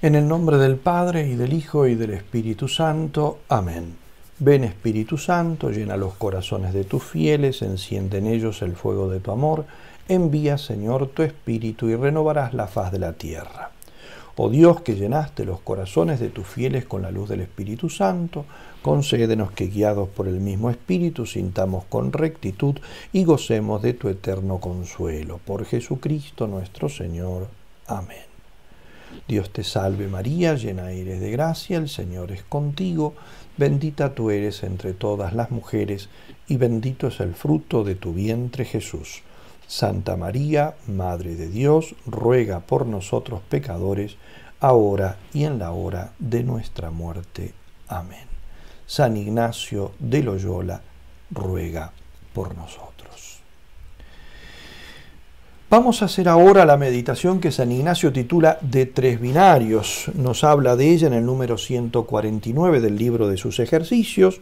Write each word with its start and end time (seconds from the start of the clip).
En 0.00 0.14
el 0.14 0.28
nombre 0.28 0.58
del 0.58 0.76
Padre 0.76 1.26
y 1.26 1.34
del 1.34 1.52
Hijo 1.52 1.88
y 1.88 1.96
del 1.96 2.10
Espíritu 2.10 2.68
Santo. 2.68 3.40
Amén. 3.48 3.96
Ven 4.38 4.62
Espíritu 4.62 5.18
Santo, 5.18 5.70
llena 5.70 5.96
los 5.96 6.14
corazones 6.14 6.72
de 6.72 6.84
tus 6.84 7.02
fieles, 7.02 7.62
enciende 7.62 8.18
en 8.18 8.28
ellos 8.28 8.62
el 8.62 8.76
fuego 8.76 9.10
de 9.10 9.18
tu 9.18 9.32
amor. 9.32 9.66
Envía, 10.06 10.56
Señor, 10.56 11.08
tu 11.08 11.24
Espíritu 11.24 11.88
y 11.88 11.96
renovarás 11.96 12.54
la 12.54 12.68
faz 12.68 12.92
de 12.92 13.00
la 13.00 13.14
tierra. 13.14 13.72
Oh 14.40 14.48
Dios 14.48 14.82
que 14.82 14.94
llenaste 14.94 15.44
los 15.44 15.58
corazones 15.62 16.20
de 16.20 16.28
tus 16.28 16.46
fieles 16.46 16.84
con 16.84 17.02
la 17.02 17.10
luz 17.10 17.28
del 17.28 17.40
Espíritu 17.40 17.90
Santo, 17.90 18.44
concédenos 18.82 19.50
que 19.50 19.66
guiados 19.66 20.08
por 20.10 20.28
el 20.28 20.38
mismo 20.38 20.70
Espíritu 20.70 21.26
sintamos 21.26 21.86
con 21.86 22.12
rectitud 22.12 22.76
y 23.12 23.24
gocemos 23.24 23.82
de 23.82 23.94
tu 23.94 24.08
eterno 24.08 24.60
consuelo. 24.60 25.40
Por 25.44 25.64
Jesucristo 25.64 26.46
nuestro 26.46 26.88
Señor. 26.88 27.48
Amén. 27.88 28.28
Dios 29.26 29.50
te 29.50 29.64
salve 29.64 30.06
María, 30.06 30.54
llena 30.54 30.92
eres 30.92 31.18
de 31.18 31.32
gracia, 31.32 31.76
el 31.76 31.88
Señor 31.88 32.30
es 32.30 32.44
contigo, 32.44 33.14
bendita 33.56 34.14
tú 34.14 34.30
eres 34.30 34.62
entre 34.62 34.92
todas 34.92 35.32
las 35.32 35.50
mujeres, 35.50 36.10
y 36.46 36.58
bendito 36.58 37.08
es 37.08 37.18
el 37.18 37.34
fruto 37.34 37.82
de 37.82 37.96
tu 37.96 38.12
vientre 38.12 38.64
Jesús. 38.64 39.22
Santa 39.68 40.16
María, 40.16 40.74
Madre 40.86 41.36
de 41.36 41.48
Dios, 41.48 41.94
ruega 42.06 42.60
por 42.60 42.86
nosotros 42.86 43.42
pecadores, 43.50 44.16
ahora 44.60 45.18
y 45.34 45.44
en 45.44 45.58
la 45.58 45.72
hora 45.72 46.12
de 46.18 46.42
nuestra 46.42 46.90
muerte. 46.90 47.52
Amén. 47.86 48.26
San 48.86 49.18
Ignacio 49.18 49.92
de 49.98 50.22
Loyola, 50.22 50.80
ruega 51.30 51.92
por 52.32 52.56
nosotros. 52.56 52.88
Vamos 55.68 56.00
a 56.00 56.06
hacer 56.06 56.30
ahora 56.30 56.64
la 56.64 56.78
meditación 56.78 57.38
que 57.38 57.52
San 57.52 57.70
Ignacio 57.70 58.10
titula 58.10 58.56
de 58.62 58.86
tres 58.86 59.20
binarios. 59.20 60.10
Nos 60.14 60.44
habla 60.44 60.76
de 60.76 60.88
ella 60.88 61.08
en 61.08 61.12
el 61.12 61.26
número 61.26 61.58
149 61.58 62.80
del 62.80 62.96
libro 62.96 63.28
de 63.28 63.36
sus 63.36 63.60
ejercicios, 63.60 64.40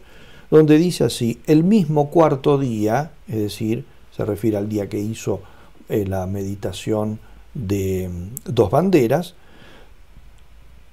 donde 0.49 0.77
dice 0.77 1.03
así, 1.03 1.41
el 1.45 1.65
mismo 1.65 2.09
cuarto 2.11 2.57
día, 2.57 3.11
es 3.27 3.39
decir, 3.39 3.83
se 4.17 4.25
refiere 4.25 4.57
al 4.57 4.67
día 4.67 4.89
que 4.89 4.99
hizo 4.99 5.41
eh, 5.87 6.05
la 6.07 6.25
meditación 6.25 7.19
de 7.53 8.09
mm, 8.09 8.51
dos 8.51 8.71
banderas, 8.71 9.35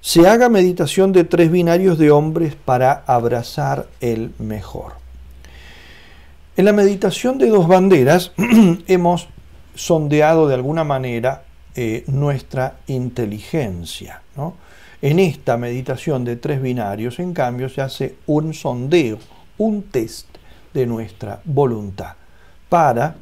se 0.02 0.28
haga 0.28 0.50
meditación 0.50 1.12
de 1.12 1.24
tres 1.24 1.50
binarios 1.50 1.96
de 1.98 2.10
hombres 2.10 2.54
para 2.54 3.02
abrazar 3.06 3.86
el 4.02 4.34
mejor. 4.38 4.92
En 6.58 6.66
la 6.66 6.74
meditación 6.74 7.38
de 7.38 7.48
dos 7.48 7.66
banderas 7.66 8.32
hemos 8.86 9.28
sondeado 9.74 10.46
de 10.46 10.54
alguna 10.54 10.84
manera 10.84 11.44
eh, 11.74 12.04
nuestra 12.06 12.76
inteligencia. 12.86 14.22
En 15.00 15.18
esta 15.18 15.56
meditación 15.56 16.24
de 16.24 16.36
tres 16.36 16.60
binarios, 16.60 17.18
en 17.18 17.32
cambio, 17.32 17.70
se 17.70 17.80
hace 17.80 18.16
un 18.26 18.52
sondeo, 18.52 19.18
un 19.56 19.82
test 19.84 20.28
de 20.74 20.86
nuestra 20.86 21.40
voluntad 21.44 22.16
para 22.68 23.16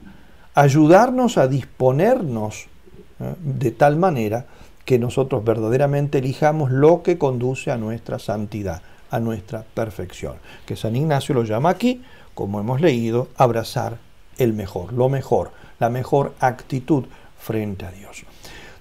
ayudarnos 0.55 1.39
a 1.39 1.49
disponernos 1.49 2.67
¿eh? 3.21 3.35
de 3.41 3.71
tal 3.71 3.97
manera 3.97 4.47
que 4.85 4.99
nosotros 4.99 5.45
verdaderamente 5.45 6.19
elijamos 6.19 6.71
lo 6.71 7.03
que 7.03 7.19
conduce 7.19 7.71
a 7.71 7.77
nuestra 7.77 8.19
santidad, 8.19 8.83
a 9.11 9.21
nuestra 9.21 9.65
perfección, 9.75 10.35
que 10.67 10.77
San 10.77 10.97
Ignacio 10.97 11.35
lo 11.35 11.45
llama 11.45 11.71
aquí, 11.71 12.03
como 12.35 12.61
hemos 12.61 12.81
leído, 12.81 13.29
abrazar 13.37 13.99
el 14.39 14.53
mejor, 14.53 14.93
lo 14.93 15.09
mejor, 15.09 15.51
la 15.79 15.89
mejor 15.89 16.35
actitud 16.41 17.05
frente 17.39 17.87
a 17.87 17.93
Dios. 17.93 18.25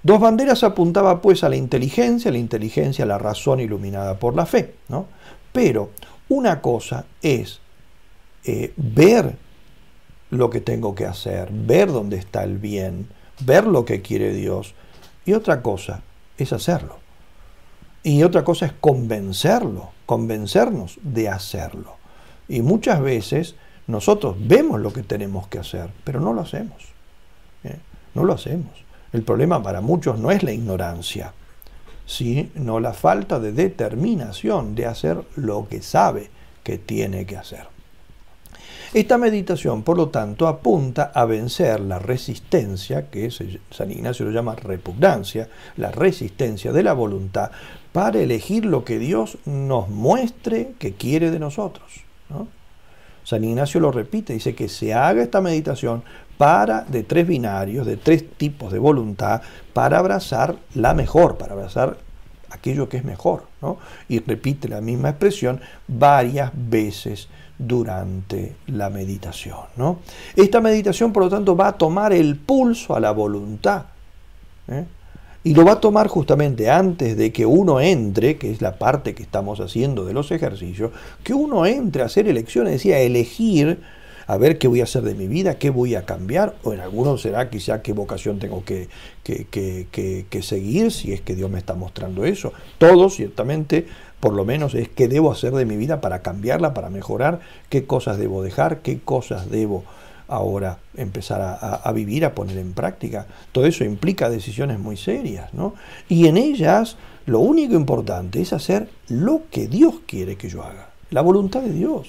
Dos 0.04 0.20
banderas 0.20 0.64
apuntaba 0.64 1.22
pues 1.22 1.44
a 1.44 1.50
la 1.50 1.56
inteligencia, 1.56 2.32
la 2.32 2.40
inteligencia, 2.40 3.06
la 3.06 3.20
razón 3.20 3.60
iluminada 3.60 4.18
por 4.18 4.36
la 4.36 4.48
fe, 4.48 4.76
¿no? 4.90 5.06
Pero 5.52 5.92
una 6.30 6.62
cosa 6.62 7.06
es 7.22 7.60
eh, 8.44 8.74
ver 8.78 9.36
lo 10.32 10.50
que 10.50 10.62
tengo 10.62 10.96
que 10.96 11.06
hacer, 11.06 11.50
ver 11.52 11.92
dónde 11.92 12.18
está 12.18 12.44
el 12.44 12.58
bien, 12.58 13.08
ver 13.42 13.68
lo 13.68 13.86
que 13.86 14.02
quiere 14.02 14.34
Dios, 14.34 14.74
y 15.26 15.34
otra 15.34 15.62
cosa 15.62 16.02
es 16.38 16.52
hacerlo. 16.54 16.98
Y 18.04 18.24
otra 18.24 18.44
cosa 18.44 18.66
es 18.66 18.74
convencerlo, 18.74 19.92
convencernos 20.08 20.98
de 21.04 21.30
hacerlo. 21.30 21.98
Y 22.48 22.62
muchas 22.62 23.02
veces 23.02 23.56
nosotros 23.86 24.36
vemos 24.40 24.80
lo 24.80 24.92
que 24.92 25.04
tenemos 25.04 25.48
que 25.48 25.60
hacer, 25.60 25.90
pero 26.04 26.20
no 26.20 26.34
lo 26.34 26.42
hacemos. 26.42 26.82
¿eh? 27.64 27.78
No 28.16 28.24
lo 28.24 28.34
hacemos. 28.34 28.72
El 29.14 29.24
problema 29.24 29.62
para 29.62 29.82
muchos 29.82 30.18
no 30.18 30.32
es 30.32 30.42
la 30.42 30.54
ignorancia, 30.54 31.34
sino 32.06 32.80
la 32.80 32.94
falta 32.94 33.40
de 33.40 33.52
determinación 33.52 34.74
de 34.74 34.86
hacer 34.86 35.22
lo 35.36 35.68
que 35.68 35.82
sabe 35.82 36.30
que 36.64 36.78
tiene 36.78 37.26
que 37.26 37.38
hacer. 37.38 37.68
Esta 38.94 39.18
meditación, 39.18 39.84
por 39.84 39.96
lo 39.96 40.10
tanto, 40.10 40.50
apunta 40.50 41.14
a 41.16 41.24
vencer 41.24 41.80
la 41.80 41.98
resistencia, 41.98 43.10
que 43.10 43.32
San 43.32 43.90
Ignacio 43.90 44.26
lo 44.26 44.32
llama 44.34 44.54
repugnancia, 44.56 45.48
la 45.78 45.92
resistencia 45.92 46.74
de 46.74 46.84
la 46.84 46.92
voluntad, 46.92 47.52
para 47.94 48.20
elegir 48.20 48.66
lo 48.66 48.84
que 48.84 49.00
Dios 49.00 49.38
nos 49.46 49.88
muestre 49.88 50.74
que 50.78 50.92
quiere 50.92 51.32
de 51.32 51.40
nosotros. 51.40 52.02
San 53.24 53.46
Ignacio 53.46 53.80
lo 53.80 53.94
repite, 53.94 54.34
dice 54.34 54.56
que 54.56 54.68
se 54.68 54.94
haga 54.94 55.24
esta 55.24 55.40
meditación 55.40 56.04
para 56.38 56.82
de 56.82 57.04
tres 57.04 57.26
binarios, 57.26 57.88
de 57.88 57.96
tres 57.96 58.30
tipos 58.36 58.74
de 58.74 58.80
voluntad, 58.80 59.42
para 59.72 60.00
abrazar 60.00 60.58
la 60.74 60.94
mejor, 60.94 61.38
para 61.38 61.54
abrazar 61.54 61.98
aquello 62.50 62.90
que 62.90 62.98
es 62.98 63.06
mejor. 63.06 63.44
Y 64.10 64.20
repite 64.20 64.68
la 64.68 64.82
misma 64.82 65.12
expresión 65.12 65.62
varias 65.88 66.52
veces 66.54 67.30
durante 67.68 68.56
la 68.68 68.90
meditación. 68.90 69.58
¿no? 69.78 70.00
Esta 70.36 70.60
meditación, 70.62 71.14
por 71.14 71.24
lo 71.24 71.30
tanto, 71.30 71.56
va 71.56 71.70
a 71.70 71.78
tomar 71.78 72.14
el 72.14 72.38
pulso 72.38 72.96
a 72.96 73.00
la 73.00 73.12
voluntad. 73.12 73.86
¿eh? 74.68 74.86
Y 75.44 75.54
lo 75.54 75.66
va 75.66 75.74
a 75.74 75.80
tomar 75.80 76.08
justamente 76.08 76.70
antes 76.70 77.18
de 77.18 77.32
que 77.32 77.46
uno 77.46 77.80
entre, 77.80 78.38
que 78.38 78.52
es 78.52 78.62
la 78.62 78.78
parte 78.78 79.16
que 79.16 79.24
estamos 79.24 79.60
haciendo 79.60 80.06
de 80.06 80.14
los 80.14 80.32
ejercicios, 80.32 80.92
que 81.24 81.34
uno 81.34 81.66
entre 81.66 82.04
a 82.04 82.06
hacer 82.06 82.28
elecciones, 82.28 82.74
decía, 82.74 83.00
elegir 83.00 83.80
a 84.28 84.38
ver 84.38 84.58
qué 84.58 84.68
voy 84.68 84.82
a 84.82 84.84
hacer 84.84 85.02
de 85.02 85.16
mi 85.16 85.28
vida, 85.28 85.58
qué 85.58 85.70
voy 85.72 85.96
a 85.96 86.06
cambiar, 86.06 86.56
o 86.64 86.74
en 86.74 86.80
algunos 86.80 87.22
será 87.22 87.50
quizá 87.50 87.82
qué 87.82 87.92
vocación 87.92 88.40
tengo 88.40 88.64
que, 88.64 88.88
que, 89.24 89.46
que, 89.46 90.26
que, 90.30 90.42
seguir, 90.42 90.92
si 90.92 91.12
es 91.12 91.22
que 91.22 91.36
Dios 91.36 91.50
me 91.50 91.58
está 91.58 91.74
mostrando 91.74 92.24
eso. 92.24 92.54
Todo, 92.78 93.10
ciertamente, 93.10 93.88
por 94.22 94.34
lo 94.34 94.46
menos 94.46 94.76
es 94.76 94.88
qué 94.88 95.10
debo 95.10 95.32
hacer 95.32 95.52
de 95.52 95.66
mi 95.66 95.76
vida 95.76 96.00
para 96.00 96.22
cambiarla, 96.22 96.74
para 96.74 96.90
mejorar, 96.90 97.42
qué 97.70 97.86
cosas 97.86 98.18
debo 98.18 98.44
dejar, 98.44 98.82
qué 98.82 99.00
cosas 99.00 99.50
debo 99.50 99.84
ahora 100.28 100.78
empezar 100.96 101.42
a, 101.42 101.92
vivir, 101.92 102.24
a 102.24 102.34
poner 102.34 102.58
en 102.58 102.72
práctica. 102.72 103.26
Todo 103.52 103.66
eso 103.66 103.84
implica 103.84 104.30
decisiones 104.30 104.80
muy 104.80 104.96
serias, 104.96 105.54
¿no? 105.54 105.74
Y 106.08 106.28
en 106.28 106.38
ellas 106.38 106.96
lo 107.26 107.40
único 107.40 107.74
importante 107.74 108.42
es 108.42 108.54
hacer 108.54 108.90
lo 109.10 109.42
que 109.52 109.68
Dios 109.68 109.96
quiere 110.06 110.38
que 110.38 110.48
yo 110.48 110.64
haga, 110.64 110.90
la 111.10 111.22
voluntad 111.22 111.62
de 111.62 111.74
Dios. 111.74 112.08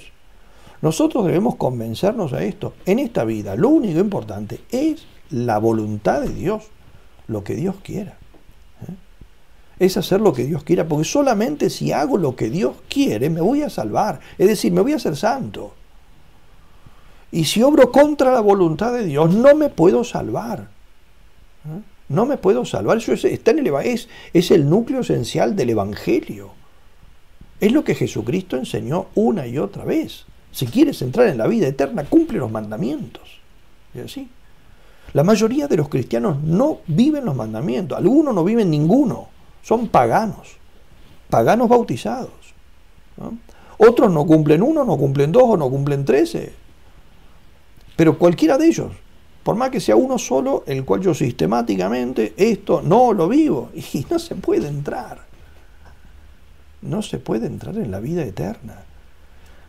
Nosotros 0.82 1.26
debemos 1.26 1.56
convencernos 1.56 2.32
a 2.32 2.44
esto. 2.44 2.74
En 2.86 2.98
esta 2.98 3.24
vida 3.24 3.56
lo 3.56 3.70
único 3.70 3.98
importante 3.98 4.60
es 4.70 5.04
la 5.30 5.58
voluntad 5.58 6.20
de 6.20 6.28
Dios, 6.28 6.64
lo 7.26 7.42
que 7.42 7.54
Dios 7.54 7.76
quiera. 7.82 8.18
Es 9.82 9.97
hacer 9.97 10.20
lo 10.20 10.32
que 10.32 10.44
Dios 10.44 10.62
quiera, 10.62 10.87
porque 10.87 11.04
solamente 11.04 11.69
si 11.69 11.91
hago 11.91 12.16
lo 12.16 12.37
que 12.37 12.50
Dios 12.50 12.76
quiere 12.88 13.28
me 13.31 13.41
voy 13.41 13.62
a 13.62 13.69
salvar, 13.69 14.20
es 14.38 14.47
decir, 14.47 14.70
me 14.70 14.81
voy 14.81 14.93
a 14.93 14.97
hacer 14.97 15.16
santo. 15.16 15.75
Y 17.32 17.46
si 17.46 17.64
obro 17.64 17.90
contra 17.90 18.31
la 18.31 18.40
voluntad 18.40 18.93
de 18.93 19.05
Dios, 19.05 19.34
no 19.34 19.56
me 19.56 19.70
puedo 19.70 20.05
salvar. 20.05 20.69
¿Eh? 21.64 21.81
No 22.11 22.26
me 22.26 22.37
puedo 22.37 22.64
salvar. 22.64 22.99
Eso 22.99 23.12
es, 23.12 23.25
está 23.25 23.50
en 23.50 23.67
el, 23.67 23.75
es, 23.82 24.08
es 24.32 24.52
el 24.52 24.70
núcleo 24.70 25.00
esencial 25.00 25.56
del 25.56 25.70
Evangelio. 25.70 26.52
Es 27.58 27.73
lo 27.73 27.82
que 27.82 27.96
Jesucristo 27.96 28.56
enseñó 28.56 29.06
una 29.17 29.49
y 29.49 29.58
otra 29.58 29.85
vez. 29.85 30.26
Si 30.52 30.67
quieres 30.67 31.02
entrar 31.02 31.26
en 31.26 31.38
la 31.38 31.49
vida 31.49 31.67
eterna, 31.67 32.05
cumple 32.05 32.38
los 32.38 32.52
mandamientos. 32.52 33.40
¿Y 33.94 33.99
así? 33.99 34.28
La 35.12 35.25
mayoría 35.25 35.67
de 35.67 35.76
los 35.76 35.88
cristianos 35.88 36.40
no 36.40 36.82
viven 36.87 37.25
los 37.25 37.35
mandamientos. 37.35 37.99
Algunos 37.99 38.32
no 38.32 38.44
viven 38.44 38.70
ninguno. 38.70 39.31
Son 39.62 39.88
paganos. 39.88 40.56
Paganos 41.31 41.69
bautizados. 41.69 42.31
Otros 43.79 44.12
no 44.12 44.26
cumplen 44.26 44.62
uno, 44.62 44.85
no 44.85 44.97
cumplen 44.97 45.32
dos 45.32 45.44
o 45.44 45.56
no 45.56 45.70
cumplen 45.70 46.05
trece. 46.05 46.53
Pero 47.97 48.19
cualquiera 48.19 48.59
de 48.59 48.67
ellos, 48.67 48.93
por 49.43 49.56
más 49.56 49.70
que 49.70 49.81
sea 49.81 49.97
uno 49.97 50.19
solo, 50.19 50.64
el 50.67 50.85
cual 50.85 51.00
yo 51.00 51.14
sistemáticamente 51.14 52.35
esto 52.37 52.82
no 52.82 53.12
lo 53.12 53.29
vivo, 53.29 53.70
y 53.75 54.06
no 54.11 54.19
se 54.19 54.35
puede 54.35 54.69
entrar. 54.69 55.23
No 56.82 57.03
se 57.03 57.19
puede 57.19 57.47
entrar 57.47 57.76
en 57.76 57.91
la 57.91 58.00
vida 58.00 58.23
eterna. 58.25 58.85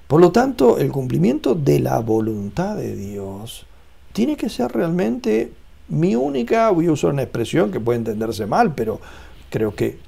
Por 0.07 0.19
lo 0.19 0.31
tanto, 0.31 0.78
el 0.78 0.92
cumplimiento 0.92 1.56
de 1.56 1.80
la 1.80 2.00
voluntad 2.00 2.75
de 2.75 2.95
Dios 2.95 3.66
tiene 4.12 4.36
que 4.36 4.50
ser 4.50 4.72
realmente 4.72 5.54
mi 5.90 6.16
única, 6.16 6.69
voy 6.69 6.88
a 6.88 6.92
usar 6.92 7.12
una 7.12 7.24
expresión 7.24 7.72
que 7.72 7.80
puede 7.80 8.00
entenderse 8.00 8.45
mal, 8.45 8.74
pero 8.74 9.00
creo 9.53 9.75
que 9.75 10.00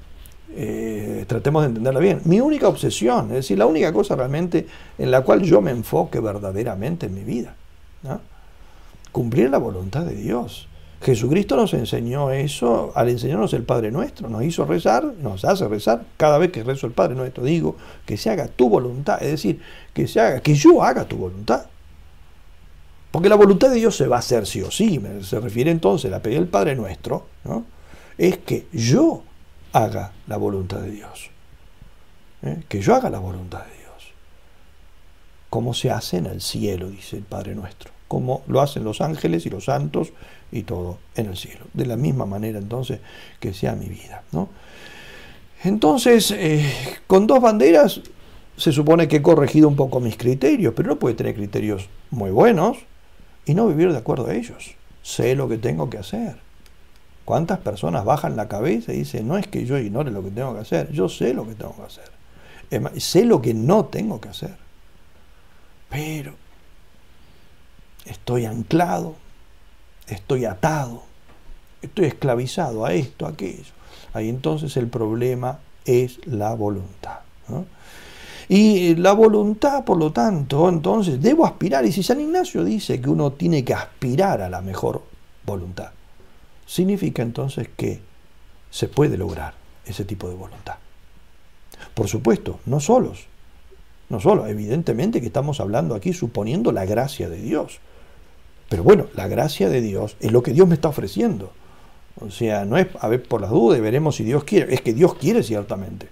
eh, 0.56 1.24
tratemos 1.28 1.62
de 1.62 1.68
entenderla 1.68 2.00
bien, 2.00 2.20
mi 2.24 2.40
única 2.40 2.66
obsesión, 2.66 3.26
es 3.26 3.36
decir, 3.36 3.56
la 3.56 3.66
única 3.66 3.92
cosa 3.92 4.16
realmente 4.16 4.66
en 4.98 5.12
la 5.12 5.20
cual 5.20 5.42
yo 5.42 5.60
me 5.60 5.70
enfoque 5.70 6.18
verdaderamente 6.18 7.06
en 7.06 7.14
mi 7.14 7.22
vida. 7.22 7.54
Cumplir 9.12 9.48
la 9.48 9.58
voluntad 9.58 10.04
de 10.04 10.16
Dios. 10.16 10.66
Jesucristo 11.00 11.54
nos 11.54 11.74
enseñó 11.74 12.32
eso 12.32 12.90
al 12.96 13.08
enseñarnos 13.08 13.52
el 13.52 13.62
Padre 13.62 13.92
Nuestro, 13.92 14.28
nos 14.28 14.42
hizo 14.42 14.64
rezar, 14.64 15.04
nos 15.04 15.44
hace 15.44 15.68
rezar, 15.68 16.04
cada 16.16 16.38
vez 16.38 16.50
que 16.50 16.64
rezo 16.64 16.88
el 16.88 16.92
Padre 16.92 17.14
Nuestro 17.14 17.44
digo 17.44 17.76
que 18.04 18.16
se 18.16 18.30
haga 18.30 18.48
tu 18.48 18.68
voluntad, 18.68 19.22
es 19.22 19.30
decir, 19.30 19.60
que 19.94 20.08
se 20.08 20.18
haga, 20.18 20.40
que 20.40 20.54
yo 20.54 20.82
haga 20.82 21.04
tu 21.04 21.16
voluntad. 21.18 21.66
Porque 23.12 23.28
la 23.28 23.36
voluntad 23.36 23.70
de 23.70 23.76
Dios 23.76 23.96
se 23.96 24.08
va 24.08 24.16
a 24.16 24.18
hacer 24.18 24.44
sí 24.44 24.60
o 24.62 24.72
sí, 24.72 25.00
se 25.22 25.38
refiere 25.38 25.70
entonces 25.70 26.12
a 26.12 26.20
pedir 26.20 26.38
el 26.38 26.48
Padre 26.48 26.74
Nuestro, 26.74 27.26
¿no? 27.44 27.76
es 28.18 28.38
que 28.38 28.66
yo 28.72 29.22
haga 29.76 30.12
la 30.26 30.36
voluntad 30.36 30.78
de 30.78 30.90
Dios. 30.90 31.30
¿eh? 32.42 32.62
Que 32.68 32.80
yo 32.80 32.94
haga 32.94 33.10
la 33.10 33.18
voluntad 33.18 33.60
de 33.64 33.76
Dios. 33.78 34.12
Como 35.50 35.74
se 35.74 35.90
hace 35.90 36.18
en 36.18 36.26
el 36.26 36.40
cielo, 36.40 36.90
dice 36.90 37.16
el 37.16 37.24
Padre 37.24 37.54
Nuestro. 37.54 37.90
Como 38.08 38.42
lo 38.46 38.60
hacen 38.60 38.84
los 38.84 39.00
ángeles 39.00 39.46
y 39.46 39.50
los 39.50 39.64
santos 39.64 40.12
y 40.52 40.62
todo 40.62 40.98
en 41.16 41.26
el 41.26 41.36
cielo. 41.36 41.66
De 41.72 41.86
la 41.86 41.96
misma 41.96 42.24
manera 42.24 42.58
entonces 42.58 43.00
que 43.40 43.52
sea 43.52 43.74
mi 43.74 43.86
vida. 43.86 44.22
¿no? 44.32 44.48
Entonces, 45.64 46.30
eh, 46.30 46.64
con 47.06 47.26
dos 47.26 47.40
banderas 47.40 48.00
se 48.56 48.72
supone 48.72 49.08
que 49.08 49.16
he 49.16 49.22
corregido 49.22 49.68
un 49.68 49.76
poco 49.76 50.00
mis 50.00 50.16
criterios, 50.16 50.72
pero 50.74 50.88
no 50.88 50.98
puede 50.98 51.14
tener 51.14 51.34
criterios 51.34 51.88
muy 52.10 52.30
buenos 52.30 52.78
y 53.44 53.54
no 53.54 53.66
vivir 53.66 53.92
de 53.92 53.98
acuerdo 53.98 54.28
a 54.28 54.34
ellos. 54.34 54.74
Sé 55.02 55.34
lo 55.34 55.48
que 55.48 55.58
tengo 55.58 55.90
que 55.90 55.98
hacer. 55.98 56.45
¿Cuántas 57.26 57.58
personas 57.58 58.06
bajan 58.06 58.36
la 58.36 58.48
cabeza 58.48 58.94
y 58.94 59.00
dicen, 59.00 59.28
no 59.28 59.36
es 59.36 59.46
que 59.46 59.66
yo 59.66 59.76
ignore 59.76 60.10
lo 60.10 60.22
que 60.22 60.30
tengo 60.30 60.54
que 60.54 60.60
hacer, 60.60 60.90
yo 60.92 61.10
sé 61.10 61.34
lo 61.34 61.46
que 61.46 61.54
tengo 61.54 61.76
que 61.76 61.82
hacer. 61.82 62.10
sé 62.98 63.26
lo 63.26 63.42
que 63.42 63.52
no 63.52 63.84
tengo 63.84 64.18
que 64.18 64.30
hacer. 64.30 64.56
Pero 65.90 66.32
estoy 68.06 68.46
anclado 68.46 69.16
estoy 70.06 70.44
atado, 70.44 71.02
estoy 71.82 72.06
esclavizado 72.06 72.84
a 72.84 72.94
esto, 72.94 73.26
a 73.26 73.30
aquello. 73.30 73.72
Ahí 74.12 74.28
entonces 74.28 74.76
el 74.76 74.88
problema 74.88 75.58
es 75.84 76.18
la 76.26 76.54
voluntad. 76.54 77.20
Y 78.48 78.94
la 78.94 79.12
voluntad, 79.12 79.84
por 79.84 79.98
lo 79.98 80.12
tanto, 80.12 80.68
entonces 80.68 81.20
debo 81.20 81.46
aspirar. 81.46 81.84
Y 81.84 81.92
si 81.92 82.02
San 82.02 82.20
Ignacio 82.20 82.64
dice 82.64 83.00
que 83.00 83.10
uno 83.10 83.32
tiene 83.32 83.64
que 83.64 83.74
aspirar 83.74 84.40
a 84.40 84.48
la 84.48 84.60
mejor 84.60 85.02
voluntad, 85.44 85.90
significa 86.66 87.22
entonces 87.22 87.68
que 87.76 88.00
se 88.70 88.88
puede 88.88 89.16
lograr 89.16 89.54
ese 89.86 90.04
tipo 90.04 90.28
de 90.28 90.34
voluntad. 90.34 90.76
Por 91.94 92.08
supuesto, 92.08 92.60
no 92.66 92.80
solos, 92.80 93.26
no 94.08 94.20
solo, 94.20 94.46
evidentemente 94.46 95.20
que 95.20 95.26
estamos 95.26 95.60
hablando 95.60 95.94
aquí 95.94 96.12
suponiendo 96.12 96.72
la 96.72 96.84
gracia 96.84 97.28
de 97.28 97.40
Dios. 97.40 97.80
Pero 98.68 98.82
bueno, 98.82 99.06
la 99.14 99.28
gracia 99.28 99.68
de 99.68 99.80
Dios 99.80 100.16
es 100.20 100.32
lo 100.32 100.42
que 100.42 100.52
Dios 100.52 100.68
me 100.68 100.74
está 100.74 100.88
ofreciendo. 100.88 101.52
O 102.20 102.30
sea, 102.30 102.64
no 102.64 102.78
es 102.78 102.86
a 103.00 103.08
ver 103.08 103.22
por 103.22 103.40
las 103.40 103.50
dudas 103.50 103.80
veremos 103.80 104.16
si 104.16 104.24
Dios 104.24 104.44
quiere, 104.44 104.74
es 104.74 104.80
que 104.80 104.94
Dios 104.94 105.14
quiere 105.14 105.42
ciertamente. 105.42 106.08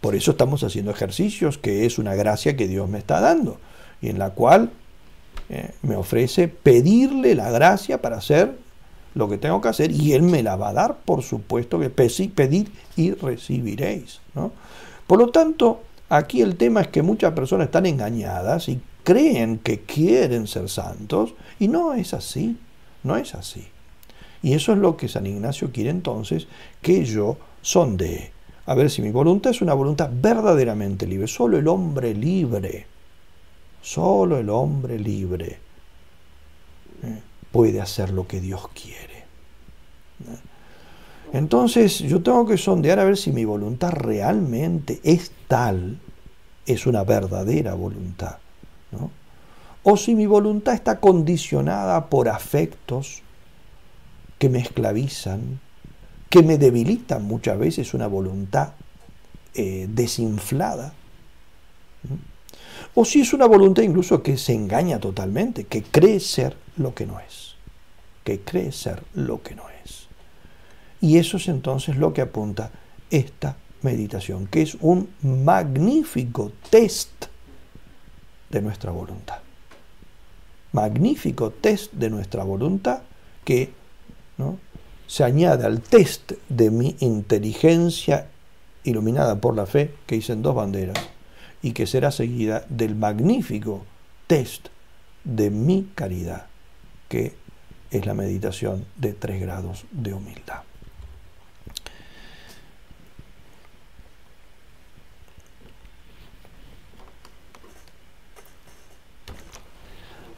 Por 0.00 0.14
eso 0.14 0.32
estamos 0.32 0.62
haciendo 0.62 0.90
ejercicios, 0.90 1.56
que 1.56 1.86
es 1.86 1.98
una 1.98 2.14
gracia 2.14 2.56
que 2.56 2.68
Dios 2.68 2.88
me 2.88 2.98
está 2.98 3.20
dando 3.20 3.58
y 4.02 4.10
en 4.10 4.18
la 4.18 4.30
cual 4.30 4.70
eh, 5.48 5.70
me 5.82 5.96
ofrece 5.96 6.48
pedirle 6.48 7.34
la 7.34 7.50
gracia 7.50 8.02
para 8.02 8.18
hacer 8.18 8.58
lo 9.14 9.28
que 9.28 9.38
tengo 9.38 9.60
que 9.60 9.68
hacer 9.68 9.92
y 9.92 10.12
Él 10.12 10.22
me 10.22 10.42
la 10.42 10.56
va 10.56 10.70
a 10.70 10.72
dar, 10.72 10.96
por 11.04 11.22
supuesto 11.22 11.78
que 11.78 11.90
pedid 11.90 12.68
y 12.96 13.12
recibiréis. 13.12 14.20
Por 15.06 15.18
lo 15.18 15.28
tanto, 15.30 15.82
aquí 16.08 16.40
el 16.40 16.56
tema 16.56 16.80
es 16.82 16.88
que 16.88 17.02
muchas 17.02 17.32
personas 17.32 17.66
están 17.66 17.86
engañadas 17.86 18.68
y 18.68 18.80
creen 19.02 19.58
que 19.58 19.80
quieren 19.80 20.46
ser 20.46 20.68
santos 20.68 21.34
y 21.58 21.68
no 21.68 21.94
es 21.94 22.14
así, 22.14 22.56
no 23.02 23.16
es 23.16 23.34
así. 23.34 23.66
Y 24.42 24.54
eso 24.54 24.72
es 24.72 24.78
lo 24.78 24.96
que 24.96 25.08
San 25.08 25.26
Ignacio 25.26 25.70
quiere 25.72 25.90
entonces 25.90 26.48
que 26.82 27.04
yo 27.04 27.38
sondee. 27.62 28.32
A 28.66 28.74
ver 28.74 28.90
si 28.90 29.02
mi 29.02 29.10
voluntad 29.10 29.52
es 29.52 29.62
una 29.62 29.74
voluntad 29.74 30.10
verdaderamente 30.12 31.06
libre. 31.06 31.28
Solo 31.28 31.58
el 31.58 31.68
hombre 31.68 32.14
libre, 32.14 32.86
solo 33.82 34.38
el 34.38 34.50
hombre 34.50 34.98
libre 34.98 35.58
eh, 37.02 37.20
puede 37.54 37.80
hacer 37.80 38.10
lo 38.10 38.26
que 38.26 38.40
Dios 38.40 38.66
quiere. 38.74 39.26
Entonces 41.32 42.00
yo 42.00 42.20
tengo 42.20 42.44
que 42.46 42.58
sondear 42.58 42.98
a 42.98 43.04
ver 43.04 43.16
si 43.16 43.30
mi 43.30 43.44
voluntad 43.44 43.92
realmente 43.92 44.98
es 45.04 45.30
tal, 45.46 46.00
es 46.66 46.84
una 46.88 47.04
verdadera 47.04 47.74
voluntad. 47.74 48.38
O 49.84 49.96
si 49.96 50.16
mi 50.16 50.26
voluntad 50.26 50.74
está 50.74 50.98
condicionada 50.98 52.06
por 52.06 52.28
afectos 52.28 53.22
que 54.40 54.48
me 54.48 54.58
esclavizan, 54.58 55.60
que 56.30 56.42
me 56.42 56.58
debilitan 56.58 57.22
muchas 57.22 57.56
veces 57.56 57.94
una 57.94 58.08
voluntad 58.08 58.72
eh, 59.54 59.86
desinflada. 59.88 60.92
O 62.94 63.04
si 63.04 63.20
es 63.20 63.32
una 63.32 63.46
voluntad 63.46 63.82
incluso 63.82 64.22
que 64.22 64.36
se 64.36 64.54
engaña 64.54 65.00
totalmente, 65.00 65.64
que 65.64 65.82
cree 65.82 66.20
ser 66.20 66.56
lo 66.76 66.94
que 66.94 67.06
no 67.06 67.18
es, 67.18 67.56
que 68.22 68.40
cree 68.40 68.70
ser 68.70 69.02
lo 69.14 69.42
que 69.42 69.56
no 69.56 69.64
es. 69.84 70.06
Y 71.00 71.18
eso 71.18 71.38
es 71.38 71.48
entonces 71.48 71.96
lo 71.96 72.12
que 72.12 72.22
apunta 72.22 72.70
esta 73.10 73.56
meditación, 73.82 74.46
que 74.46 74.62
es 74.62 74.76
un 74.80 75.10
magnífico 75.22 76.52
test 76.70 77.26
de 78.48 78.62
nuestra 78.62 78.92
voluntad. 78.92 79.38
Magnífico 80.72 81.50
test 81.50 81.92
de 81.92 82.10
nuestra 82.10 82.44
voluntad 82.44 83.02
que 83.44 83.72
se 85.06 85.24
añade 85.24 85.66
al 85.66 85.80
test 85.80 86.32
de 86.48 86.70
mi 86.70 86.96
inteligencia 87.00 88.28
iluminada 88.84 89.40
por 89.40 89.54
la 89.56 89.66
fe 89.66 89.94
que 90.06 90.16
hice 90.16 90.32
en 90.32 90.42
dos 90.42 90.54
banderas 90.54 91.13
y 91.64 91.72
que 91.72 91.86
será 91.86 92.10
seguida 92.10 92.66
del 92.68 92.94
magnífico 92.94 93.86
test 94.26 94.68
de 95.24 95.48
mi 95.48 95.88
caridad 95.94 96.44
que 97.08 97.32
es 97.90 98.04
la 98.04 98.12
meditación 98.12 98.84
de 98.96 99.14
tres 99.14 99.40
grados 99.40 99.86
de 99.90 100.12
humildad. 100.12 100.60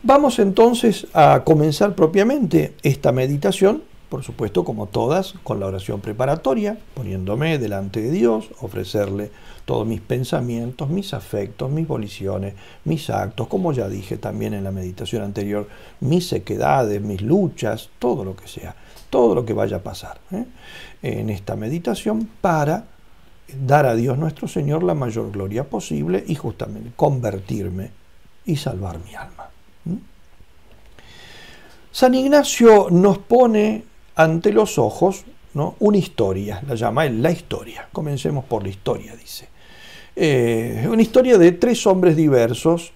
Vamos 0.04 0.38
entonces 0.38 1.08
a 1.12 1.42
comenzar 1.44 1.96
propiamente 1.96 2.76
esta 2.84 3.10
meditación, 3.10 3.82
por 4.08 4.22
supuesto 4.22 4.64
como 4.64 4.86
todas, 4.86 5.34
con 5.42 5.60
la 5.60 5.66
oración 5.66 6.00
preparatoria, 6.00 6.78
poniéndome 6.94 7.58
delante 7.58 8.00
de 8.00 8.10
Dios, 8.10 8.48
ofrecerle 8.60 9.30
todos 9.64 9.86
mis 9.86 10.00
pensamientos, 10.00 10.88
mis 10.88 11.12
afectos, 11.12 11.70
mis 11.70 11.88
voliciones, 11.88 12.54
mis 12.84 13.10
actos, 13.10 13.48
como 13.48 13.72
ya 13.72 13.88
dije 13.88 14.16
también 14.16 14.54
en 14.54 14.64
la 14.64 14.70
meditación 14.70 15.22
anterior, 15.22 15.68
mis 16.00 16.28
sequedades, 16.28 17.02
mis 17.02 17.20
luchas, 17.20 17.90
todo 17.98 18.24
lo 18.24 18.36
que 18.36 18.46
sea, 18.46 18.76
todo 19.10 19.34
lo 19.34 19.44
que 19.44 19.52
vaya 19.52 19.78
a 19.78 19.82
pasar 19.82 20.18
¿eh? 20.30 20.44
en 21.02 21.30
esta 21.30 21.56
meditación 21.56 22.28
para 22.40 22.84
dar 23.66 23.86
a 23.86 23.94
Dios 23.94 24.18
nuestro 24.18 24.48
Señor 24.48 24.82
la 24.82 24.94
mayor 24.94 25.30
gloria 25.32 25.64
posible 25.64 26.24
y 26.26 26.34
justamente 26.34 26.92
convertirme 26.94 27.90
y 28.44 28.56
salvar 28.56 28.98
mi 29.04 29.14
alma. 29.14 29.50
San 31.90 32.14
Ignacio 32.14 32.88
nos 32.90 33.16
pone 33.16 33.82
ante 34.16 34.52
los 34.52 34.78
ojos 34.78 35.24
¿no? 35.54 35.76
una 35.78 35.98
historia, 35.98 36.62
la 36.66 36.74
llama 36.74 37.06
él 37.06 37.22
la 37.22 37.30
historia. 37.30 37.88
Comencemos 37.92 38.44
por 38.44 38.62
la 38.62 38.68
historia, 38.68 39.14
dice. 39.16 39.48
Eh, 40.14 40.86
una 40.90 41.02
historia 41.02 41.38
de 41.38 41.52
tres 41.52 41.86
hombres 41.86 42.16
diversos 42.16 42.92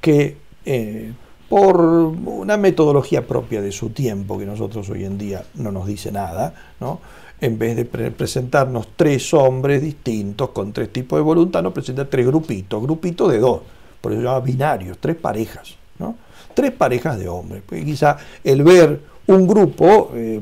que 0.00 0.36
eh, 0.64 1.12
por 1.48 1.80
una 1.80 2.56
metodología 2.56 3.26
propia 3.26 3.62
de 3.62 3.72
su 3.72 3.90
tiempo, 3.90 4.38
que 4.38 4.44
nosotros 4.44 4.88
hoy 4.90 5.04
en 5.04 5.16
día 5.16 5.44
no 5.54 5.72
nos 5.72 5.86
dice 5.86 6.12
nada, 6.12 6.54
¿no? 6.80 7.00
en 7.40 7.58
vez 7.58 7.76
de 7.76 7.84
presentarnos 7.84 8.88
tres 8.96 9.32
hombres 9.32 9.80
distintos 9.80 10.50
con 10.50 10.72
tres 10.72 10.92
tipos 10.92 11.18
de 11.18 11.22
voluntad, 11.22 11.62
nos 11.62 11.72
presenta 11.72 12.08
tres 12.08 12.26
grupitos, 12.26 12.82
grupitos 12.82 13.30
de 13.30 13.38
dos, 13.38 13.60
por 14.00 14.12
eso 14.12 14.20
llama 14.20 14.40
binarios, 14.40 14.98
tres 14.98 15.16
parejas. 15.16 15.76
¿no? 15.98 16.16
tres 16.54 16.72
parejas 16.72 17.18
de 17.18 17.28
hombres. 17.28 17.62
Porque 17.66 17.84
quizá 17.84 18.16
el 18.42 18.62
ver 18.62 19.00
un 19.26 19.46
grupo 19.46 20.10
eh, 20.14 20.40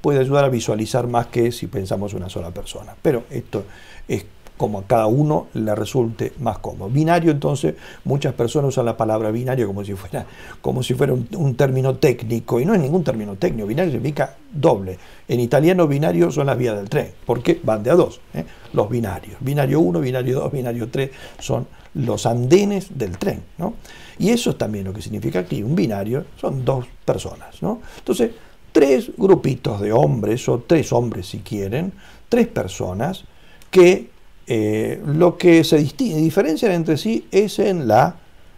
puede 0.00 0.20
ayudar 0.20 0.44
a 0.44 0.48
visualizar 0.48 1.06
más 1.06 1.26
que 1.26 1.52
si 1.52 1.66
pensamos 1.66 2.14
una 2.14 2.28
sola 2.28 2.50
persona. 2.50 2.94
Pero 3.02 3.24
esto 3.30 3.64
es 4.08 4.24
como 4.60 4.80
a 4.80 4.82
cada 4.82 5.06
uno 5.06 5.46
le 5.54 5.74
resulte 5.74 6.34
más 6.38 6.58
cómodo. 6.58 6.90
Binario, 6.90 7.30
entonces, 7.30 7.76
muchas 8.04 8.34
personas 8.34 8.68
usan 8.68 8.84
la 8.84 8.94
palabra 8.94 9.30
binario 9.30 9.66
como 9.66 9.82
si 9.86 9.94
fuera, 9.94 10.26
como 10.60 10.82
si 10.82 10.92
fuera 10.92 11.14
un, 11.14 11.54
término 11.54 11.96
técnico, 11.96 12.60
y 12.60 12.66
no 12.66 12.74
es 12.74 12.80
ningún 12.80 13.02
término 13.02 13.36
técnico, 13.36 13.66
binario 13.66 13.90
significa 13.90 14.36
doble. 14.52 14.98
En 15.26 15.40
italiano, 15.40 15.88
binario 15.88 16.30
son 16.30 16.44
las 16.44 16.58
vías 16.58 16.76
del 16.76 16.90
tren, 16.90 17.10
porque 17.24 17.58
van 17.62 17.82
de 17.82 17.90
a 17.90 17.94
dos, 17.94 18.20
¿eh? 18.34 18.44
los 18.74 18.90
binarios. 18.90 19.38
Binario 19.40 19.80
1, 19.80 19.98
binario 19.98 20.40
2, 20.40 20.52
binario 20.52 20.90
3 20.90 21.10
son 21.38 21.66
los 21.94 22.26
andenes 22.26 22.98
del 22.98 23.16
tren. 23.16 23.42
¿no? 23.56 23.76
Y 24.18 24.28
eso 24.28 24.50
es 24.50 24.58
también 24.58 24.84
lo 24.84 24.92
que 24.92 25.00
significa 25.00 25.38
aquí, 25.38 25.62
un 25.62 25.74
binario 25.74 26.26
son 26.38 26.66
dos 26.66 26.84
personas. 27.06 27.62
¿no? 27.62 27.80
Entonces, 27.96 28.32
tres 28.72 29.12
grupitos 29.16 29.80
de 29.80 29.92
hombres, 29.92 30.48
o 30.48 30.60
tres 30.66 30.92
hombres 30.92 31.28
si 31.28 31.38
quieren, 31.38 31.92
tres 32.28 32.46
personas 32.48 33.24
que 33.70 34.10
eh, 34.46 35.00
lo 35.06 35.38
que 35.38 35.62
se 35.62 35.78
diferencian 35.78 36.72
entre 36.72 36.96
sí 36.96 37.26
es 37.30 37.58
en 37.58 37.86
la, 37.86 38.16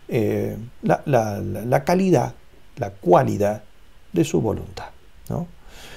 eh, 0.09 0.57
la, 0.83 1.85
calidad, 1.85 2.35
la 2.77 2.91
cualidad 2.91 3.63
de 4.13 4.25
su 4.25 4.41
voluntad. 4.41 4.87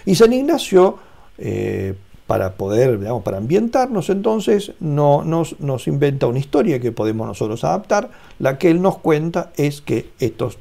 Y 0.06 0.16
San 0.16 0.34
Ignacio, 0.34 1.00
eh, 1.38 1.96
para 2.28 2.54
poder, 2.54 3.00
digamos, 3.00 3.24
para 3.24 3.38
ambientarnos, 3.38 4.10
entonces 4.10 4.74
no, 4.80 5.24
nos, 5.24 5.60
nos 5.60 5.88
inventa 5.88 6.28
una 6.28 6.40
historia 6.40 6.80
que 6.80 6.92
podemos 6.92 7.28
nosotros 7.28 7.64
adaptar. 7.64 8.10
La 8.40 8.58
que 8.58 8.70
él 8.70 8.82
nos 8.82 8.98
cuenta 8.98 9.52
es 9.56 9.82
que 9.82 10.12
estos 10.20 10.58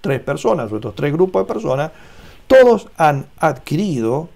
tres 0.00 0.20
personas, 0.20 0.70
o 0.70 0.76
estos 0.76 0.94
tres 0.94 1.12
grupos 1.12 1.42
de 1.42 1.52
personas, 1.52 1.90
todos 2.46 2.88
han 2.96 3.26
adquirido 3.38 4.28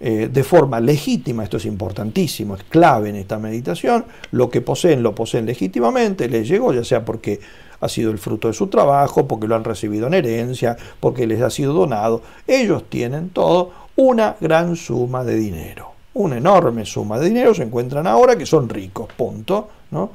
eh, 0.00 0.28
de 0.32 0.42
forma 0.42 0.80
legítima, 0.80 1.44
esto 1.44 1.58
es 1.58 1.64
importantísimo, 1.64 2.56
es 2.56 2.64
clave 2.64 3.10
en 3.10 3.16
esta 3.16 3.38
meditación, 3.38 4.04
lo 4.32 4.50
que 4.50 4.60
poseen 4.60 5.02
lo 5.02 5.14
poseen 5.14 5.46
legítimamente, 5.46 6.28
les 6.28 6.48
llegó 6.48 6.72
ya 6.72 6.82
sea 6.82 7.04
porque 7.04 7.38
ha 7.80 7.88
sido 7.88 8.10
el 8.10 8.18
fruto 8.18 8.48
de 8.48 8.54
su 8.54 8.66
trabajo, 8.66 9.28
porque 9.28 9.46
lo 9.46 9.54
han 9.54 9.64
recibido 9.64 10.06
en 10.06 10.14
herencia, 10.14 10.76
porque 10.98 11.26
les 11.26 11.40
ha 11.40 11.50
sido 11.50 11.72
donado, 11.72 12.22
ellos 12.46 12.84
tienen 12.88 13.30
todo 13.30 13.72
una 13.96 14.36
gran 14.40 14.76
suma 14.76 15.24
de 15.24 15.36
dinero, 15.36 15.92
una 16.14 16.36
enorme 16.36 16.84
suma 16.84 17.18
de 17.18 17.28
dinero, 17.28 17.54
se 17.54 17.62
encuentran 17.62 18.06
ahora 18.06 18.36
que 18.36 18.46
son 18.46 18.68
ricos, 18.68 19.08
punto, 19.16 19.68
¿no? 19.90 20.10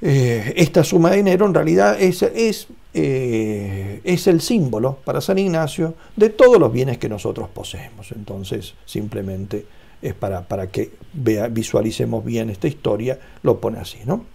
Eh, 0.00 0.52
esta 0.56 0.84
suma 0.84 1.10
de 1.10 1.16
dinero 1.16 1.46
en 1.46 1.54
realidad 1.54 1.96
es, 1.98 2.68
eh, 2.94 4.00
es, 4.04 4.26
el 4.28 4.40
símbolo 4.40 4.98
para 5.04 5.20
San 5.20 5.38
Ignacio 5.38 5.94
de 6.14 6.30
todos 6.30 6.60
los 6.60 6.72
bienes 6.72 6.98
que 6.98 7.08
nosotros 7.08 7.48
poseemos. 7.52 8.12
Entonces, 8.12 8.74
simplemente 8.86 9.66
es 10.00 10.14
para, 10.14 10.42
para 10.42 10.68
que 10.68 10.92
vea, 11.12 11.48
visualicemos 11.48 12.24
bien 12.24 12.50
esta 12.50 12.68
historia, 12.68 13.18
lo 13.42 13.58
pone 13.60 13.78
así. 13.78 13.98
¿no? 14.04 14.26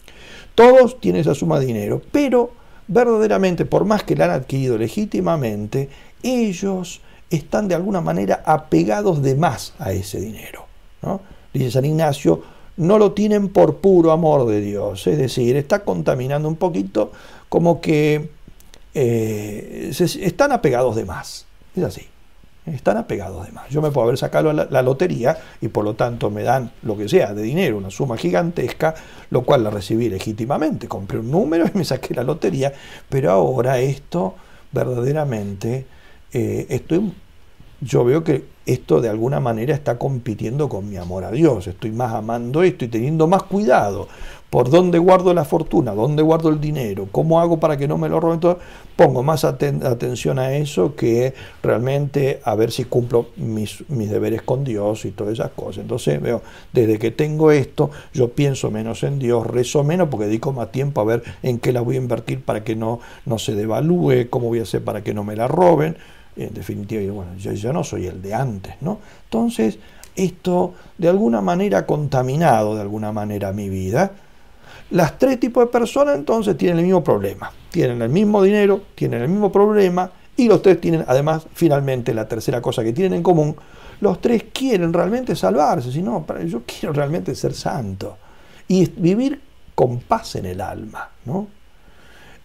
Todos 0.56 1.00
tienen 1.00 1.22
esa 1.22 1.36
suma 1.36 1.60
de 1.60 1.68
dinero, 1.68 2.01
pero 2.12 2.51
verdaderamente, 2.88 3.66
por 3.66 3.86
más 3.86 4.04
que 4.04 4.16
la 4.16 4.25
han 4.25 4.32
adquirido 4.32 4.78
legítimamente, 4.78 5.88
ellos 6.22 7.01
están 7.30 7.68
de 7.70 7.75
alguna 7.75 8.01
manera 8.01 8.44
apegados 8.46 9.22
de 9.22 9.36
más 9.36 9.74
a 9.80 9.94
ese 9.94 10.20
dinero. 10.20 10.66
¿no? 11.01 11.22
Dice 11.54 11.72
San 11.72 11.86
Ignacio, 11.86 12.44
no 12.75 12.98
lo 12.98 13.12
tienen 13.13 13.50
por 13.50 13.78
puro 13.78 14.12
amor 14.12 14.48
de 14.48 14.62
Dios, 14.62 15.06
es 15.08 15.18
decir, 15.18 15.56
está 15.56 15.84
contaminando 15.84 16.48
un 16.48 16.56
poquito 16.56 17.12
como 17.50 17.82
que 17.82 18.30
eh, 18.93 19.91
están 19.91 20.51
apegados 20.51 20.96
de 20.96 21.05
más, 21.05 21.46
es 21.75 21.84
así, 21.84 22.08
están 22.65 22.98
apegados 22.98 23.46
de 23.46 23.51
más. 23.51 23.69
Yo 23.69 23.81
me 23.81 23.91
puedo 23.91 24.05
haber 24.05 24.17
sacado 24.17 24.53
la, 24.53 24.81
lotería 24.81 25.38
y 25.62 25.67
por 25.67 25.84
lo 25.84 25.96
tanto 25.96 26.29
me 26.29 26.43
dan 26.43 26.72
lo 26.84 26.98
que 26.98 27.10
sea 27.10 27.34
de 27.34 27.41
dinero, 27.41 27.77
una 27.77 27.89
suma 27.89 28.17
gigantesca, 28.17 28.96
lo 29.29 29.43
cual 29.43 29.63
la 29.63 29.69
recibí 29.69 30.10
legítimamente, 30.10 30.88
compré 30.88 31.19
un 31.19 31.31
número 31.31 31.65
y 31.74 31.77
me 31.77 31.86
saqué 31.86 32.13
la 32.13 32.24
lotería, 32.24 32.74
pero 33.10 33.31
ahora 33.31 33.79
esto 33.79 34.36
verdaderamente 34.72 35.86
eh, 36.31 36.67
estoy 36.69 37.13
yo 37.82 38.04
veo 38.04 38.24
que 38.24 38.44
esto 38.66 39.02
de 39.02 39.10
alguna 39.10 39.40
manera 39.40 39.74
está 39.74 39.98
compitiendo 39.98 40.70
con 40.70 40.90
mi 40.90 40.98
amor 40.98 41.24
a 41.24 41.32
Dios. 41.32 41.68
Estoy 41.68 41.92
más 41.92 42.14
amando 42.14 42.62
esto 42.62 42.86
y 42.86 42.88
teniendo 42.88 43.26
más 43.26 43.44
cuidado 43.44 44.08
por 44.50 44.70
dónde 44.70 44.98
guardo 44.98 45.34
la 45.34 45.46
fortuna, 45.46 45.94
dónde 45.94 46.24
guardo 46.24 46.50
el 46.50 46.60
dinero, 46.60 47.08
cómo 47.12 47.40
hago 47.40 47.60
para 47.60 47.78
que 47.78 47.88
no 47.88 47.98
me 47.98 48.10
lo 48.10 48.20
roben. 48.20 48.40
todo 48.40 48.60
pongo 48.96 49.24
más 49.24 49.44
atención 49.46 50.40
a 50.40 50.54
eso 50.56 50.96
que 50.96 51.34
realmente 51.64 52.42
a 52.44 52.56
ver 52.56 52.72
si 52.72 52.84
cumplo 52.84 53.28
mis, 53.38 53.88
mis 53.90 54.10
deberes 54.10 54.42
con 54.42 54.64
Dios 54.64 55.06
y 55.06 55.12
todas 55.12 55.34
esas 55.34 55.52
cosas. 55.52 55.84
Entonces 55.84 56.20
veo, 56.22 56.42
desde 56.74 57.00
que 57.00 57.12
tengo 57.12 57.52
esto, 57.52 57.92
yo 58.14 58.30
pienso 58.30 58.72
menos 58.72 59.04
en 59.04 59.20
Dios, 59.20 59.48
rezo 59.48 59.84
menos 59.84 60.10
porque 60.10 60.26
dedico 60.26 60.52
más 60.52 60.72
tiempo 60.72 61.02
a 61.02 61.06
ver 61.06 61.24
en 61.44 61.60
qué 61.60 61.72
la 61.72 61.82
voy 61.82 61.96
a 61.96 62.00
invertir 62.00 62.42
para 62.44 62.64
que 62.64 62.76
no, 62.76 63.00
no 63.26 63.40
se 63.40 63.56
devalúe, 63.56 64.30
cómo 64.30 64.48
voy 64.48 64.60
a 64.60 64.64
hacer 64.64 64.84
para 64.84 65.04
que 65.04 65.14
no 65.14 65.24
me 65.24 65.36
la 65.36 65.48
roben 65.48 65.96
en 66.43 66.53
definitiva, 66.53 67.13
bueno, 67.13 67.36
yo, 67.38 67.74
no 67.74 67.84
soy 67.84 68.08
el 68.08 68.22
de 68.22 68.34
antes, 68.34 68.75
¿no? 68.81 69.00
Entonces, 69.25 69.77
esto 70.15 70.74
de 70.98 71.10
alguna 71.10 71.41
manera 71.41 71.79
ha 71.79 71.86
contaminado 71.86 72.75
de 72.75 72.81
alguna 72.81 73.12
manera 73.12 73.53
mi 73.53 73.69
vida. 73.69 74.12
Las 74.91 75.17
tres 75.17 75.39
tipos 75.39 75.65
de 75.65 75.72
personas 75.72 76.15
entonces 76.15 76.58
tienen 76.58 76.79
el 76.79 76.86
mismo 76.86 77.03
problema, 77.03 77.51
tienen 77.72 78.01
el 78.01 78.10
mismo 78.10 78.41
dinero, 78.41 78.81
tienen 78.96 79.22
el 79.22 79.29
mismo 79.29 79.51
problema 79.51 80.12
y 80.36 80.48
los 80.48 80.62
tres 80.62 80.81
tienen 80.81 81.05
además 81.08 81.46
finalmente 81.53 82.13
la 82.13 82.27
tercera 82.27 82.62
cosa 82.62 82.84
que 82.84 82.93
tienen 82.93 83.13
en 83.13 83.24
común, 83.24 83.55
los 84.01 84.19
tres 84.22 84.46
quieren 84.53 84.93
realmente 84.93 85.36
salvarse, 85.36 85.91
si 85.91 86.01
no, 86.01 86.25
yo 86.46 86.62
quiero 86.65 86.93
realmente 86.93 87.36
ser 87.36 87.53
santo 87.53 88.17
y 88.67 88.89
vivir 88.89 89.41
con 89.75 90.00
paz 90.00 90.36
en 90.36 90.46
el 90.46 90.62
alma, 90.62 91.10
¿no? 91.25 91.59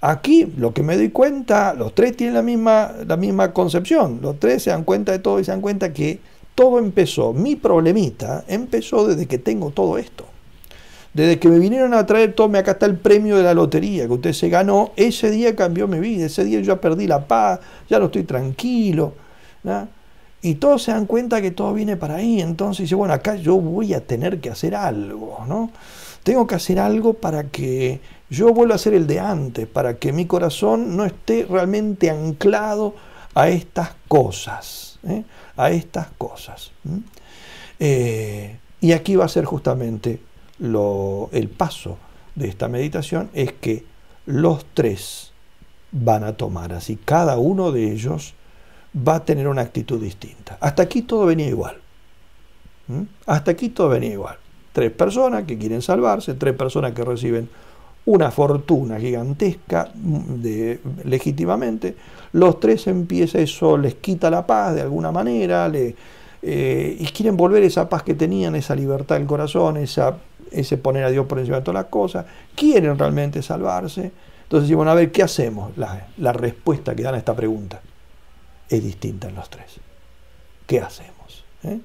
Aquí 0.06 0.52
lo 0.58 0.74
que 0.74 0.82
me 0.82 0.98
doy 0.98 1.08
cuenta, 1.08 1.72
los 1.72 1.94
tres 1.94 2.14
tienen 2.14 2.34
la 2.34 2.42
misma, 2.42 2.92
la 3.06 3.16
misma 3.16 3.54
concepción, 3.54 4.18
los 4.20 4.38
tres 4.38 4.62
se 4.62 4.68
dan 4.68 4.84
cuenta 4.84 5.12
de 5.12 5.18
todo 5.18 5.40
y 5.40 5.44
se 5.44 5.50
dan 5.50 5.62
cuenta 5.62 5.94
que 5.94 6.20
todo 6.54 6.78
empezó, 6.78 7.32
mi 7.32 7.56
problemita 7.56 8.44
empezó 8.46 9.06
desde 9.06 9.24
que 9.24 9.38
tengo 9.38 9.70
todo 9.70 9.96
esto. 9.96 10.26
Desde 11.14 11.38
que 11.38 11.48
me 11.48 11.58
vinieron 11.58 11.94
a 11.94 12.04
traer, 12.04 12.34
tome, 12.34 12.58
acá 12.58 12.72
está 12.72 12.84
el 12.84 12.98
premio 12.98 13.38
de 13.38 13.44
la 13.44 13.54
lotería 13.54 14.06
que 14.06 14.12
usted 14.12 14.32
se 14.34 14.50
ganó, 14.50 14.92
ese 14.96 15.30
día 15.30 15.56
cambió 15.56 15.88
mi 15.88 16.00
vida, 16.00 16.26
ese 16.26 16.44
día 16.44 16.60
yo 16.60 16.78
perdí 16.82 17.06
la 17.06 17.26
paz, 17.26 17.60
ya 17.88 17.98
no 17.98 18.04
estoy 18.04 18.24
tranquilo. 18.24 19.14
Y 20.42 20.56
todos 20.56 20.82
se 20.82 20.90
dan 20.90 21.06
cuenta 21.06 21.40
que 21.40 21.50
todo 21.50 21.72
viene 21.72 21.96
para 21.96 22.16
ahí, 22.16 22.42
entonces 22.42 22.84
dice, 22.84 22.94
bueno, 22.94 23.14
acá 23.14 23.36
yo 23.36 23.56
voy 23.56 23.94
a 23.94 24.06
tener 24.06 24.38
que 24.40 24.50
hacer 24.50 24.74
algo, 24.74 25.46
¿no? 25.48 25.70
Tengo 26.24 26.46
que 26.46 26.56
hacer 26.56 26.78
algo 26.78 27.14
para 27.14 27.44
que 27.44 28.00
yo 28.34 28.52
vuelvo 28.52 28.74
a 28.74 28.78
ser 28.78 28.94
el 28.94 29.06
de 29.06 29.20
antes, 29.20 29.66
para 29.66 29.98
que 29.98 30.12
mi 30.12 30.26
corazón 30.26 30.96
no 30.96 31.04
esté 31.04 31.46
realmente 31.48 32.10
anclado 32.10 32.94
a 33.34 33.48
estas 33.48 33.94
cosas, 34.08 34.98
¿eh? 35.06 35.24
a 35.56 35.70
estas 35.70 36.08
cosas. 36.18 36.72
Eh, 37.78 38.58
y 38.80 38.92
aquí 38.92 39.16
va 39.16 39.24
a 39.24 39.28
ser 39.28 39.44
justamente 39.44 40.20
el 40.60 41.48
paso 41.56 41.98
de 42.34 42.48
esta 42.48 42.68
meditación, 42.68 43.30
es 43.34 43.52
que 43.52 43.84
los 44.26 44.64
tres 44.74 45.32
van 45.92 46.24
a 46.24 46.36
tomar 46.36 46.72
así, 46.72 46.96
cada 46.96 47.38
uno 47.38 47.72
de 47.72 47.92
ellos 47.92 48.34
va 48.96 49.16
a 49.16 49.24
tener 49.24 49.48
una 49.48 49.62
actitud 49.62 50.00
distinta. 50.00 50.56
Hasta 50.60 50.82
aquí 50.82 51.02
todo 51.02 51.26
venía 51.26 51.48
igual. 51.48 51.76
Hasta 53.26 53.50
aquí 53.50 53.68
todo 53.68 53.88
venía 53.88 54.12
igual. 54.12 54.36
Tres 54.72 54.90
personas 54.90 55.44
que 55.44 55.56
quieren 55.58 55.82
salvarse, 55.82 56.34
tres 56.34 56.54
personas 56.54 56.92
que 56.92 57.04
reciben 57.04 57.48
una 58.06 58.30
fortuna 58.30 58.98
gigantesca 58.98 59.90
de, 59.94 60.80
legítimamente, 61.04 61.96
los 62.32 62.60
tres 62.60 62.86
empieza 62.86 63.38
eso, 63.38 63.78
les 63.78 63.94
quita 63.94 64.30
la 64.30 64.46
paz 64.46 64.74
de 64.74 64.82
alguna 64.82 65.10
manera, 65.10 65.68
le, 65.68 65.94
eh, 66.42 66.96
y 66.98 67.06
quieren 67.06 67.36
volver 67.36 67.62
esa 67.62 67.88
paz 67.88 68.02
que 68.02 68.14
tenían, 68.14 68.54
esa 68.54 68.74
libertad 68.74 69.16
del 69.16 69.26
corazón, 69.26 69.78
esa, 69.78 70.18
ese 70.50 70.76
poner 70.76 71.04
a 71.04 71.10
Dios 71.10 71.26
por 71.26 71.38
encima 71.38 71.58
de 71.58 71.62
todas 71.62 71.82
las 71.82 71.90
cosas, 71.90 72.26
quieren 72.54 72.98
realmente 72.98 73.40
salvarse. 73.40 74.12
Entonces 74.42 74.68
decimos, 74.68 74.86
a 74.86 74.94
ver, 74.94 75.10
¿qué 75.10 75.22
hacemos? 75.22 75.76
La, 75.78 76.08
la 76.18 76.32
respuesta 76.32 76.94
que 76.94 77.02
dan 77.02 77.14
a 77.14 77.18
esta 77.18 77.34
pregunta 77.34 77.80
es 78.68 78.84
distinta 78.84 79.28
en 79.28 79.36
los 79.36 79.48
tres. 79.48 79.80
¿Qué 80.66 80.80
hacemos? 80.80 81.44
¿Eh? 81.62 81.78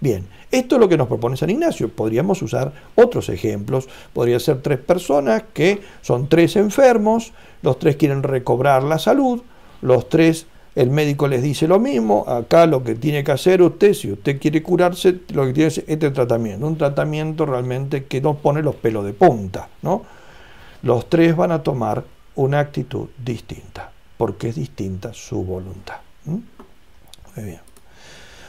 Bien, 0.00 0.26
esto 0.50 0.76
es 0.76 0.80
lo 0.80 0.88
que 0.88 0.96
nos 0.96 1.08
propone 1.08 1.36
San 1.36 1.50
Ignacio. 1.50 1.88
Podríamos 1.88 2.42
usar 2.42 2.72
otros 2.94 3.28
ejemplos. 3.28 3.88
Podría 4.12 4.38
ser 4.38 4.60
tres 4.62 4.78
personas 4.78 5.44
que 5.52 5.80
son 6.02 6.28
tres 6.28 6.56
enfermos, 6.56 7.32
los 7.62 7.78
tres 7.78 7.96
quieren 7.96 8.22
recobrar 8.22 8.82
la 8.82 8.98
salud, 8.98 9.42
los 9.82 10.08
tres, 10.08 10.46
el 10.74 10.90
médico 10.90 11.28
les 11.28 11.42
dice 11.42 11.68
lo 11.68 11.78
mismo, 11.78 12.24
acá 12.26 12.66
lo 12.66 12.82
que 12.82 12.94
tiene 12.94 13.22
que 13.22 13.32
hacer 13.32 13.62
usted, 13.62 13.94
si 13.94 14.10
usted 14.12 14.40
quiere 14.40 14.62
curarse, 14.62 15.20
lo 15.32 15.46
que 15.46 15.52
tiene 15.52 15.68
es 15.68 15.78
este 15.86 16.10
tratamiento, 16.10 16.66
un 16.66 16.76
tratamiento 16.76 17.46
realmente 17.46 18.04
que 18.04 18.20
nos 18.20 18.36
pone 18.36 18.62
los 18.62 18.74
pelos 18.74 19.04
de 19.04 19.12
punta. 19.12 19.68
¿no? 19.82 20.02
Los 20.82 21.08
tres 21.08 21.36
van 21.36 21.52
a 21.52 21.62
tomar 21.62 22.04
una 22.34 22.60
actitud 22.60 23.08
distinta, 23.24 23.92
porque 24.16 24.48
es 24.48 24.56
distinta 24.56 25.12
su 25.14 25.44
voluntad. 25.44 25.96
Muy 26.24 26.42
bien. 27.36 27.63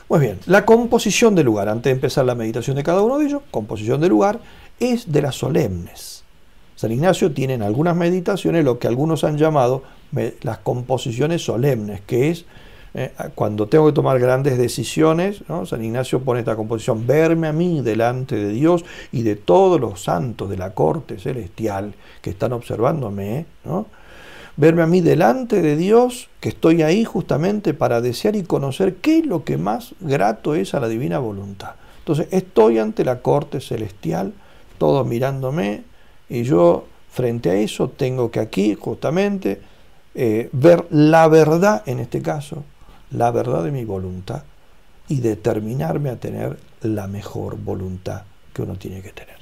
Muy 0.08 0.20
bien, 0.20 0.40
la 0.46 0.66
composición 0.66 1.34
del 1.34 1.48
lugar. 1.48 1.68
Antes 1.68 1.86
de 1.86 1.96
empezar 1.96 2.26
la 2.26 2.36
meditación 2.36 2.76
de 2.76 2.84
cada 2.84 3.02
uno 3.02 3.18
de 3.18 3.26
ellos, 3.26 3.42
composición 3.50 4.02
del 4.02 4.10
lugar 4.10 4.40
es 4.80 5.12
de 5.12 5.22
las 5.22 5.36
solemnes. 5.36 6.24
San 6.76 6.92
Ignacio 6.92 7.32
tiene 7.32 7.56
en 7.56 7.64
algunas 7.64 7.96
meditaciones 7.96 8.64
lo 8.64 8.78
que 8.78 8.88
algunos 8.88 9.24
han 9.24 9.38
llamado 9.38 9.84
las 10.42 10.60
composiciones 10.60 11.44
solemnes, 11.44 12.02
que 12.06 12.30
es 12.30 12.46
eh, 12.94 13.12
cuando 13.34 13.68
tengo 13.68 13.88
que 13.88 13.94
tomar 13.94 14.20
grandes 14.20 14.58
decisiones, 14.58 15.42
San 15.66 15.84
Ignacio 15.84 16.22
pone 16.22 16.40
esta 16.40 16.56
composición, 16.56 17.06
verme 17.08 17.48
a 17.48 17.54
mí 17.54 17.82
delante 17.82 18.36
de 18.36 18.50
Dios 18.50 18.86
y 19.12 19.24
de 19.24 19.36
todos 19.36 19.82
los 19.82 20.04
santos 20.04 20.50
de 20.50 20.58
la 20.58 20.74
corte 20.74 21.20
celestial 21.20 21.94
que 22.22 22.30
están 22.30 22.54
observándome, 22.54 23.46
¿no? 23.66 23.88
Verme 24.58 24.84
a 24.84 24.88
mí 24.88 25.02
delante 25.02 25.62
de 25.62 25.76
Dios, 25.76 26.30
que 26.40 26.50
estoy 26.50 26.82
ahí 26.82 27.04
justamente 27.04 27.74
para 27.74 28.02
desear 28.02 28.36
y 28.36 28.44
conocer 28.44 28.96
qué 28.96 29.20
es 29.20 29.26
lo 29.26 29.44
que 29.44 29.58
más 29.58 29.94
grato 30.00 30.56
es 30.56 30.74
a 30.74 30.80
la 30.80 30.88
divina 30.88 31.20
voluntad. 31.20 31.76
Entonces 32.00 32.28
estoy 32.32 32.80
ante 32.80 33.04
la 33.04 33.22
corte 33.22 33.60
celestial, 33.60 34.34
todos 34.78 35.06
mirándome, 35.06 35.84
y 36.30 36.44
yo 36.44 36.86
frente 37.10 37.50
a 37.50 37.56
eso 37.56 37.90
tengo 37.90 38.32
que 38.32 38.40
aquí 38.40 38.76
justamente 38.76 39.62
eh, 40.14 40.50
ver 40.54 40.86
la 40.90 41.28
verdad, 41.28 41.84
en 41.86 42.00
este 42.00 42.22
caso, 42.22 42.64
la 43.12 43.32
verdad 43.32 43.64
de 43.64 43.72
mi 43.72 43.86
voluntad 43.86 44.44
y 45.08 45.20
determinarme 45.20 46.10
a 46.10 46.16
tener 46.16 46.58
la 46.82 47.08
mejor 47.08 47.58
voluntad 47.58 48.24
que 48.54 48.62
uno 48.62 48.76
tiene 48.76 49.02
que 49.02 49.12
tener. 49.12 49.36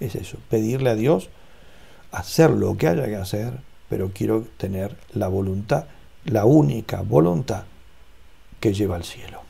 Es 0.00 0.14
eso, 0.14 0.38
pedirle 0.48 0.90
a 0.90 0.94
Dios 0.94 1.28
hacer 2.12 2.50
lo 2.50 2.76
que 2.76 2.88
haya 2.88 3.06
que 3.06 3.16
hacer, 3.16 3.54
pero 3.88 4.10
quiero 4.12 4.46
tener 4.56 4.96
la 5.12 5.28
voluntad, 5.28 5.86
la 6.24 6.44
única 6.44 7.02
voluntad 7.02 7.64
que 8.60 8.72
lleva 8.72 8.96
al 8.96 9.04
cielo. 9.04 9.42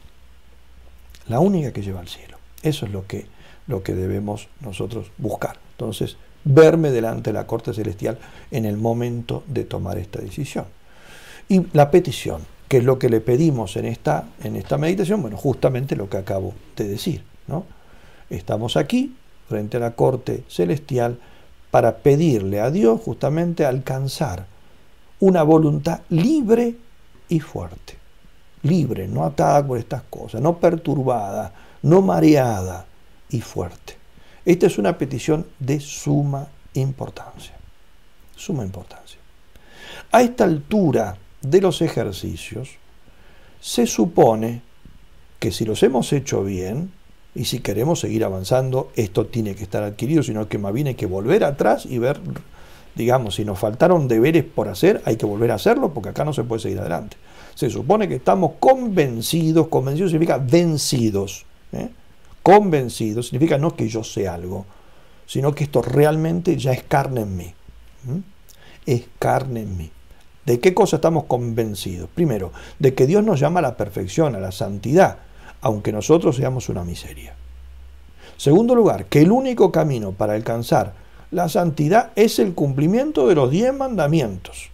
La 1.28 1.40
única 1.40 1.72
que 1.72 1.82
lleva 1.82 2.00
al 2.00 2.08
cielo. 2.08 2.38
Eso 2.62 2.86
es 2.86 2.92
lo 2.92 3.06
que, 3.06 3.26
lo 3.66 3.82
que 3.82 3.94
debemos 3.94 4.48
nosotros 4.60 5.10
buscar. 5.18 5.58
Entonces, 5.72 6.16
verme 6.44 6.90
delante 6.90 7.30
de 7.30 7.34
la 7.34 7.46
corte 7.46 7.72
celestial 7.72 8.18
en 8.50 8.64
el 8.64 8.76
momento 8.76 9.42
de 9.46 9.64
tomar 9.64 9.98
esta 9.98 10.20
decisión. 10.20 10.66
Y 11.48 11.62
la 11.72 11.90
petición, 11.90 12.42
que 12.68 12.78
es 12.78 12.84
lo 12.84 12.98
que 12.98 13.08
le 13.08 13.20
pedimos 13.20 13.76
en 13.76 13.86
esta, 13.86 14.28
en 14.42 14.56
esta 14.56 14.78
meditación, 14.78 15.22
bueno, 15.22 15.36
justamente 15.36 15.96
lo 15.96 16.08
que 16.08 16.16
acabo 16.16 16.54
de 16.76 16.88
decir, 16.88 17.22
¿no? 17.46 17.66
Estamos 18.30 18.76
aquí, 18.76 19.14
frente 19.48 19.76
a 19.76 19.80
la 19.80 19.92
corte 19.92 20.44
celestial, 20.48 21.18
para 21.74 21.96
pedirle 21.96 22.60
a 22.60 22.70
Dios 22.70 23.00
justamente 23.00 23.66
alcanzar 23.66 24.46
una 25.18 25.42
voluntad 25.42 26.02
libre 26.08 26.76
y 27.28 27.40
fuerte. 27.40 27.96
Libre, 28.62 29.08
no 29.08 29.24
atada 29.24 29.66
por 29.66 29.78
estas 29.78 30.04
cosas, 30.04 30.40
no 30.40 30.60
perturbada, 30.60 31.52
no 31.82 32.00
mareada 32.00 32.86
y 33.28 33.40
fuerte. 33.40 33.96
Esta 34.44 34.68
es 34.68 34.78
una 34.78 34.96
petición 34.96 35.48
de 35.58 35.80
suma 35.80 36.46
importancia. 36.74 37.56
Suma 38.36 38.62
importancia. 38.62 39.18
A 40.12 40.22
esta 40.22 40.44
altura 40.44 41.16
de 41.40 41.60
los 41.60 41.82
ejercicios, 41.82 42.70
se 43.60 43.88
supone 43.88 44.62
que 45.40 45.50
si 45.50 45.64
los 45.64 45.82
hemos 45.82 46.12
hecho 46.12 46.44
bien, 46.44 46.92
y 47.34 47.46
si 47.46 47.58
queremos 47.58 48.00
seguir 48.00 48.24
avanzando, 48.24 48.90
esto 48.94 49.26
tiene 49.26 49.56
que 49.56 49.64
estar 49.64 49.82
adquirido, 49.82 50.22
sino 50.22 50.48
que 50.48 50.58
más 50.58 50.72
bien 50.72 50.86
hay 50.86 50.94
que 50.94 51.06
volver 51.06 51.42
atrás 51.42 51.84
y 51.84 51.98
ver, 51.98 52.20
digamos, 52.94 53.34
si 53.34 53.44
nos 53.44 53.58
faltaron 53.58 54.06
deberes 54.06 54.44
por 54.44 54.68
hacer, 54.68 55.02
hay 55.04 55.16
que 55.16 55.26
volver 55.26 55.50
a 55.50 55.56
hacerlo, 55.56 55.92
porque 55.92 56.10
acá 56.10 56.24
no 56.24 56.32
se 56.32 56.44
puede 56.44 56.62
seguir 56.62 56.78
adelante. 56.78 57.16
Se 57.56 57.70
supone 57.70 58.08
que 58.08 58.16
estamos 58.16 58.52
convencidos, 58.60 59.66
convencidos 59.66 60.12
significa 60.12 60.38
vencidos. 60.38 61.44
¿eh? 61.72 61.88
Convencidos 62.42 63.28
significa 63.28 63.58
no 63.58 63.74
que 63.74 63.88
yo 63.88 64.04
sé 64.04 64.28
algo, 64.28 64.64
sino 65.26 65.54
que 65.54 65.64
esto 65.64 65.82
realmente 65.82 66.56
ya 66.56 66.72
es 66.72 66.84
carne 66.84 67.22
en 67.22 67.36
mí. 67.36 67.54
Es 68.86 69.04
carne 69.18 69.62
en 69.62 69.76
mí. 69.76 69.90
¿De 70.46 70.60
qué 70.60 70.74
cosa 70.74 70.96
estamos 70.96 71.24
convencidos? 71.24 72.08
Primero, 72.14 72.52
de 72.78 72.94
que 72.94 73.06
Dios 73.06 73.24
nos 73.24 73.40
llama 73.40 73.58
a 73.60 73.62
la 73.62 73.76
perfección, 73.76 74.36
a 74.36 74.40
la 74.40 74.52
santidad 74.52 75.18
aunque 75.64 75.92
nosotros 75.92 76.36
seamos 76.36 76.68
una 76.68 76.84
miseria. 76.84 77.34
Segundo 78.36 78.74
lugar, 78.74 79.06
que 79.06 79.22
el 79.22 79.32
único 79.32 79.72
camino 79.72 80.12
para 80.12 80.34
alcanzar 80.34 80.92
la 81.30 81.48
santidad 81.48 82.10
es 82.16 82.38
el 82.38 82.52
cumplimiento 82.52 83.26
de 83.26 83.34
los 83.34 83.50
diez 83.50 83.72
mandamientos, 83.74 84.68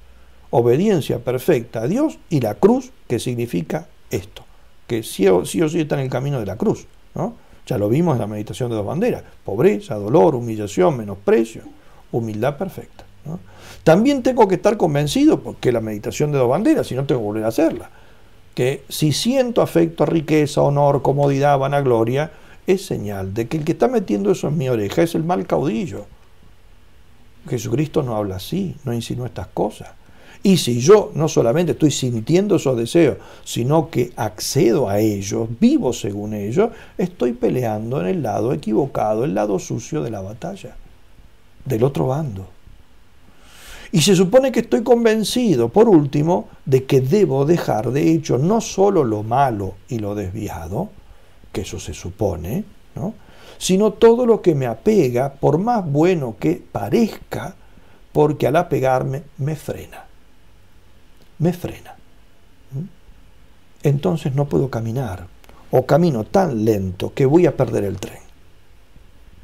obediencia 0.50 1.20
perfecta 1.20 1.83
a 1.83 1.87
Dios 1.87 2.18
y 2.29 2.40
la 2.40 2.55
cruz, 2.57 2.90
que 3.07 3.20
significa 3.20 3.87
esto, 4.11 4.44
que 4.88 5.05
sí 5.05 5.29
o 5.29 5.46
sí, 5.46 5.61
está 5.61 5.94
en 5.94 6.03
el 6.03 6.11
camino 6.11 6.40
de 6.40 6.46
la 6.46 6.57
cruz. 6.57 6.88
¿no? 7.14 7.35
Ya 7.66 7.79
lo 7.79 7.88
vimos 7.88 8.16
en 8.16 8.22
la 8.22 8.26
meditación 8.26 8.68
de 8.70 8.76
dos 8.76 8.85
banderas, 8.85 9.22
pobreza, 9.44 9.94
dolor, 9.94 10.35
humillación, 10.35 10.96
menosprecio, 10.96 11.62
humildad 12.11 12.57
perfecta. 12.57 13.05
También 13.85 14.24
tengo 14.24 14.48
que 14.48 14.57
estar 14.57 14.76
convencido, 14.76 15.38
porque 15.38 15.70
la 15.70 15.81
meditación 15.81 16.33
de 16.33 16.38
dos 16.38 16.48
banderas, 16.48 16.88
si 16.88 16.96
no 16.96 17.07
tengo 17.07 17.20
que 17.20 17.26
volver 17.26 17.44
a 17.44 17.48
hacerla, 17.48 17.90
que 18.55 18.83
si 18.89 19.13
siento 19.13 19.63
afecto, 19.63 20.07
riqueza, 20.07 20.63
honor, 20.63 21.03
comodidad, 21.03 21.59
vanagloria, 21.59 22.33
es 22.67 22.85
señal 22.85 23.35
de 23.35 23.49
que 23.49 23.57
el 23.57 23.65
que 23.65 23.73
está 23.73 23.89
metiendo 23.89 24.31
eso 24.31 24.49
en 24.49 24.59
mi 24.59 24.69
oreja 24.69 25.03
es 25.03 25.15
el 25.15 25.25
mal 25.25 25.47
caudillo. 25.47 26.07
Jesucristo 27.49 28.03
no 28.03 28.17
habla 28.17 28.37
así, 28.37 28.77
no 28.85 28.93
insinúa 28.93 29.27
estas 29.27 29.49
cosas. 29.49 29.89
Y 30.43 30.57
si 30.57 30.81
yo 30.81 31.13
no 31.15 31.29
solamente 31.29 31.73
estoy 31.73 31.91
sintiendo 31.91 32.57
esos 32.57 32.77
deseos, 32.77 33.19
sino 33.45 33.91
que 33.91 34.13
accedo 34.17 34.89
a 34.89 34.99
ellos, 34.99 35.49
vivo 35.61 35.93
según 35.93 36.33
ellos, 36.33 36.71
estoy 36.97 37.33
peleando 37.33 38.01
en 38.01 38.07
el 38.07 38.23
lado 38.23 38.55
equivocado, 38.55 39.25
el 39.25 39.35
lado 39.35 39.59
sucio 39.59 40.03
de 40.03 40.11
la 40.11 40.23
batalla, 40.23 40.77
del 41.67 41.85
otro 41.85 42.07
bando. 42.07 42.49
Y 43.92 44.03
se 44.03 44.14
supone 44.14 44.53
que 44.53 44.61
estoy 44.61 44.83
convencido, 44.83 45.68
por 45.68 45.88
último, 45.88 46.48
de 46.64 46.85
que 46.85 47.00
debo 47.00 47.44
dejar 47.44 47.90
de 47.90 48.12
hecho 48.12 48.38
no 48.38 48.61
solo 48.61 49.03
lo 49.03 49.22
malo 49.22 49.74
y 49.88 49.98
lo 49.98 50.14
desviado, 50.14 50.90
que 51.53 51.62
eso 51.62 51.81
se 51.81 51.92
supone, 51.92 52.64
¿no? 52.94 53.14
sino 53.61 53.92
todo 53.92 54.24
lo 54.24 54.40
que 54.40 54.55
me 54.55 54.66
apega, 54.66 55.35
por 55.35 55.59
más 55.59 55.85
bueno 55.85 56.37
que 56.40 56.62
parezca, 56.72 57.55
porque 58.11 58.46
al 58.46 58.57
apegarme 58.57 59.24
me 59.37 59.55
frena. 59.55 60.07
Me 61.38 61.53
frena. 61.53 61.94
¿Mm? 62.72 62.85
Entonces 63.83 64.35
no 64.35 64.46
puedo 64.46 64.70
caminar, 64.70 65.26
o 65.70 65.85
camino 65.85 66.24
tan 66.24 66.64
lento 66.64 67.12
que 67.12 67.26
voy 67.26 67.44
a 67.44 67.55
perder 67.55 67.85
el 67.85 67.98
tren. 67.98 68.20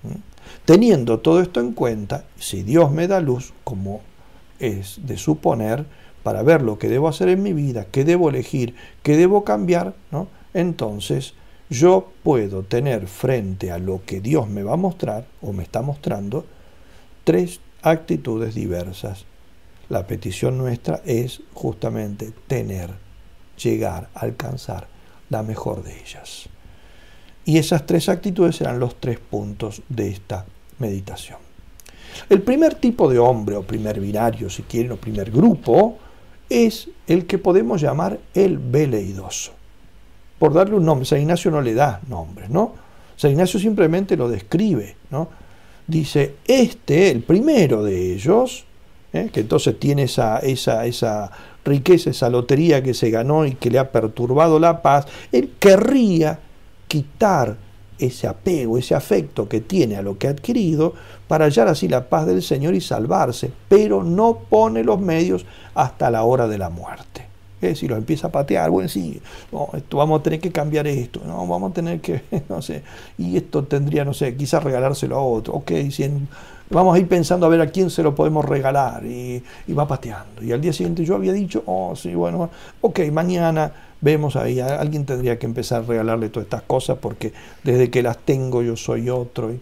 ¿Mm? 0.04 0.64
Teniendo 0.64 1.18
todo 1.18 1.42
esto 1.42 1.60
en 1.60 1.72
cuenta, 1.72 2.24
si 2.38 2.62
Dios 2.62 2.90
me 2.90 3.08
da 3.08 3.20
luz, 3.20 3.52
como 3.64 4.00
es 4.58 5.00
de 5.06 5.16
suponer 5.16 5.86
para 6.22 6.42
ver 6.42 6.62
lo 6.62 6.78
que 6.78 6.88
debo 6.88 7.08
hacer 7.08 7.28
en 7.28 7.42
mi 7.42 7.52
vida, 7.52 7.86
qué 7.90 8.04
debo 8.04 8.30
elegir, 8.30 8.74
qué 9.02 9.16
debo 9.16 9.44
cambiar, 9.44 9.94
¿no? 10.10 10.28
entonces 10.54 11.34
yo 11.68 12.12
puedo 12.22 12.62
tener 12.62 13.06
frente 13.06 13.70
a 13.70 13.78
lo 13.78 14.02
que 14.04 14.20
Dios 14.20 14.48
me 14.48 14.62
va 14.62 14.74
a 14.74 14.76
mostrar 14.76 15.26
o 15.42 15.52
me 15.52 15.62
está 15.62 15.82
mostrando 15.82 16.46
tres 17.24 17.60
actitudes 17.82 18.54
diversas. 18.54 19.24
La 19.88 20.06
petición 20.06 20.58
nuestra 20.58 21.00
es 21.04 21.42
justamente 21.54 22.32
tener, 22.46 22.90
llegar, 23.62 24.08
alcanzar 24.14 24.88
la 25.28 25.42
mejor 25.42 25.82
de 25.82 26.00
ellas. 26.00 26.48
Y 27.44 27.58
esas 27.58 27.86
tres 27.86 28.08
actitudes 28.08 28.56
serán 28.56 28.80
los 28.80 29.00
tres 29.00 29.18
puntos 29.18 29.82
de 29.88 30.08
esta 30.08 30.46
meditación. 30.78 31.45
El 32.28 32.42
primer 32.42 32.74
tipo 32.74 33.08
de 33.10 33.18
hombre, 33.18 33.56
o 33.56 33.62
primer 33.62 34.00
binario, 34.00 34.50
si 34.50 34.62
quieren, 34.62 34.92
o 34.92 34.96
primer 34.96 35.30
grupo, 35.30 35.98
es 36.48 36.88
el 37.06 37.26
que 37.26 37.38
podemos 37.38 37.80
llamar 37.80 38.18
el 38.34 38.58
veleidoso. 38.58 39.52
Por 40.38 40.52
darle 40.52 40.76
un 40.76 40.84
nombre, 40.84 41.06
San 41.06 41.20
Ignacio 41.20 41.50
no 41.50 41.60
le 41.60 41.74
da 41.74 42.00
nombre, 42.08 42.48
¿no? 42.48 42.72
San 43.16 43.30
Ignacio 43.30 43.58
simplemente 43.58 44.16
lo 44.16 44.28
describe, 44.28 44.96
¿no? 45.10 45.28
Dice, 45.86 46.36
este, 46.46 47.10
el 47.10 47.22
primero 47.22 47.82
de 47.82 48.12
ellos, 48.12 48.64
¿eh? 49.12 49.30
que 49.32 49.40
entonces 49.40 49.78
tiene 49.78 50.04
esa, 50.04 50.38
esa, 50.38 50.84
esa 50.84 51.30
riqueza, 51.64 52.10
esa 52.10 52.28
lotería 52.28 52.82
que 52.82 52.92
se 52.92 53.10
ganó 53.10 53.46
y 53.46 53.54
que 53.54 53.70
le 53.70 53.78
ha 53.78 53.92
perturbado 53.92 54.58
la 54.58 54.82
paz, 54.82 55.06
él 55.32 55.52
querría 55.58 56.38
quitar 56.88 57.56
ese 57.98 58.26
apego, 58.26 58.78
ese 58.78 58.94
afecto 58.94 59.48
que 59.48 59.60
tiene 59.60 59.96
a 59.96 60.02
lo 60.02 60.18
que 60.18 60.26
ha 60.26 60.30
adquirido 60.30 60.94
para 61.28 61.46
hallar 61.46 61.68
así 61.68 61.88
la 61.88 62.08
paz 62.08 62.26
del 62.26 62.42
Señor 62.42 62.74
y 62.74 62.80
salvarse, 62.80 63.50
pero 63.68 64.02
no 64.02 64.38
pone 64.48 64.84
los 64.84 65.00
medios 65.00 65.44
hasta 65.74 66.10
la 66.10 66.24
hora 66.24 66.46
de 66.48 66.58
la 66.58 66.70
muerte. 66.70 67.26
Es 67.60 67.70
decir, 67.70 67.90
lo 67.90 67.96
empieza 67.96 68.26
a 68.26 68.30
patear, 68.32 68.70
bueno, 68.70 68.88
sí, 68.88 69.20
esto, 69.74 69.96
vamos 69.96 70.20
a 70.20 70.22
tener 70.22 70.40
que 70.40 70.52
cambiar 70.52 70.86
esto, 70.86 71.22
no, 71.26 71.46
vamos 71.46 71.70
a 71.70 71.74
tener 71.74 72.00
que, 72.00 72.22
no 72.48 72.60
sé, 72.60 72.82
y 73.16 73.36
esto 73.36 73.64
tendría, 73.64 74.04
no 74.04 74.12
sé, 74.12 74.36
quizás 74.36 74.62
regalárselo 74.62 75.16
a 75.16 75.22
otro, 75.22 75.54
ok, 75.54 75.72
vamos 76.68 76.94
a 76.94 76.98
ir 76.98 77.08
pensando 77.08 77.46
a 77.46 77.48
ver 77.48 77.62
a 77.62 77.68
quién 77.68 77.88
se 77.88 78.02
lo 78.02 78.14
podemos 78.14 78.44
regalar, 78.44 79.06
y, 79.06 79.42
y 79.66 79.72
va 79.72 79.88
pateando. 79.88 80.44
Y 80.44 80.52
al 80.52 80.60
día 80.60 80.72
siguiente 80.74 81.02
yo 81.04 81.14
había 81.14 81.32
dicho, 81.32 81.62
oh, 81.64 81.96
sí, 81.96 82.14
bueno, 82.14 82.50
ok, 82.82 83.00
mañana 83.10 83.72
vemos 84.00 84.36
ahí, 84.36 84.60
alguien 84.60 85.06
tendría 85.06 85.38
que 85.38 85.46
empezar 85.46 85.82
a 85.82 85.86
regalarle 85.86 86.28
todas 86.28 86.46
estas 86.46 86.62
cosas 86.62 86.98
porque 87.00 87.32
desde 87.64 87.90
que 87.90 88.02
las 88.02 88.18
tengo 88.18 88.62
yo 88.62 88.76
soy 88.76 89.08
otro. 89.08 89.52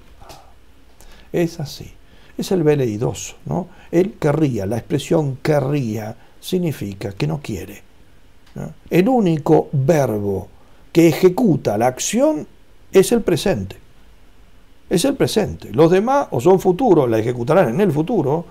Es 1.34 1.58
así. 1.58 1.90
Es 2.38 2.52
el 2.52 2.62
veleidoso, 2.62 3.34
¿no? 3.46 3.66
Él 3.90 4.14
querría, 4.20 4.66
la 4.66 4.76
expresión 4.76 5.38
querría 5.42 6.16
significa 6.40 7.10
que 7.10 7.26
no 7.26 7.40
quiere. 7.42 7.82
El 8.88 9.08
único 9.08 9.68
verbo 9.72 10.46
que 10.92 11.08
ejecuta 11.08 11.76
la 11.76 11.88
acción 11.88 12.46
es 12.92 13.10
el 13.10 13.22
presente. 13.22 13.76
Es 14.88 15.04
el 15.04 15.16
presente. 15.16 15.72
Los 15.72 15.90
demás 15.90 16.28
o 16.30 16.40
son 16.40 16.60
futuros, 16.60 17.10
la 17.10 17.18
ejecutarán 17.18 17.70
en 17.70 17.80
el 17.80 17.90
futuro, 17.90 18.44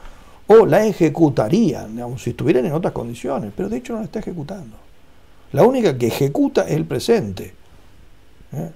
o 0.47 0.65
la 0.65 0.85
ejecutarían, 0.85 2.17
si 2.17 2.31
estuvieran 2.31 2.65
en 2.65 2.73
otras 2.73 2.91
condiciones, 2.91 3.53
pero 3.55 3.69
de 3.69 3.77
hecho 3.77 3.93
no 3.93 3.99
la 3.99 4.05
está 4.05 4.19
ejecutando. 4.19 4.75
La 5.53 5.63
única 5.63 5.97
que 5.97 6.07
ejecuta 6.07 6.63
es 6.63 6.73
el 6.73 6.83
presente. 6.83 7.53
¿eh? 8.51 8.71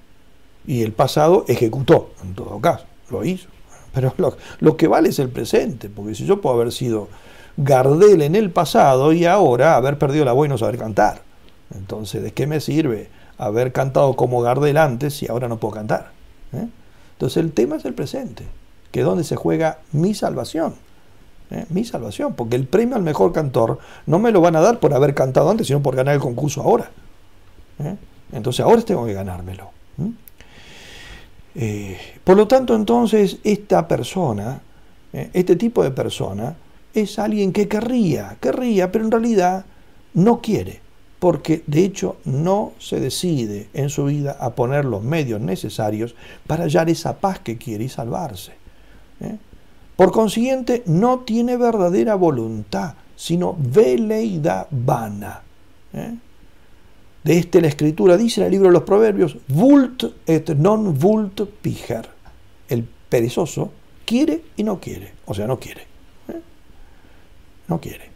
Y 0.66 0.82
el 0.82 0.92
pasado 0.92 1.44
ejecutó, 1.46 2.12
en 2.24 2.34
todo 2.34 2.58
caso, 2.58 2.86
lo 3.10 3.22
hizo. 3.22 3.48
Pero 3.92 4.14
lo, 4.60 4.76
que 4.76 4.88
vale 4.88 5.08
es 5.08 5.18
el 5.18 5.28
presente, 5.28 5.88
porque 5.88 6.14
si 6.14 6.26
yo 6.26 6.40
puedo 6.40 6.56
haber 6.56 6.72
sido 6.72 7.08
Gardel 7.56 8.22
en 8.22 8.36
el 8.36 8.50
pasado 8.50 9.12
y 9.12 9.24
ahora 9.24 9.76
haber 9.76 9.98
perdido 9.98 10.24
la 10.24 10.32
voz 10.32 10.46
y 10.46 10.50
no 10.50 10.58
saber 10.58 10.78
cantar. 10.78 11.22
Entonces, 11.74 12.22
¿de 12.22 12.32
qué 12.32 12.46
me 12.46 12.60
sirve 12.60 13.08
haber 13.36 13.72
cantado 13.72 14.14
como 14.14 14.40
Gardel 14.40 14.76
antes 14.76 15.22
y 15.22 15.28
ahora 15.28 15.48
no 15.48 15.58
puedo 15.58 15.74
cantar? 15.74 16.12
¿Eh? 16.52 16.68
Entonces 17.12 17.42
el 17.42 17.52
tema 17.52 17.76
es 17.76 17.84
el 17.84 17.94
presente, 17.94 18.44
que 18.90 19.00
es 19.00 19.06
donde 19.06 19.24
se 19.24 19.36
juega 19.36 19.78
mi 19.92 20.14
salvación. 20.14 20.74
¿eh? 21.50 21.66
Mi 21.70 21.84
salvación, 21.84 22.34
porque 22.34 22.56
el 22.56 22.66
premio 22.66 22.96
al 22.96 23.02
mejor 23.02 23.32
cantor 23.32 23.78
no 24.06 24.18
me 24.18 24.30
lo 24.30 24.40
van 24.40 24.56
a 24.56 24.60
dar 24.60 24.78
por 24.78 24.94
haber 24.94 25.14
cantado 25.14 25.50
antes, 25.50 25.66
sino 25.66 25.82
por 25.82 25.96
ganar 25.96 26.14
el 26.14 26.20
concurso 26.20 26.62
ahora. 26.62 26.90
¿eh? 27.80 27.96
Entonces 28.32 28.64
ahora 28.64 28.82
tengo 28.82 29.06
que 29.06 29.14
ganármelo. 29.14 29.70
Eh, 31.58 31.98
por 32.22 32.36
lo 32.36 32.46
tanto, 32.46 32.74
entonces, 32.74 33.38
esta 33.42 33.86
persona, 33.86 34.62
este 35.12 35.56
tipo 35.56 35.82
de 35.82 35.90
persona, 35.90 36.56
es 36.94 37.18
alguien 37.18 37.52
que 37.52 37.68
querría, 37.68 38.36
querría, 38.40 38.90
pero 38.92 39.04
en 39.04 39.10
realidad 39.10 39.64
no 40.14 40.40
quiere 40.40 40.80
porque 41.18 41.64
de 41.66 41.84
hecho 41.84 42.16
no 42.24 42.72
se 42.78 43.00
decide 43.00 43.68
en 43.74 43.90
su 43.90 44.04
vida 44.04 44.36
a 44.38 44.50
poner 44.50 44.84
los 44.84 45.02
medios 45.02 45.40
necesarios 45.40 46.14
para 46.46 46.64
hallar 46.64 46.88
esa 46.88 47.18
paz 47.18 47.40
que 47.40 47.58
quiere 47.58 47.84
y 47.84 47.88
salvarse. 47.88 48.52
¿eh? 49.20 49.36
Por 49.96 50.12
consiguiente, 50.12 50.84
no 50.86 51.20
tiene 51.20 51.56
verdadera 51.56 52.14
voluntad, 52.14 52.94
sino 53.16 53.56
veleidad 53.58 54.68
vana. 54.70 55.42
¿eh? 55.92 56.14
De 57.28 57.36
este 57.36 57.60
la 57.60 57.68
escritura 57.68 58.16
dice 58.16 58.40
en 58.40 58.46
el 58.46 58.52
libro 58.52 58.68
de 58.68 58.72
los 58.72 58.84
Proverbios, 58.84 59.36
vult 59.48 60.02
et 60.24 60.48
non 60.56 60.96
vult 60.96 61.42
piger. 61.60 62.08
El 62.72 62.88
perezoso 62.88 63.70
quiere 64.06 64.40
y 64.56 64.64
no 64.64 64.80
quiere, 64.80 65.12
o 65.26 65.34
sea, 65.34 65.46
no 65.46 65.60
quiere. 65.60 65.82
¿eh? 66.32 66.40
No 67.68 67.78
quiere. 67.82 68.08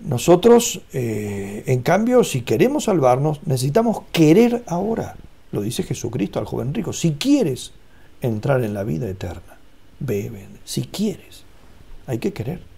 Nosotros, 0.00 0.80
eh, 0.92 1.62
en 1.66 1.82
cambio, 1.82 2.24
si 2.24 2.42
queremos 2.42 2.90
salvarnos, 2.90 3.38
necesitamos 3.46 4.02
querer 4.10 4.64
ahora. 4.66 5.14
Lo 5.52 5.60
dice 5.60 5.84
Jesucristo 5.84 6.40
al 6.40 6.46
joven 6.46 6.74
rico. 6.74 6.92
Si 6.92 7.12
quieres 7.12 7.74
entrar 8.22 8.64
en 8.64 8.74
la 8.74 8.82
vida 8.82 9.08
eterna, 9.08 9.56
ve, 10.00 10.32
Si 10.64 10.82
quieres, 10.82 11.44
hay 12.08 12.18
que 12.18 12.32
querer. 12.32 12.75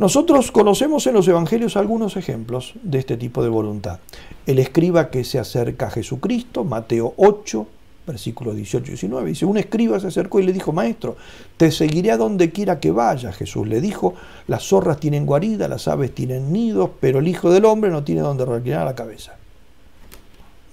Nosotros 0.00 0.50
conocemos 0.50 1.06
en 1.06 1.12
los 1.12 1.28
evangelios 1.28 1.76
algunos 1.76 2.16
ejemplos 2.16 2.72
de 2.82 3.00
este 3.00 3.18
tipo 3.18 3.42
de 3.42 3.50
voluntad. 3.50 4.00
El 4.46 4.58
escriba 4.58 5.10
que 5.10 5.24
se 5.24 5.38
acerca 5.38 5.88
a 5.88 5.90
Jesucristo, 5.90 6.64
Mateo 6.64 7.12
8, 7.18 7.66
versículos 8.06 8.56
18 8.56 8.82
y 8.82 8.88
19. 8.92 9.28
Dice, 9.28 9.44
un 9.44 9.58
escriba 9.58 10.00
se 10.00 10.06
acercó 10.06 10.40
y 10.40 10.44
le 10.44 10.54
dijo, 10.54 10.72
maestro, 10.72 11.18
te 11.58 11.70
seguiré 11.70 12.12
a 12.12 12.16
donde 12.16 12.50
quiera 12.50 12.80
que 12.80 12.92
vaya. 12.92 13.30
Jesús 13.30 13.68
le 13.68 13.82
dijo, 13.82 14.14
las 14.46 14.62
zorras 14.62 14.98
tienen 14.98 15.26
guarida, 15.26 15.68
las 15.68 15.86
aves 15.86 16.14
tienen 16.14 16.50
nidos, 16.50 16.92
pero 16.98 17.18
el 17.18 17.28
Hijo 17.28 17.50
del 17.50 17.66
Hombre 17.66 17.90
no 17.90 18.02
tiene 18.02 18.22
donde 18.22 18.46
reclinar 18.46 18.86
la 18.86 18.94
cabeza. 18.94 19.36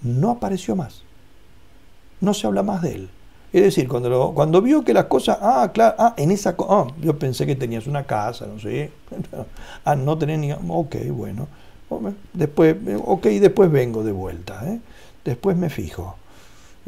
No 0.04 0.32
apareció 0.32 0.78
más. 0.78 1.02
No 2.22 2.34
se 2.34 2.48
habla 2.48 2.63
más 2.63 2.82
de 2.82 2.96
él. 2.96 3.10
Es 3.54 3.64
decir, 3.64 3.88
cuando, 3.88 4.34
cuando 4.34 4.62
vio 4.62 4.84
que 4.84 4.94
las 4.94 5.06
cosas, 5.06 5.38
ah, 5.42 5.72
claro, 5.74 5.96
ah, 5.98 6.14
en 6.18 6.32
esa, 6.32 6.56
ah, 6.60 6.88
yo 7.02 7.18
pensé 7.18 7.46
que 7.46 7.56
tenías 7.56 7.88
una 7.88 8.04
casa, 8.04 8.46
no 8.46 8.60
sé, 8.60 8.92
ah, 9.86 9.96
no 9.96 10.18
tenés 10.18 10.40
ni, 10.40 10.52
ok, 10.52 10.96
bueno, 11.12 11.48
después, 12.34 12.76
ok, 13.06 13.26
después 13.28 13.72
vengo 13.72 14.04
de 14.04 14.12
vuelta, 14.12 14.62
¿eh? 14.68 14.80
después 15.24 15.56
me 15.56 15.70
fijo. 15.70 16.16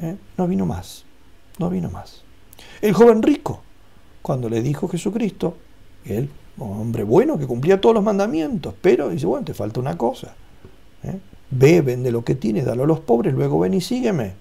¿eh? 0.02 0.15
no 0.38 0.48
vino 0.48 0.65
más, 0.65 1.06
no 1.58 1.69
vino 1.69 1.89
más. 1.89 2.24
El 2.82 2.93
joven 2.93 3.22
rico, 3.22 3.62
cuando 4.22 4.50
le 4.50 4.62
dijo 4.62 4.88
Jesucristo, 4.88 5.56
él, 6.06 6.30
hombre 6.58 7.04
bueno 7.04 7.38
que 7.38 7.48
cumplía 7.48 7.80
todos 7.80 7.95
los 7.95 8.04
mandamientos, 8.04 8.74
pero 8.82 9.10
dice, 9.10 9.26
bueno, 9.26 9.45
te 9.45 9.54
falta 9.54 9.80
una 9.80 9.98
cosa. 9.98 10.36
¿eh? 11.04 11.19
Ve, 11.52 11.82
vende 11.82 12.12
lo 12.12 12.24
que 12.24 12.36
tienes, 12.36 12.65
dalo 12.65 12.84
a 12.84 12.88
los 12.88 13.00
pobres, 13.00 13.34
luego 13.34 13.60
ven 13.60 13.74
y 13.74 13.82
sígueme. 13.82 14.34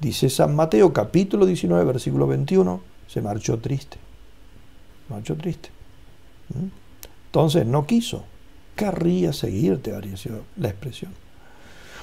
Dice 0.00 0.30
San 0.30 0.56
Mateo 0.56 0.92
capítulo 0.92 1.46
19, 1.46 1.84
versículo 1.84 2.26
21, 2.26 2.80
se 3.06 3.20
marchó 3.20 3.58
triste. 3.58 3.98
Marchó 5.08 5.36
triste. 5.36 5.68
¿Mm? 6.50 6.68
Entonces 7.26 7.66
no 7.66 7.86
quiso. 7.86 8.24
Querría 8.74 9.32
seguirte, 9.32 9.92
sido 10.16 10.42
la 10.56 10.68
expresión. 10.68 11.12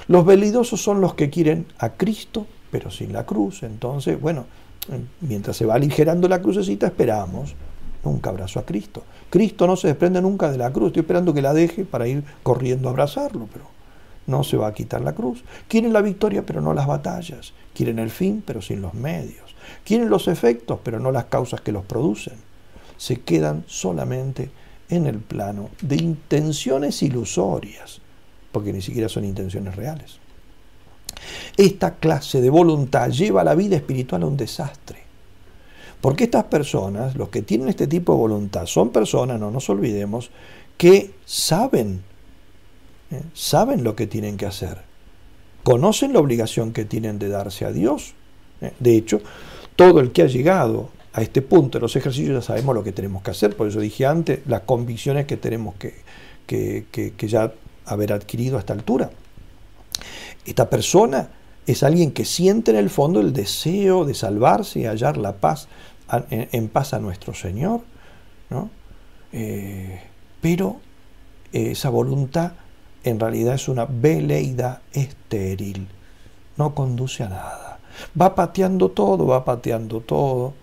Los 0.06 0.24
velidosos 0.24 0.80
son 0.80 1.00
los 1.00 1.14
que 1.14 1.28
quieren 1.28 1.66
a 1.78 1.90
Cristo 1.90 2.46
pero 2.70 2.90
sin 2.90 3.12
la 3.12 3.24
cruz. 3.24 3.62
Entonces, 3.62 4.20
bueno, 4.20 4.46
mientras 5.20 5.56
se 5.56 5.66
va 5.66 5.74
aligerando 5.74 6.28
la 6.28 6.40
crucecita, 6.40 6.86
esperamos 6.86 7.54
nunca 8.04 8.30
abrazo 8.30 8.60
a 8.60 8.64
Cristo. 8.64 9.02
Cristo 9.30 9.66
no 9.66 9.76
se 9.76 9.88
desprende 9.88 10.22
nunca 10.22 10.50
de 10.50 10.58
la 10.58 10.72
cruz. 10.72 10.88
Estoy 10.88 11.00
esperando 11.00 11.34
que 11.34 11.42
la 11.42 11.52
deje 11.52 11.84
para 11.84 12.06
ir 12.06 12.24
corriendo 12.42 12.88
a 12.88 12.92
abrazarlo, 12.92 13.48
pero 13.52 13.66
no 14.26 14.44
se 14.44 14.56
va 14.56 14.68
a 14.68 14.74
quitar 14.74 15.00
la 15.00 15.14
cruz. 15.14 15.42
Quieren 15.68 15.92
la 15.92 16.02
victoria, 16.02 16.44
pero 16.44 16.60
no 16.60 16.74
las 16.74 16.86
batallas. 16.86 17.52
Quieren 17.78 18.00
el 18.00 18.10
fin, 18.10 18.42
pero 18.44 18.60
sin 18.60 18.82
los 18.82 18.92
medios. 18.92 19.54
Quieren 19.84 20.10
los 20.10 20.26
efectos, 20.26 20.80
pero 20.82 20.98
no 20.98 21.12
las 21.12 21.26
causas 21.26 21.60
que 21.60 21.70
los 21.70 21.84
producen. 21.84 22.34
Se 22.96 23.20
quedan 23.20 23.62
solamente 23.68 24.50
en 24.88 25.06
el 25.06 25.18
plano 25.18 25.70
de 25.80 25.94
intenciones 25.94 27.04
ilusorias, 27.04 28.00
porque 28.50 28.72
ni 28.72 28.82
siquiera 28.82 29.08
son 29.08 29.24
intenciones 29.24 29.76
reales. 29.76 30.18
Esta 31.56 31.94
clase 31.94 32.40
de 32.40 32.50
voluntad 32.50 33.10
lleva 33.10 33.44
la 33.44 33.54
vida 33.54 33.76
espiritual 33.76 34.24
a 34.24 34.26
un 34.26 34.36
desastre. 34.36 35.04
Porque 36.00 36.24
estas 36.24 36.46
personas, 36.46 37.14
los 37.14 37.28
que 37.28 37.42
tienen 37.42 37.68
este 37.68 37.86
tipo 37.86 38.12
de 38.12 38.18
voluntad, 38.18 38.66
son 38.66 38.90
personas, 38.90 39.38
no 39.38 39.52
nos 39.52 39.70
olvidemos, 39.70 40.32
que 40.76 41.14
saben, 41.24 42.02
¿eh? 43.12 43.22
saben 43.34 43.84
lo 43.84 43.94
que 43.94 44.08
tienen 44.08 44.36
que 44.36 44.46
hacer, 44.46 44.87
conocen 45.68 46.14
la 46.14 46.20
obligación 46.20 46.72
que 46.72 46.86
tienen 46.86 47.18
de 47.18 47.28
darse 47.28 47.66
a 47.66 47.72
Dios. 47.72 48.14
¿eh? 48.62 48.72
De 48.80 48.96
hecho, 48.96 49.20
todo 49.76 50.00
el 50.00 50.12
que 50.12 50.22
ha 50.22 50.26
llegado 50.26 50.88
a 51.12 51.20
este 51.20 51.42
punto 51.42 51.76
de 51.76 51.82
los 51.82 51.94
ejercicios 51.94 52.34
ya 52.34 52.40
sabemos 52.40 52.74
lo 52.74 52.82
que 52.82 52.92
tenemos 52.92 53.22
que 53.22 53.32
hacer, 53.32 53.54
por 53.54 53.68
eso 53.68 53.78
dije 53.78 54.06
antes 54.06 54.40
las 54.46 54.62
convicciones 54.62 55.26
que 55.26 55.36
tenemos 55.36 55.74
que, 55.74 55.92
que 56.46 57.28
ya 57.28 57.52
haber 57.84 58.14
adquirido 58.14 58.56
a 58.56 58.60
esta 58.60 58.72
altura. 58.72 59.10
Esta 60.46 60.70
persona 60.70 61.28
es 61.66 61.82
alguien 61.82 62.12
que 62.12 62.24
siente 62.24 62.70
en 62.70 62.78
el 62.78 62.88
fondo 62.88 63.20
el 63.20 63.34
deseo 63.34 64.06
de 64.06 64.14
salvarse 64.14 64.80
y 64.80 64.86
hallar 64.86 65.18
la 65.18 65.34
paz 65.34 65.68
en, 66.30 66.68
paz 66.68 66.94
a 66.94 66.98
nuestro 66.98 67.34
Señor, 67.34 67.82
¿no? 68.48 68.70
Eh, 69.34 70.00
pero 70.40 70.76
esa 71.52 71.90
voluntad 71.90 72.52
en 73.04 73.20
realidad 73.20 73.54
es 73.54 73.68
una 73.68 73.86
veleidad 73.86 74.80
estéril, 74.92 75.88
no 76.56 76.74
conduce 76.74 77.24
a 77.24 77.28
nada. 77.28 77.78
Va 78.20 78.34
pateando 78.34 78.90
todo, 78.90 79.26
va 79.26 79.44
pateando 79.44 80.00
todo 80.00 80.54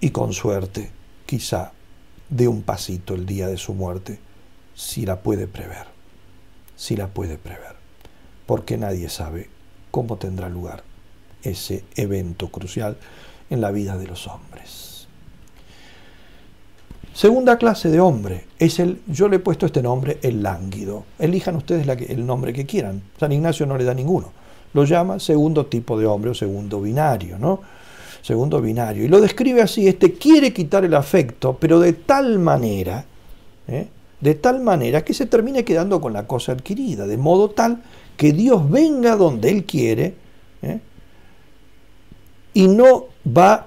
y 0.00 0.10
con 0.10 0.32
suerte, 0.32 0.90
quizá, 1.26 1.72
de 2.28 2.48
un 2.48 2.62
pasito 2.62 3.14
el 3.14 3.26
día 3.26 3.46
de 3.46 3.56
su 3.56 3.74
muerte, 3.74 4.18
si 4.74 5.06
la 5.06 5.20
puede 5.20 5.46
prever, 5.46 5.86
si 6.76 6.96
la 6.96 7.08
puede 7.08 7.38
prever 7.38 7.84
porque 8.46 8.76
nadie 8.76 9.08
sabe 9.08 9.48
cómo 9.90 10.16
tendrá 10.16 10.48
lugar 10.48 10.82
ese 11.42 11.84
evento 11.96 12.48
crucial 12.48 12.96
en 13.50 13.60
la 13.60 13.70
vida 13.70 13.96
de 13.96 14.06
los 14.06 14.26
hombres. 14.26 14.83
Segunda 17.14 17.58
clase 17.58 17.90
de 17.90 18.00
hombre 18.00 18.44
es 18.58 18.80
el, 18.80 19.00
yo 19.06 19.28
le 19.28 19.36
he 19.36 19.38
puesto 19.38 19.66
este 19.66 19.80
nombre, 19.80 20.18
el 20.22 20.42
lánguido. 20.42 21.04
Elijan 21.20 21.54
ustedes 21.54 21.86
el 22.10 22.26
nombre 22.26 22.52
que 22.52 22.66
quieran. 22.66 23.02
San 23.20 23.30
Ignacio 23.30 23.66
no 23.66 23.78
le 23.78 23.84
da 23.84 23.94
ninguno. 23.94 24.32
Lo 24.72 24.84
llama 24.84 25.20
segundo 25.20 25.66
tipo 25.66 25.96
de 25.96 26.06
hombre 26.06 26.32
o 26.32 26.34
segundo 26.34 26.80
binario, 26.80 27.38
¿no? 27.38 27.60
Segundo 28.20 28.60
binario. 28.60 29.04
Y 29.04 29.08
lo 29.08 29.20
describe 29.20 29.62
así, 29.62 29.86
este 29.86 30.14
quiere 30.14 30.52
quitar 30.52 30.84
el 30.84 30.94
afecto, 30.94 31.56
pero 31.56 31.78
de 31.78 31.92
tal 31.92 32.40
manera, 32.40 33.04
¿eh? 33.68 33.86
de 34.20 34.34
tal 34.34 34.60
manera 34.60 35.04
que 35.04 35.14
se 35.14 35.26
termine 35.26 35.64
quedando 35.64 36.00
con 36.00 36.12
la 36.12 36.26
cosa 36.26 36.50
adquirida, 36.50 37.06
de 37.06 37.16
modo 37.16 37.50
tal 37.50 37.80
que 38.16 38.32
Dios 38.32 38.68
venga 38.68 39.14
donde 39.14 39.50
Él 39.50 39.64
quiere, 39.64 40.14
¿eh? 40.62 40.80
y 42.54 42.66
no 42.66 43.04
va 43.24 43.52
a 43.52 43.66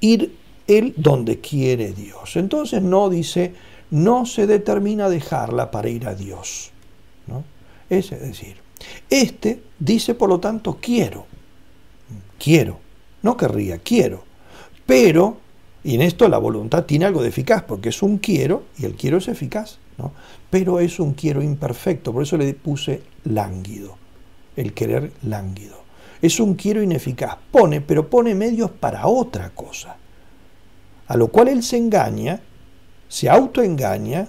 ir 0.00 0.43
él 0.66 0.94
donde 0.96 1.40
quiere 1.40 1.92
Dios. 1.92 2.36
Entonces 2.36 2.82
no 2.82 3.08
dice, 3.08 3.54
no 3.90 4.26
se 4.26 4.46
determina 4.46 5.08
dejarla 5.08 5.70
para 5.70 5.88
ir 5.88 6.06
a 6.06 6.14
Dios. 6.14 6.70
¿no? 7.26 7.44
Es 7.88 8.10
decir, 8.10 8.56
este 9.10 9.62
dice 9.78 10.14
por 10.14 10.28
lo 10.28 10.40
tanto 10.40 10.78
quiero, 10.80 11.26
quiero, 12.38 12.78
no 13.22 13.36
querría, 13.36 13.78
quiero, 13.78 14.24
pero, 14.86 15.38
y 15.82 15.94
en 15.94 16.02
esto 16.02 16.28
la 16.28 16.38
voluntad 16.38 16.84
tiene 16.84 17.04
algo 17.04 17.22
de 17.22 17.28
eficaz, 17.28 17.62
porque 17.62 17.90
es 17.90 18.02
un 18.02 18.18
quiero 18.18 18.64
y 18.78 18.84
el 18.84 18.94
quiero 18.94 19.18
es 19.18 19.28
eficaz, 19.28 19.78
¿no? 19.98 20.12
pero 20.50 20.80
es 20.80 20.98
un 21.00 21.14
quiero 21.14 21.42
imperfecto, 21.42 22.12
por 22.12 22.22
eso 22.22 22.36
le 22.36 22.52
puse 22.54 23.02
lánguido, 23.24 23.96
el 24.56 24.72
querer 24.72 25.12
lánguido. 25.22 25.82
Es 26.22 26.40
un 26.40 26.54
quiero 26.54 26.82
ineficaz, 26.82 27.36
pone, 27.50 27.80
pero 27.80 28.08
pone 28.08 28.34
medios 28.34 28.70
para 28.70 29.06
otra 29.06 29.50
cosa. 29.50 29.98
A 31.06 31.16
lo 31.16 31.28
cual 31.28 31.48
él 31.48 31.62
se 31.62 31.76
engaña, 31.76 32.40
se 33.08 33.28
autoengaña, 33.28 34.28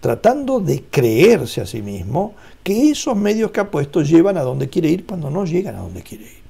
tratando 0.00 0.60
de 0.60 0.84
creerse 0.84 1.60
a 1.60 1.66
sí 1.66 1.82
mismo 1.82 2.34
que 2.62 2.90
esos 2.90 3.16
medios 3.16 3.50
que 3.50 3.60
ha 3.60 3.70
puesto 3.70 4.02
llevan 4.02 4.36
a 4.36 4.42
donde 4.42 4.68
quiere 4.68 4.88
ir 4.88 5.06
cuando 5.06 5.30
no 5.30 5.44
llegan 5.44 5.76
a 5.76 5.80
donde 5.80 6.02
quiere 6.02 6.24
ir. 6.24 6.48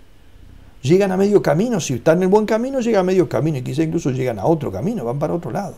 Llegan 0.83 1.13
a 1.13 1.17
medio 1.17 1.43
camino, 1.43 1.81
si 1.81 1.95
están 1.95 2.19
en 2.19 2.25
el 2.25 2.29
buen 2.29 2.47
camino, 2.47 2.81
llegan 2.81 3.01
a 3.01 3.05
medio 3.05 3.29
camino 3.29 3.59
y 3.59 3.63
quizá 3.63 3.83
incluso 3.83 4.11
llegan 4.11 4.39
a 4.39 4.47
otro 4.47 4.71
camino, 4.71 5.05
van 5.05 5.19
para 5.19 5.35
otro 5.35 5.51
lado. 5.51 5.77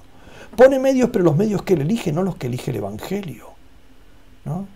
Pone 0.56 0.78
medios, 0.78 1.10
pero 1.10 1.24
los 1.24 1.36
medios 1.36 1.62
que 1.62 1.74
él 1.74 1.82
elige, 1.82 2.12
no 2.12 2.22
los 2.22 2.36
que 2.36 2.48
elige 2.48 2.70
el 2.70 2.78
Evangelio. 2.78 3.46
¿no? 4.44 4.66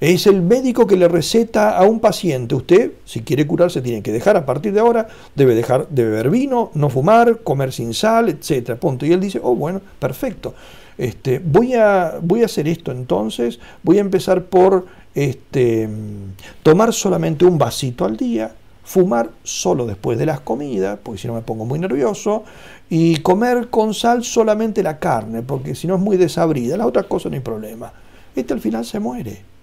Es 0.00 0.26
el 0.26 0.42
médico 0.42 0.86
que 0.86 0.96
le 0.96 1.08
receta 1.08 1.76
a 1.76 1.84
un 1.84 2.00
paciente, 2.00 2.54
usted, 2.54 2.92
si 3.04 3.22
quiere 3.22 3.46
curarse, 3.46 3.80
tiene 3.80 4.02
que 4.02 4.12
dejar 4.12 4.36
a 4.36 4.44
partir 4.44 4.72
de 4.72 4.80
ahora, 4.80 5.06
debe 5.34 5.54
dejar 5.54 5.88
de 5.88 6.04
beber 6.04 6.30
vino, 6.30 6.70
no 6.74 6.90
fumar, 6.90 7.40
comer 7.42 7.72
sin 7.72 7.94
sal, 7.94 8.28
etcétera. 8.28 8.78
Punto. 8.78 9.06
Y 9.06 9.12
él 9.12 9.20
dice, 9.20 9.40
oh, 9.42 9.54
bueno, 9.54 9.80
perfecto. 9.98 10.54
Este, 10.98 11.38
voy, 11.38 11.74
a, 11.74 12.18
voy 12.22 12.42
a 12.42 12.46
hacer 12.46 12.68
esto 12.68 12.92
entonces, 12.92 13.58
voy 13.82 13.98
a 13.98 14.00
empezar 14.00 14.44
por 14.44 14.86
este, 15.14 15.88
tomar 16.62 16.92
solamente 16.92 17.44
un 17.44 17.58
vasito 17.58 18.04
al 18.04 18.16
día, 18.16 18.54
fumar 18.84 19.30
solo 19.42 19.86
después 19.86 20.18
de 20.18 20.26
las 20.26 20.40
comidas, 20.40 20.98
porque 21.02 21.20
si 21.20 21.26
no 21.26 21.34
me 21.34 21.42
pongo 21.42 21.64
muy 21.64 21.78
nervioso, 21.78 22.44
y 22.90 23.16
comer 23.18 23.68
con 23.70 23.94
sal 23.94 24.22
solamente 24.22 24.82
la 24.82 24.98
carne, 24.98 25.42
porque 25.42 25.74
si 25.74 25.86
no 25.86 25.94
es 25.94 26.00
muy 26.00 26.16
desabrida, 26.16 26.76
las 26.76 26.86
otras 26.86 27.06
cosas 27.06 27.30
no 27.30 27.36
hay 27.36 27.42
problema. 27.42 27.92
Este 28.36 28.52
al 28.52 28.60
final 28.60 28.84
se 28.84 29.00
muere. 29.00 29.53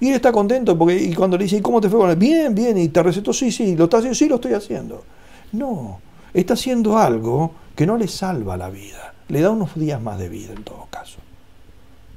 Y 0.00 0.08
él 0.08 0.14
está 0.14 0.32
contento 0.32 0.76
porque 0.76 0.96
y 0.96 1.14
cuando 1.14 1.38
le 1.38 1.44
dice, 1.44 1.56
¿y 1.56 1.60
cómo 1.60 1.80
te 1.80 1.88
fue 1.88 1.98
con 1.98 2.10
él? 2.10 2.16
Bien, 2.16 2.54
bien, 2.54 2.76
y 2.76 2.88
te 2.88 3.02
recetó, 3.02 3.32
sí, 3.32 3.50
sí, 3.50 3.76
lo 3.76 3.84
estás 3.84 4.00
haciendo, 4.00 4.14
sí, 4.14 4.28
lo 4.28 4.34
estoy 4.36 4.52
haciendo. 4.52 5.04
No, 5.52 6.00
está 6.34 6.54
haciendo 6.54 6.98
algo 6.98 7.52
que 7.74 7.86
no 7.86 7.96
le 7.96 8.08
salva 8.08 8.56
la 8.56 8.68
vida, 8.68 9.14
le 9.28 9.40
da 9.40 9.50
unos 9.50 9.74
días 9.74 10.00
más 10.00 10.18
de 10.18 10.28
vida 10.28 10.52
en 10.52 10.64
todo 10.64 10.86
caso. 10.90 11.18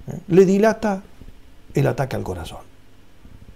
¿Eh? 0.07 0.19
Le 0.27 0.45
dilata 0.45 1.03
el 1.73 1.87
ataque 1.87 2.15
al 2.15 2.23
corazón. 2.23 2.61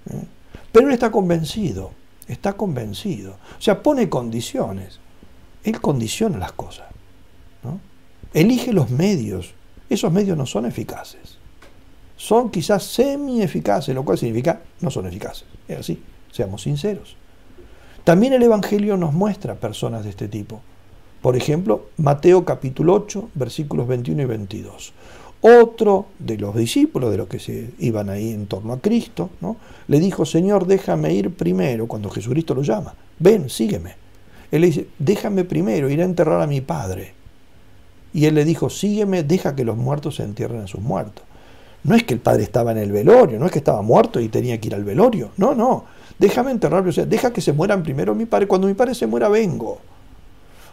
¿Eh? 0.09 0.23
Pero 0.71 0.87
él 0.87 0.93
está 0.93 1.11
convencido, 1.11 1.91
está 2.27 2.53
convencido. 2.53 3.37
O 3.57 3.61
sea, 3.61 3.83
pone 3.83 4.09
condiciones. 4.09 4.99
Él 5.63 5.79
condiciona 5.81 6.37
las 6.37 6.53
cosas. 6.53 6.87
¿no? 7.63 7.79
Elige 8.33 8.73
los 8.73 8.89
medios. 8.89 9.53
Esos 9.89 10.11
medios 10.11 10.37
no 10.37 10.45
son 10.45 10.65
eficaces 10.65 11.32
son 12.23 12.49
quizás 12.49 12.85
semi-eficaces, 12.85 13.93
lo 13.93 14.05
cual 14.05 14.17
significa 14.17 14.61
no 14.79 14.89
son 14.89 15.07
eficaces. 15.07 15.43
Es 15.67 15.79
así, 15.79 16.01
seamos 16.31 16.61
sinceros. 16.61 17.17
También 18.05 18.31
el 18.31 18.41
Evangelio 18.41 18.95
nos 18.95 19.11
muestra 19.11 19.55
personas 19.55 20.05
de 20.05 20.11
este 20.11 20.29
tipo. 20.29 20.61
Por 21.21 21.35
ejemplo, 21.35 21.87
Mateo 21.97 22.45
capítulo 22.45 22.93
8, 22.93 23.31
versículos 23.33 23.89
21 23.89 24.21
y 24.21 24.25
22. 24.25 24.93
Otro 25.41 26.05
de 26.17 26.37
los 26.37 26.55
discípulos, 26.55 27.11
de 27.11 27.17
los 27.17 27.27
que 27.27 27.39
se 27.39 27.71
iban 27.79 28.09
ahí 28.09 28.31
en 28.31 28.47
torno 28.47 28.71
a 28.71 28.79
Cristo, 28.79 29.29
¿no? 29.41 29.57
le 29.89 29.99
dijo, 29.99 30.25
Señor, 30.25 30.65
déjame 30.65 31.13
ir 31.13 31.33
primero, 31.33 31.87
cuando 31.87 32.09
Jesucristo 32.09 32.55
lo 32.55 32.61
llama, 32.61 32.95
ven, 33.19 33.49
sígueme. 33.49 33.95
Él 34.49 34.61
le 34.61 34.67
dice, 34.67 34.87
déjame 34.97 35.43
primero 35.43 35.89
ir 35.89 35.99
a 35.99 36.05
enterrar 36.05 36.41
a 36.41 36.47
mi 36.47 36.61
padre. 36.61 37.15
Y 38.13 38.27
él 38.27 38.35
le 38.35 38.45
dijo, 38.45 38.69
sígueme, 38.69 39.23
deja 39.23 39.57
que 39.57 39.65
los 39.65 39.75
muertos 39.75 40.15
se 40.15 40.23
entierren 40.23 40.61
a 40.61 40.67
sus 40.67 40.79
muertos. 40.79 41.25
No 41.83 41.95
es 41.95 42.03
que 42.03 42.13
el 42.13 42.19
padre 42.19 42.43
estaba 42.43 42.71
en 42.71 42.77
el 42.77 42.91
velorio, 42.91 43.37
no 43.37 43.45
es 43.45 43.51
que 43.51 43.59
estaba 43.59 43.81
muerto 43.81 44.19
y 44.19 44.29
tenía 44.29 44.59
que 44.59 44.67
ir 44.67 44.75
al 44.75 44.83
velorio. 44.83 45.31
No, 45.37 45.53
no. 45.53 45.85
Déjame 46.17 46.51
enterrarlo, 46.51 46.89
o 46.89 46.93
sea, 46.93 47.05
deja 47.05 47.33
que 47.33 47.41
se 47.41 47.51
mueran 47.51 47.83
primero 47.83 48.15
mi 48.15 48.25
padre. 48.25 48.47
Cuando 48.47 48.67
mi 48.67 48.73
padre 48.73 48.95
se 48.95 49.05
muera, 49.05 49.27
vengo. 49.27 49.79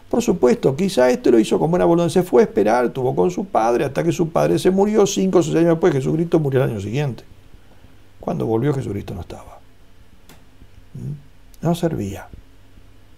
Por 0.09 0.21
supuesto, 0.21 0.75
quizá 0.75 1.09
este 1.09 1.31
lo 1.31 1.39
hizo 1.39 1.59
con 1.59 1.69
buena 1.69 1.85
voluntad. 1.85 2.13
Se 2.13 2.23
fue 2.23 2.41
a 2.41 2.45
esperar, 2.45 2.89
tuvo 2.89 3.15
con 3.15 3.29
su 3.29 3.45
padre, 3.45 3.85
hasta 3.85 4.03
que 4.03 4.11
su 4.11 4.29
padre 4.29 4.57
se 4.57 4.71
murió. 4.71 5.05
Cinco 5.05 5.39
o 5.39 5.43
seis 5.43 5.55
años 5.55 5.69
después, 5.69 5.93
Jesucristo 5.93 6.39
murió 6.39 6.63
el 6.63 6.71
año 6.71 6.79
siguiente. 6.79 7.23
Cuando 8.19 8.45
volvió, 8.45 8.73
Jesucristo 8.73 9.13
no 9.13 9.21
estaba. 9.21 9.59
¿Mm? 10.93 11.65
No 11.65 11.75
servía. 11.75 12.27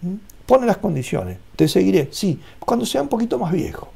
¿Mm? 0.02 0.16
Pone 0.48 0.66
las 0.66 0.78
condiciones. 0.78 1.38
Te 1.56 1.68
seguiré, 1.68 2.10
sí, 2.12 2.40
cuando 2.60 2.86
sea 2.86 3.02
un 3.02 3.08
poquito 3.08 3.38
más 3.38 3.52
viejo 3.52 3.90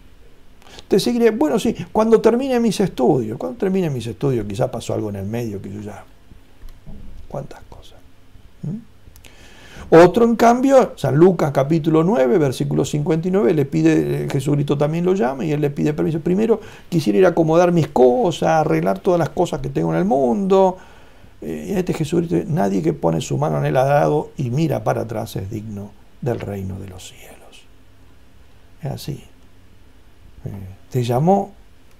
te 0.87 0.99
seguiré. 0.99 1.31
Bueno, 1.31 1.59
sí, 1.59 1.75
cuando 1.91 2.21
termine 2.21 2.59
mis 2.59 2.79
estudios, 2.79 3.37
cuando 3.37 3.57
termine 3.57 3.89
mis 3.89 4.07
estudios, 4.07 4.45
quizá 4.47 4.71
pasó 4.71 4.93
algo 4.93 5.09
en 5.09 5.17
el 5.17 5.25
medio 5.25 5.61
que 5.61 5.71
yo 5.71 5.81
ya. 5.81 6.03
¿Cuántas 7.27 7.61
cosas? 7.69 7.99
¿Mm? 8.63 8.77
Otro, 9.89 10.25
en 10.25 10.35
cambio, 10.35 10.93
San 10.97 11.15
Lucas 11.15 11.51
capítulo 11.51 12.03
9, 12.03 12.37
versículo 12.37 12.83
59, 12.83 13.53
le 13.53 13.65
pide, 13.65 14.27
Jesucristo 14.29 14.77
también 14.77 15.05
lo 15.05 15.13
llama 15.13 15.45
y 15.45 15.53
él 15.53 15.61
le 15.61 15.69
pide 15.69 15.93
permiso. 15.93 16.19
Primero 16.19 16.59
quisiera 16.89 17.19
ir 17.19 17.25
a 17.25 17.29
acomodar 17.29 17.71
mis 17.71 17.87
cosas, 17.87 18.49
arreglar 18.49 18.99
todas 18.99 19.19
las 19.19 19.29
cosas 19.29 19.61
que 19.61 19.69
tengo 19.69 19.93
en 19.93 19.99
el 19.99 20.05
mundo. 20.05 20.77
Eh, 21.41 21.67
y 21.69 21.73
este 21.73 21.93
Jesucristo, 21.93 22.35
nadie 22.47 22.81
que 22.81 22.93
pone 22.93 23.21
su 23.21 23.37
mano 23.37 23.59
en 23.59 23.65
el 23.65 23.77
arado 23.77 24.31
y 24.35 24.49
mira 24.49 24.83
para 24.83 25.01
atrás 25.01 25.35
es 25.37 25.49
digno 25.49 25.91
del 26.21 26.39
reino 26.39 26.79
de 26.79 26.89
los 26.89 27.07
cielos. 27.07 27.63
Es 28.81 28.91
así. 28.91 29.23
Te 30.91 31.03
llamó, 31.03 31.53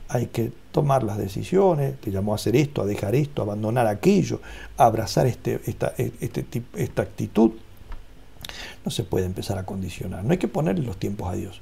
hay 0.10 0.28
que 0.28 0.52
tomar 0.72 1.04
las 1.04 1.18
decisiones, 1.18 2.00
te 2.00 2.12
llamó 2.12 2.34
a 2.34 2.36
hacer 2.36 2.56
esto, 2.56 2.82
a 2.82 2.86
dejar 2.86 3.16
esto, 3.16 3.42
a 3.42 3.46
abandonar 3.46 3.88
aquello, 3.88 4.42
a 4.78 4.86
abrazar 4.86 5.28
este, 5.28 5.60
esta, 5.66 5.94
este, 5.98 6.46
esta 6.76 7.02
actitud. 7.02 7.52
No 8.86 8.92
se 8.92 9.04
puede 9.04 9.26
empezar 9.26 9.58
a 9.58 9.66
condicionar, 9.66 10.24
no 10.24 10.32
hay 10.32 10.38
que 10.38 10.48
ponerle 10.48 10.86
los 10.86 10.98
tiempos 10.98 11.30
a 11.30 11.34
Dios. 11.34 11.62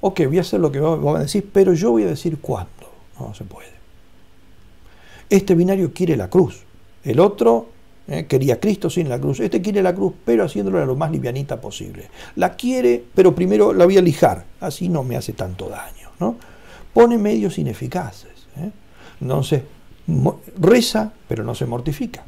Ok, 0.00 0.20
voy 0.26 0.38
a 0.38 0.42
hacer 0.42 0.60
lo 0.60 0.70
que 0.70 0.78
vos 0.78 1.16
a 1.16 1.20
decir, 1.20 1.48
pero 1.52 1.72
yo 1.72 1.90
voy 1.90 2.04
a 2.04 2.08
decir 2.08 2.38
cuándo. 2.38 2.70
No, 3.18 3.34
se 3.34 3.44
puede. 3.44 3.70
Este 5.30 5.54
binario 5.54 5.92
quiere 5.92 6.16
la 6.16 6.30
cruz, 6.30 6.62
el 7.02 7.18
otro 7.18 7.68
eh, 8.08 8.26
quería 8.26 8.60
Cristo 8.60 8.88
sin 8.88 9.08
la 9.08 9.18
cruz. 9.18 9.40
Este 9.40 9.60
quiere 9.60 9.82
la 9.82 9.94
cruz, 9.94 10.12
pero 10.24 10.44
haciéndola 10.44 10.86
lo 10.86 10.94
más 10.94 11.10
livianita 11.10 11.60
posible. 11.60 12.08
La 12.36 12.54
quiere, 12.54 13.02
pero 13.14 13.34
primero 13.34 13.72
la 13.72 13.84
voy 13.84 13.98
a 13.98 14.02
lijar. 14.02 14.44
Así 14.60 14.88
no 14.88 15.02
me 15.02 15.16
hace 15.16 15.32
tanto 15.32 15.68
daño. 15.68 16.10
¿no? 16.20 16.36
Pone 16.92 17.18
medios 17.18 17.58
ineficaces. 17.58 18.46
¿eh? 18.56 18.70
Entonces, 19.20 19.62
reza, 20.60 21.12
pero 21.26 21.42
no 21.42 21.54
se 21.54 21.66
mortifica. 21.66 22.24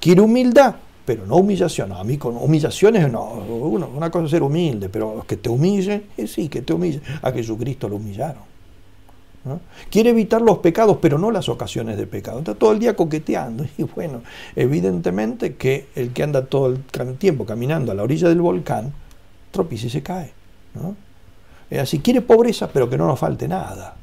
Quiere 0.00 0.20
humildad, 0.20 0.74
pero 1.04 1.24
no 1.26 1.36
humillación. 1.36 1.92
a 1.92 2.02
mí 2.02 2.18
con 2.18 2.36
humillaciones 2.36 3.10
no. 3.10 3.22
Una, 3.24 4.10
cosa 4.10 4.24
es 4.24 4.30
ser 4.32 4.42
humilde, 4.42 4.88
pero 4.88 5.24
que 5.26 5.36
te 5.36 5.48
humille, 5.48 6.06
eh, 6.16 6.26
sí, 6.26 6.48
que 6.48 6.62
te 6.62 6.72
humille. 6.72 7.00
A 7.22 7.30
Jesucristo 7.30 7.88
lo 7.88 7.96
humillaron. 7.96 8.51
Quiere 9.90 10.10
evitar 10.10 10.40
los 10.40 10.58
pecados, 10.58 10.98
pero 11.00 11.18
no 11.18 11.30
las 11.30 11.48
ocasiones 11.48 11.96
de 11.96 12.06
pecado. 12.06 12.38
Está 12.38 12.54
todo 12.54 12.72
el 12.72 12.78
día 12.78 12.94
coqueteando. 12.94 13.64
Y 13.78 13.82
bueno, 13.84 14.22
evidentemente 14.54 15.56
que 15.56 15.88
el 15.94 16.12
que 16.12 16.22
anda 16.22 16.46
todo 16.46 16.68
el 16.68 17.16
tiempo 17.18 17.44
caminando 17.44 17.92
a 17.92 17.94
la 17.94 18.02
orilla 18.02 18.28
del 18.28 18.40
volcán, 18.40 18.92
tropieza 19.50 19.86
y 19.86 19.90
se 19.90 20.02
cae. 20.02 20.32
¿no? 20.74 20.96
así, 21.78 21.98
quiere 22.00 22.20
pobreza, 22.20 22.68
pero 22.68 22.88
que 22.88 22.96
no 22.96 23.06
nos 23.06 23.18
falte 23.18 23.48
nada. 23.48 23.96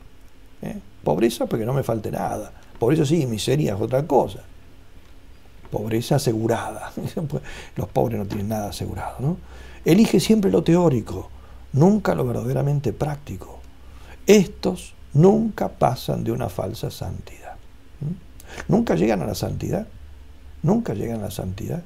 ¿eh? 0.61 0.77
Pobreza, 1.03 1.45
pero 1.45 1.59
que 1.59 1.65
no 1.65 1.73
me 1.73 1.83
falte 1.83 2.11
nada. 2.11 2.51
Pobreza 2.77 3.05
sí, 3.05 3.25
miseria 3.25 3.75
es 3.75 3.81
otra 3.81 4.05
cosa. 4.05 4.39
Pobreza 5.71 6.15
asegurada. 6.15 6.91
Los 7.75 7.87
pobres 7.89 8.19
no 8.19 8.25
tienen 8.25 8.49
nada 8.49 8.69
asegurado. 8.69 9.17
¿no? 9.19 9.37
Elige 9.85 10.19
siempre 10.19 10.51
lo 10.51 10.63
teórico, 10.63 11.29
nunca 11.73 12.15
lo 12.15 12.25
verdaderamente 12.25 12.91
práctico. 12.91 13.59
Estos 14.25 14.93
nunca 15.13 15.69
pasan 15.69 16.23
de 16.23 16.31
una 16.31 16.49
falsa 16.49 16.91
santidad. 16.91 17.55
Nunca 18.67 18.95
llegan 18.95 19.21
a 19.21 19.25
la 19.25 19.35
santidad. 19.35 19.87
Nunca 20.63 20.93
llegan 20.93 21.19
a 21.19 21.25
la 21.25 21.31
santidad. 21.31 21.83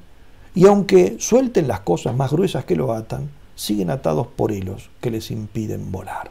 Y 0.54 0.66
aunque 0.66 1.16
suelten 1.18 1.68
las 1.68 1.80
cosas 1.80 2.16
más 2.16 2.32
gruesas 2.32 2.64
que 2.64 2.76
lo 2.76 2.92
atan, 2.92 3.30
siguen 3.54 3.90
atados 3.90 4.26
por 4.28 4.52
hilos 4.52 4.90
que 5.00 5.10
les 5.10 5.30
impiden 5.30 5.90
volar. 5.92 6.30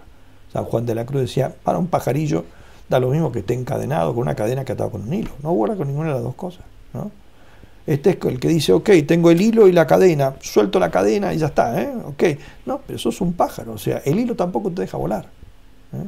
San 0.52 0.66
Juan 0.66 0.86
de 0.86 0.96
la 0.96 1.06
Cruz 1.06 1.22
decía, 1.22 1.54
para 1.64 1.78
un 1.78 1.88
pajarillo 1.88 2.46
da 2.90 3.00
lo 3.00 3.10
mismo 3.10 3.32
que 3.32 3.40
esté 3.40 3.54
encadenado 3.54 4.14
con 4.14 4.22
una 4.22 4.36
cadena 4.36 4.66
que 4.66 4.74
atado 4.74 4.92
con 4.92 5.02
un 5.02 5.14
hilo. 5.14 5.32
No 5.42 5.54
vuela 5.54 5.76
con 5.76 5.88
ninguna 5.88 6.10
de 6.10 6.16
las 6.16 6.24
dos 6.24 6.36
cosas. 6.36 6.64
Este 7.86 8.12
es 8.12 8.18
el 8.24 8.40
que 8.40 8.48
dice, 8.48 8.72
ok, 8.72 8.90
tengo 9.06 9.30
el 9.30 9.42
hilo 9.42 9.68
y 9.68 9.74
la 9.74 9.86
cadena, 9.86 10.36
suelto 10.40 10.80
la 10.80 10.90
cadena 10.90 11.34
y 11.34 11.38
ya 11.38 11.48
está, 11.48 11.82
¿eh? 11.82 11.94
Ok. 12.06 12.24
No, 12.66 12.80
pero 12.86 12.98
sos 12.98 13.20
un 13.20 13.34
pájaro, 13.34 13.74
o 13.74 13.78
sea, 13.78 14.02
el 14.06 14.20
hilo 14.20 14.36
tampoco 14.36 14.72
te 14.72 14.84
deja 14.84 14.98
volar. 14.98 15.26
¿eh? 15.94 16.08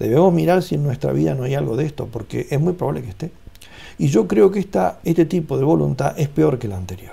Debemos 0.00 0.32
mirar 0.32 0.62
si 0.62 0.76
en 0.76 0.82
nuestra 0.82 1.12
vida 1.12 1.34
no 1.34 1.44
hay 1.44 1.54
algo 1.54 1.76
de 1.76 1.84
esto, 1.84 2.08
porque 2.10 2.46
es 2.50 2.58
muy 2.58 2.72
probable 2.72 3.02
que 3.02 3.10
esté. 3.10 3.30
Y 3.98 4.08
yo 4.08 4.26
creo 4.26 4.50
que 4.50 4.58
esta, 4.58 4.98
este 5.04 5.26
tipo 5.26 5.58
de 5.58 5.64
voluntad 5.64 6.18
es 6.18 6.28
peor 6.28 6.58
que 6.58 6.68
la 6.68 6.78
anterior. 6.78 7.12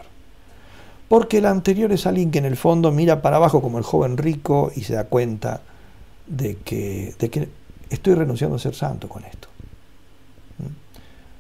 Porque 1.09 1.41
la 1.41 1.49
anterior 1.49 1.91
es 1.91 2.07
alguien 2.07 2.31
que 2.31 2.39
en 2.39 2.45
el 2.45 2.55
fondo 2.55 2.93
mira 2.93 3.21
para 3.21 3.35
abajo 3.35 3.61
como 3.61 3.77
el 3.77 3.83
joven 3.83 4.15
rico 4.15 4.71
y 4.73 4.83
se 4.83 4.93
da 4.93 5.03
cuenta 5.03 5.59
de 6.27 6.55
que, 6.55 7.13
de 7.19 7.29
que 7.29 7.49
estoy 7.89 8.13
renunciando 8.13 8.55
a 8.55 8.59
ser 8.59 8.73
santo 8.73 9.09
con 9.09 9.25
esto. 9.25 9.49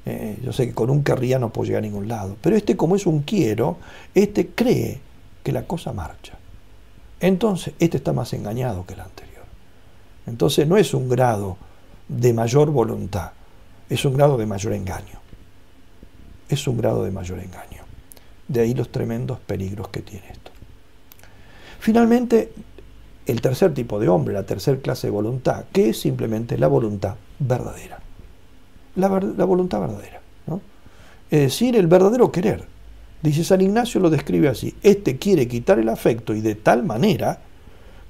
Eh, 0.05 0.37
yo 0.43 0.51
sé 0.51 0.67
que 0.67 0.73
con 0.73 0.89
un 0.89 1.03
querría 1.03 1.39
no 1.39 1.51
puedo 1.51 1.67
llegar 1.67 1.83
a 1.83 1.85
ningún 1.85 2.09
lado, 2.09 2.35
pero 2.41 2.57
este 2.57 2.75
como 2.75 2.97
es 2.97 3.05
un 3.05 3.21
quiero, 3.21 3.77
este 4.13 4.47
cree 4.47 4.99
que 5.43 5.53
la 5.53 5.63
cosa 5.63 5.93
marcha. 5.93 6.37
Entonces, 7.21 7.73
este 7.79 7.97
está 7.97 8.11
más 8.11 8.33
engañado 8.33 8.85
que 8.85 8.95
el 8.95 8.99
anterior. 8.99 9.26
Entonces 10.27 10.67
no 10.67 10.77
es 10.77 10.93
un 10.93 11.09
grado 11.09 11.57
de 12.07 12.33
mayor 12.33 12.69
voluntad, 12.69 13.31
es 13.89 14.05
un 14.05 14.13
grado 14.13 14.37
de 14.37 14.45
mayor 14.45 14.73
engaño. 14.73 15.19
Es 16.49 16.67
un 16.67 16.77
grado 16.77 17.03
de 17.03 17.11
mayor 17.11 17.39
engaño. 17.39 17.83
De 18.47 18.61
ahí 18.61 18.73
los 18.73 18.89
tremendos 18.89 19.39
peligros 19.39 19.89
que 19.89 20.01
tiene 20.01 20.29
esto. 20.29 20.51
Finalmente, 21.79 22.53
el 23.25 23.41
tercer 23.41 23.73
tipo 23.73 23.99
de 23.99 24.07
hombre, 24.07 24.33
la 24.33 24.43
tercera 24.43 24.79
clase 24.79 25.07
de 25.07 25.11
voluntad, 25.11 25.65
que 25.73 25.89
es 25.89 25.99
simplemente 25.99 26.57
la 26.57 26.67
voluntad 26.67 27.15
verdadera 27.39 27.99
la, 28.97 29.45
voluntad 29.45 29.79
verdadera. 29.79 30.21
Es 31.29 31.41
decir, 31.41 31.75
el 31.75 31.87
verdadero 31.87 32.31
querer. 32.31 32.65
Dice 33.21 33.43
San 33.43 33.61
Ignacio, 33.61 33.99
lo 33.99 34.09
describe 34.09 34.47
así. 34.47 34.75
Este 34.81 35.17
quiere 35.17 35.47
quitar 35.47 35.79
el 35.79 35.89
afecto 35.89 36.33
y 36.33 36.41
de 36.41 36.55
tal 36.55 36.83
manera 36.83 37.39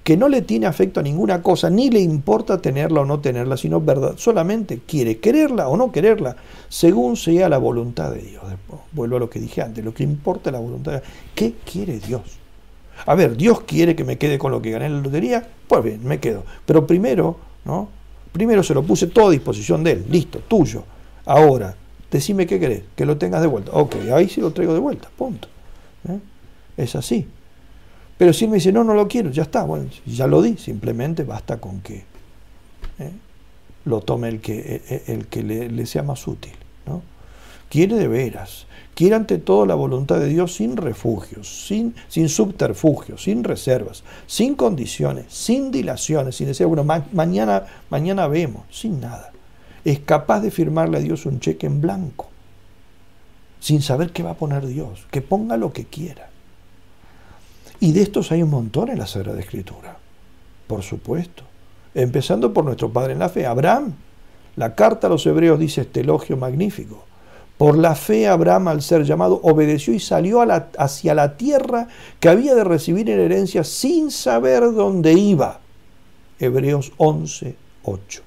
que 0.07 0.15
no 0.15 0.29
le 0.29 0.41
tiene 0.41 0.67
afecto 0.67 1.01
a 1.01 1.03
ninguna 1.03 1.41
cosa, 1.41 1.69
ni 1.69 1.89
le 1.89 1.99
importa 1.99 2.61
tenerla 2.61 3.01
o 3.01 3.05
no 3.05 3.19
tenerla, 3.19 3.57
sino 3.57 3.81
verdad, 3.81 4.13
solamente 4.15 4.79
quiere 4.87 5.17
quererla 5.17 5.67
o 5.67 5.75
no 5.75 5.91
quererla, 5.91 6.37
según 6.69 7.17
sea 7.17 7.49
la 7.49 7.57
voluntad 7.57 8.13
de 8.13 8.21
Dios. 8.21 8.41
Vuelvo 8.93 9.17
a 9.17 9.19
lo 9.19 9.29
que 9.29 9.41
dije 9.41 9.61
antes, 9.61 9.83
lo 9.83 9.93
que 9.93 10.03
importa 10.03 10.49
es 10.49 10.53
la 10.53 10.61
voluntad 10.61 10.93
de 10.93 10.99
Dios. 10.99 11.11
¿Qué 11.35 11.55
quiere 11.69 11.99
Dios? 11.99 12.21
A 13.05 13.15
ver, 13.15 13.35
Dios 13.35 13.59
quiere 13.63 13.97
que 13.97 14.05
me 14.05 14.17
quede 14.17 14.37
con 14.37 14.53
lo 14.53 14.61
que 14.61 14.71
gané 14.71 14.85
en 14.85 14.93
la 14.93 15.01
lotería, 15.01 15.45
pues 15.67 15.83
bien, 15.83 15.99
me 16.05 16.21
quedo. 16.21 16.45
Pero 16.65 16.87
primero, 16.87 17.35
¿no? 17.65 17.89
Primero 18.31 18.63
se 18.63 18.73
lo 18.73 18.83
puse 18.83 19.07
todo 19.07 19.27
a 19.27 19.31
disposición 19.31 19.83
de 19.83 19.91
él, 19.91 20.05
listo, 20.09 20.39
tuyo. 20.39 20.85
Ahora, 21.25 21.75
decime 22.09 22.47
qué 22.47 22.61
querés, 22.61 22.83
que 22.95 23.05
lo 23.05 23.17
tengas 23.17 23.41
de 23.41 23.47
vuelta. 23.47 23.71
Ok, 23.73 23.97
ahí 24.13 24.29
sí 24.29 24.39
lo 24.39 24.51
traigo 24.51 24.73
de 24.73 24.79
vuelta, 24.79 25.09
punto. 25.17 25.49
¿Eh? 26.07 26.17
Es 26.77 26.95
así. 26.95 27.27
Pero 28.17 28.33
si 28.33 28.45
él 28.45 28.51
me 28.51 28.57
dice, 28.57 28.71
no, 28.71 28.83
no 28.83 28.93
lo 28.93 29.07
quiero, 29.07 29.29
ya 29.29 29.43
está, 29.43 29.63
bueno, 29.63 29.89
ya 30.05 30.27
lo 30.27 30.41
di, 30.41 30.57
simplemente 30.57 31.23
basta 31.23 31.57
con 31.59 31.81
que 31.81 32.03
¿eh? 32.99 33.11
lo 33.85 34.01
tome 34.01 34.29
el 34.29 34.41
que, 34.41 35.03
el 35.07 35.27
que 35.27 35.43
le, 35.43 35.69
le 35.69 35.85
sea 35.85 36.03
más 36.03 36.27
útil. 36.27 36.53
¿no? 36.85 37.03
Quiere 37.69 37.95
de 37.95 38.07
veras, 38.07 38.67
Quiere 38.97 39.13
ante 39.13 39.37
todo 39.37 39.67
la 39.67 39.75
voluntad 39.75 40.19
de 40.19 40.25
Dios 40.25 40.55
sin 40.55 40.75
refugios, 40.75 41.67
sin, 41.67 41.93
sin 42.07 42.29
subterfugios, 42.29 43.21
sin 43.21 43.43
reservas, 43.43 44.03
sin 44.25 44.55
condiciones, 44.55 45.25
sin 45.29 45.69
dilaciones, 45.69 46.35
sin 46.35 46.47
decir, 46.47 46.65
bueno, 46.65 46.83
mañana, 46.83 47.67
mañana 47.91 48.27
vemos, 48.27 48.63
sin 48.71 48.99
nada. 48.99 49.31
Es 49.85 49.99
capaz 49.99 50.39
de 50.39 50.49
firmarle 50.49 50.97
a 50.97 51.01
Dios 51.01 51.27
un 51.27 51.39
cheque 51.39 51.67
en 51.67 51.79
blanco, 51.79 52.27
sin 53.59 53.83
saber 53.83 54.09
qué 54.13 54.23
va 54.23 54.31
a 54.31 54.37
poner 54.37 54.65
Dios, 54.65 55.05
que 55.11 55.21
ponga 55.21 55.57
lo 55.57 55.71
que 55.73 55.85
quiera. 55.85 56.26
Y 57.79 57.91
de 57.91 58.01
estos 58.01 58.31
hay 58.31 58.41
un 58.41 58.49
montón 58.49 58.89
en 58.89 58.99
la 58.99 59.07
Sagrada 59.07 59.39
Escritura, 59.39 59.97
por 60.65 60.81
supuesto. 60.81 61.43
Empezando 61.93 62.53
por 62.53 62.65
nuestro 62.65 62.91
Padre 62.91 63.13
en 63.13 63.19
la 63.19 63.29
fe, 63.29 63.45
Abraham. 63.45 63.93
La 64.55 64.73
carta 64.73 65.07
a 65.07 65.09
los 65.09 65.25
hebreos 65.25 65.59
dice 65.59 65.81
este 65.81 66.01
elogio 66.01 66.37
magnífico. 66.37 67.05
Por 67.57 67.77
la 67.77 67.95
fe 67.95 68.27
Abraham, 68.27 68.67
al 68.67 68.81
ser 68.81 69.03
llamado, 69.03 69.39
obedeció 69.43 69.93
y 69.93 69.99
salió 69.99 70.41
hacia 70.77 71.15
la 71.15 71.37
tierra 71.37 71.87
que 72.19 72.29
había 72.29 72.53
de 72.53 72.63
recibir 72.63 73.09
en 73.09 73.19
herencia 73.19 73.63
sin 73.63 74.11
saber 74.11 74.61
dónde 74.73 75.13
iba. 75.13 75.59
Hebreos 76.39 76.91
11, 76.97 77.55
8. 77.83 78.21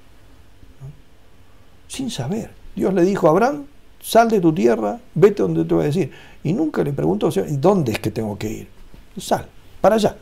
Sin 1.87 2.09
saber. 2.09 2.51
Dios 2.75 2.93
le 2.93 3.03
dijo 3.03 3.27
a 3.27 3.31
Abraham, 3.31 3.65
sal 4.01 4.29
de 4.29 4.41
tu 4.41 4.53
tierra, 4.53 4.99
vete 5.15 5.43
donde 5.43 5.63
te 5.63 5.73
voy 5.73 5.83
a 5.83 5.87
decir. 5.87 6.11
Y 6.43 6.51
nunca 6.51 6.83
le 6.83 6.91
preguntó, 6.91 7.29
¿dónde 7.51 7.93
es 7.93 7.99
que 7.99 8.11
tengo 8.11 8.37
que 8.37 8.51
ir? 8.51 8.80
Sal, 9.21 9.47
para 9.79 9.95
allá. 9.95 10.15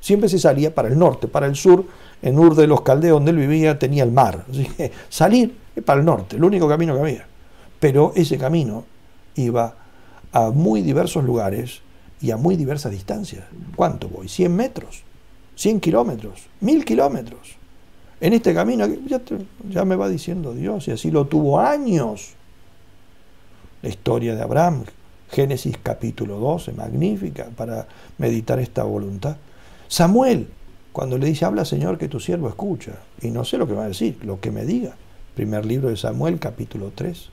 Siempre 0.00 0.28
se 0.28 0.38
salía 0.38 0.74
para 0.74 0.88
el 0.88 0.98
norte, 0.98 1.28
para 1.28 1.46
el 1.46 1.54
sur. 1.54 1.84
En 2.22 2.38
Ur 2.38 2.54
de 2.54 2.66
los 2.66 2.82
Caldeos, 2.82 3.16
donde 3.16 3.30
él 3.30 3.36
vivía, 3.36 3.78
tenía 3.78 4.04
el 4.04 4.12
mar. 4.12 4.44
Así 4.48 4.64
que 4.64 4.92
salir 5.08 5.56
es 5.74 5.82
para 5.82 6.00
el 6.00 6.06
norte, 6.06 6.36
el 6.36 6.44
único 6.44 6.68
camino 6.68 6.94
que 6.94 7.00
había. 7.00 7.26
Pero 7.80 8.12
ese 8.14 8.38
camino 8.38 8.84
iba 9.36 9.74
a 10.32 10.50
muy 10.50 10.82
diversos 10.82 11.24
lugares 11.24 11.80
y 12.20 12.30
a 12.30 12.36
muy 12.36 12.56
diversas 12.56 12.92
distancias. 12.92 13.44
¿Cuánto 13.74 14.08
voy? 14.08 14.26
¿100 14.26 14.50
metros? 14.50 15.02
¿100 15.56 15.80
kilómetros? 15.80 16.46
¿1000 16.60 16.84
kilómetros? 16.84 17.56
En 18.20 18.32
este 18.32 18.54
camino, 18.54 18.86
ya, 19.68 19.84
me 19.84 19.96
va 19.96 20.08
diciendo 20.08 20.54
Dios, 20.54 20.86
y 20.86 20.92
así 20.92 21.10
lo 21.10 21.26
tuvo 21.26 21.58
años. 21.58 22.34
La 23.82 23.88
historia 23.88 24.36
de 24.36 24.42
Abraham, 24.42 24.84
Génesis 25.32 25.78
capítulo 25.82 26.38
12, 26.38 26.72
magnífica 26.72 27.48
para 27.56 27.88
meditar 28.18 28.60
esta 28.60 28.84
voluntad. 28.84 29.36
Samuel, 29.88 30.48
cuando 30.92 31.16
le 31.16 31.26
dice, 31.26 31.46
habla 31.46 31.64
Señor 31.64 31.96
que 31.96 32.08
tu 32.08 32.20
siervo 32.20 32.48
escucha, 32.48 32.92
y 33.22 33.30
no 33.30 33.42
sé 33.44 33.56
lo 33.56 33.66
que 33.66 33.72
va 33.72 33.84
a 33.84 33.88
decir, 33.88 34.18
lo 34.22 34.40
que 34.40 34.50
me 34.50 34.66
diga. 34.66 34.94
Primer 35.34 35.64
libro 35.64 35.88
de 35.88 35.96
Samuel, 35.96 36.38
capítulo 36.38 36.92
3. 36.94 37.30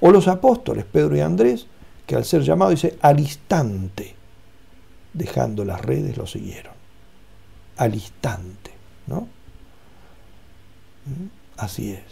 O 0.00 0.10
los 0.10 0.28
apóstoles, 0.28 0.84
Pedro 0.84 1.16
y 1.16 1.20
Andrés, 1.20 1.66
que 2.06 2.16
al 2.16 2.26
ser 2.26 2.42
llamados 2.42 2.74
dice, 2.74 2.98
al 3.00 3.18
instante, 3.18 4.14
dejando 5.14 5.64
las 5.64 5.80
redes, 5.80 6.18
lo 6.18 6.26
siguieron. 6.26 6.74
Al 7.78 7.94
instante, 7.94 8.72
¿no? 9.06 9.22
¿Mm? 11.06 11.28
Así 11.56 11.92
es. 11.92 12.02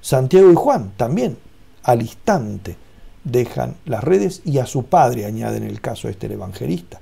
Santiago 0.00 0.50
y 0.50 0.54
Juan 0.54 0.92
también, 0.96 1.36
al 1.82 2.00
instante, 2.00 2.76
dejan 3.24 3.76
las 3.84 4.02
redes 4.02 4.42
y 4.44 4.58
a 4.58 4.66
su 4.66 4.84
padre, 4.84 5.26
añaden 5.26 5.62
el 5.62 5.80
caso 5.80 6.08
este 6.08 6.26
el 6.26 6.32
evangelista. 6.32 7.00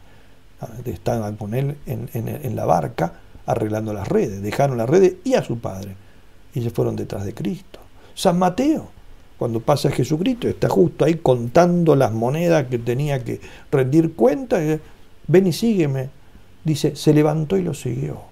Estaban 0.84 1.36
con 1.36 1.54
él 1.54 1.76
en, 1.86 2.08
en, 2.12 2.56
la 2.56 2.64
barca 2.64 3.12
arreglando 3.46 3.92
las 3.92 4.08
redes, 4.08 4.42
dejaron 4.42 4.76
las 4.76 4.90
redes 4.90 5.14
y 5.24 5.34
a 5.34 5.44
su 5.44 5.58
padre. 5.58 5.94
Y 6.54 6.62
se 6.62 6.70
fueron 6.70 6.96
detrás 6.96 7.24
de 7.24 7.32
Cristo. 7.32 7.78
San 8.14 8.38
Mateo, 8.38 8.88
cuando 9.38 9.60
pasa 9.60 9.90
Jesucristo, 9.90 10.48
está 10.48 10.68
justo 10.68 11.04
ahí 11.04 11.14
contando 11.16 11.94
las 11.94 12.12
monedas 12.12 12.66
que 12.66 12.78
tenía 12.78 13.22
que 13.22 13.40
rendir 13.70 14.14
cuenta, 14.14 14.58
ven 15.28 15.46
y 15.46 15.52
sígueme. 15.52 16.10
Dice, 16.64 16.96
se 16.96 17.14
levantó 17.14 17.56
y 17.56 17.62
lo 17.62 17.72
siguió. 17.72 18.22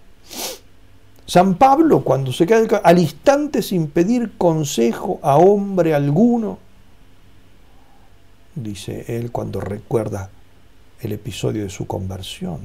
San 1.27 1.55
Pablo, 1.55 2.03
cuando 2.03 2.33
se 2.33 2.47
queda 2.47 2.79
al 2.79 2.99
instante 2.99 3.63
sin 3.63 3.89
pedir 3.89 4.33
consejo 4.37 5.21
a 5.23 5.37
hombre 5.37 5.95
alguno, 5.95 6.59
dice 8.57 9.05
él 9.17 9.31
cuando 9.31 9.61
recuerda 9.61 10.31
el 11.01 11.13
episodio 11.13 11.63
de 11.63 11.71
su 11.71 11.87
conversión. 11.87 12.61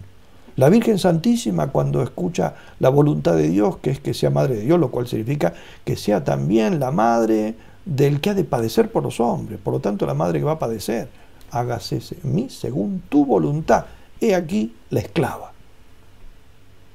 La 0.55 0.69
Virgen 0.69 0.97
Santísima 0.97 1.67
cuando 1.67 2.01
escucha 2.01 2.55
la 2.79 2.89
voluntad 2.89 3.35
de 3.35 3.49
Dios, 3.49 3.77
que 3.77 3.91
es 3.91 3.99
que 3.99 4.13
sea 4.13 4.31
Madre 4.31 4.55
de 4.55 4.61
Dios, 4.63 4.79
lo 4.79 4.91
cual 4.91 5.07
significa 5.07 5.53
que 5.85 5.95
sea 5.95 6.23
también 6.23 6.79
la 6.79 6.91
Madre 6.91 7.55
del 7.85 8.21
que 8.21 8.31
ha 8.31 8.33
de 8.33 8.43
padecer 8.43 8.91
por 8.91 9.03
los 9.03 9.19
hombres. 9.19 9.59
Por 9.59 9.73
lo 9.73 9.79
tanto, 9.79 10.05
la 10.05 10.13
madre 10.13 10.39
que 10.39 10.45
va 10.45 10.53
a 10.53 10.59
padecer, 10.59 11.09
hágase 11.51 12.01
mí 12.23 12.49
según 12.49 13.01
tu 13.09 13.25
voluntad. 13.25 13.85
He 14.19 14.35
aquí 14.35 14.75
la 14.89 14.99
esclava. 14.99 15.51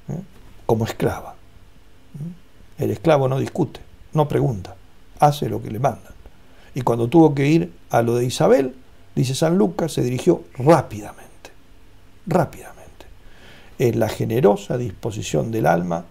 ¿eh? 0.09 0.20
Como 0.64 0.84
esclava. 0.84 1.34
¿eh? 2.14 2.84
El 2.84 2.90
esclavo 2.90 3.28
no 3.28 3.38
discute, 3.38 3.80
no 4.12 4.28
pregunta, 4.28 4.76
hace 5.18 5.49
lo 5.49 5.62
que 5.62 5.70
le 5.70 5.78
mandan. 5.78 6.12
Y 6.74 6.82
cuando 6.82 7.09
tuvo 7.09 7.34
que 7.34 7.49
ir 7.49 7.72
a 7.90 8.03
lo 8.03 8.16
de 8.16 8.26
Isabel, 8.26 8.74
dice 9.16 9.34
San 9.34 9.58
Lucas, 9.58 9.92
se 9.92 10.02
dirigió 10.02 10.44
rápidamente, 10.54 11.50
rápidamente, 12.26 13.06
en 13.80 13.98
la 13.98 14.08
generosa 14.08 14.78
disposición 14.78 15.50
del 15.50 15.66
alma 15.66 16.04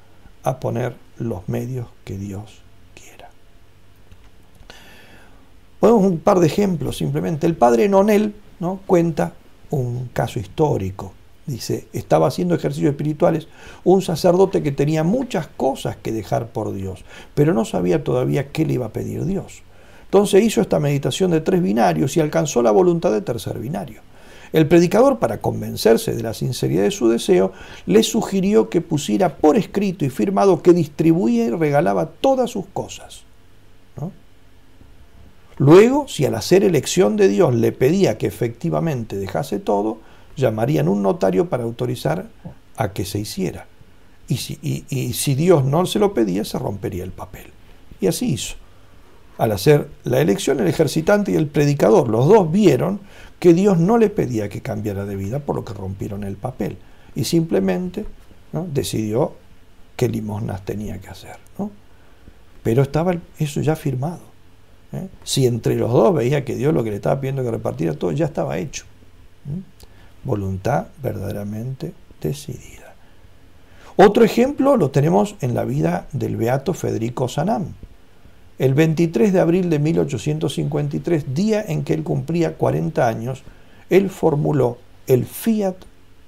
a 0.43 0.59
poner 0.59 0.95
los 1.17 1.47
medios 1.47 1.87
que 2.03 2.17
Dios 2.17 2.65
Ponemos 5.85 6.03
un 6.03 6.17
par 6.17 6.39
de 6.39 6.47
ejemplos 6.47 6.97
simplemente. 6.97 7.45
El 7.45 7.55
padre 7.55 7.87
Nonel 7.87 8.33
¿no? 8.59 8.79
cuenta 8.87 9.33
un 9.69 10.09
caso 10.13 10.39
histórico. 10.39 11.13
Dice, 11.45 11.87
estaba 11.93 12.27
haciendo 12.27 12.55
ejercicios 12.55 12.89
espirituales 12.89 13.47
un 13.83 14.01
sacerdote 14.01 14.63
que 14.63 14.71
tenía 14.71 15.03
muchas 15.03 15.45
cosas 15.45 15.95
que 15.95 16.11
dejar 16.11 16.47
por 16.47 16.73
Dios, 16.73 17.05
pero 17.35 17.53
no 17.53 17.65
sabía 17.65 18.03
todavía 18.03 18.47
qué 18.51 18.65
le 18.65 18.73
iba 18.73 18.87
a 18.87 18.93
pedir 18.93 19.25
Dios. 19.25 19.61
Entonces 20.15 20.45
hizo 20.45 20.61
esta 20.61 20.79
meditación 20.79 21.31
de 21.31 21.41
tres 21.41 21.61
binarios 21.61 22.15
y 22.15 22.21
alcanzó 22.21 22.61
la 22.61 22.71
voluntad 22.71 23.11
de 23.11 23.19
tercer 23.19 23.59
binario. 23.59 23.99
El 24.53 24.65
predicador, 24.65 25.19
para 25.19 25.41
convencerse 25.41 26.15
de 26.15 26.23
la 26.23 26.33
sinceridad 26.33 26.83
de 26.83 26.91
su 26.91 27.09
deseo, 27.09 27.51
le 27.85 28.01
sugirió 28.01 28.69
que 28.69 28.79
pusiera 28.79 29.35
por 29.35 29.57
escrito 29.57 30.05
y 30.05 30.09
firmado 30.09 30.61
que 30.61 30.71
distribuía 30.71 31.43
y 31.43 31.49
regalaba 31.49 32.05
todas 32.05 32.49
sus 32.49 32.65
cosas. 32.67 33.23
Luego, 35.57 36.07
si 36.07 36.25
al 36.25 36.35
hacer 36.35 36.63
elección 36.63 37.17
de 37.17 37.27
Dios 37.27 37.53
le 37.53 37.73
pedía 37.73 38.17
que 38.17 38.27
efectivamente 38.27 39.17
dejase 39.17 39.59
todo, 39.59 39.97
llamarían 40.37 40.87
un 40.87 41.03
notario 41.03 41.49
para 41.49 41.65
autorizar 41.65 42.29
a 42.77 42.93
que 42.93 43.03
se 43.03 43.19
hiciera. 43.19 43.67
Y 44.29 44.37
si 44.37 45.35
Dios 45.35 45.65
no 45.65 45.85
se 45.85 45.99
lo 45.99 46.13
pedía, 46.13 46.45
se 46.45 46.57
rompería 46.57 47.03
el 47.03 47.11
papel. 47.11 47.47
Y 47.99 48.07
así 48.07 48.31
hizo. 48.31 48.55
Al 49.37 49.51
hacer 49.51 49.89
la 50.03 50.21
elección, 50.21 50.59
el 50.59 50.67
ejercitante 50.67 51.31
y 51.31 51.35
el 51.35 51.47
predicador, 51.47 52.07
los 52.09 52.27
dos 52.27 52.51
vieron 52.51 53.01
que 53.39 53.53
Dios 53.53 53.77
no 53.77 53.97
le 53.97 54.09
pedía 54.09 54.49
que 54.49 54.61
cambiara 54.61 55.05
de 55.05 55.15
vida, 55.15 55.39
por 55.39 55.55
lo 55.55 55.65
que 55.65 55.73
rompieron 55.73 56.23
el 56.23 56.37
papel. 56.37 56.77
Y 57.15 57.25
simplemente 57.25 58.05
decidió 58.71 59.33
qué 59.95 60.07
limosnas 60.07 60.63
tenía 60.63 60.99
que 60.99 61.09
hacer. 61.09 61.37
Pero 62.63 62.81
estaba 62.81 63.15
eso 63.37 63.61
ya 63.61 63.75
firmado. 63.75 64.21
¿eh? 64.91 65.07
Si 65.23 65.45
entre 65.45 65.75
los 65.75 65.91
dos 65.91 66.15
veía 66.15 66.43
que 66.43 66.55
Dios 66.55 66.73
lo 66.73 66.83
que 66.83 66.89
le 66.89 66.95
estaba 66.95 67.19
pidiendo 67.19 67.43
que 67.43 67.51
repartiera 67.51 67.93
todo, 67.93 68.11
ya 68.11 68.25
estaba 68.25 68.57
hecho. 68.57 68.85
Voluntad 70.23 70.87
verdaderamente 71.03 71.93
decidida. 72.21 72.95
Otro 73.97 74.23
ejemplo 74.23 74.77
lo 74.77 74.89
tenemos 74.89 75.35
en 75.41 75.53
la 75.53 75.63
vida 75.63 76.07
del 76.11 76.35
beato 76.37 76.73
Federico 76.73 77.27
Sanam. 77.27 77.75
El 78.57 78.73
23 78.73 79.33
de 79.33 79.39
abril 79.39 79.69
de 79.69 79.79
1853, 79.79 81.33
día 81.33 81.63
en 81.67 81.83
que 81.83 81.93
él 81.93 82.03
cumplía 82.03 82.55
40 82.55 83.07
años, 83.07 83.43
él 83.89 84.09
formuló 84.09 84.77
el 85.07 85.25
fiat, 85.25 85.75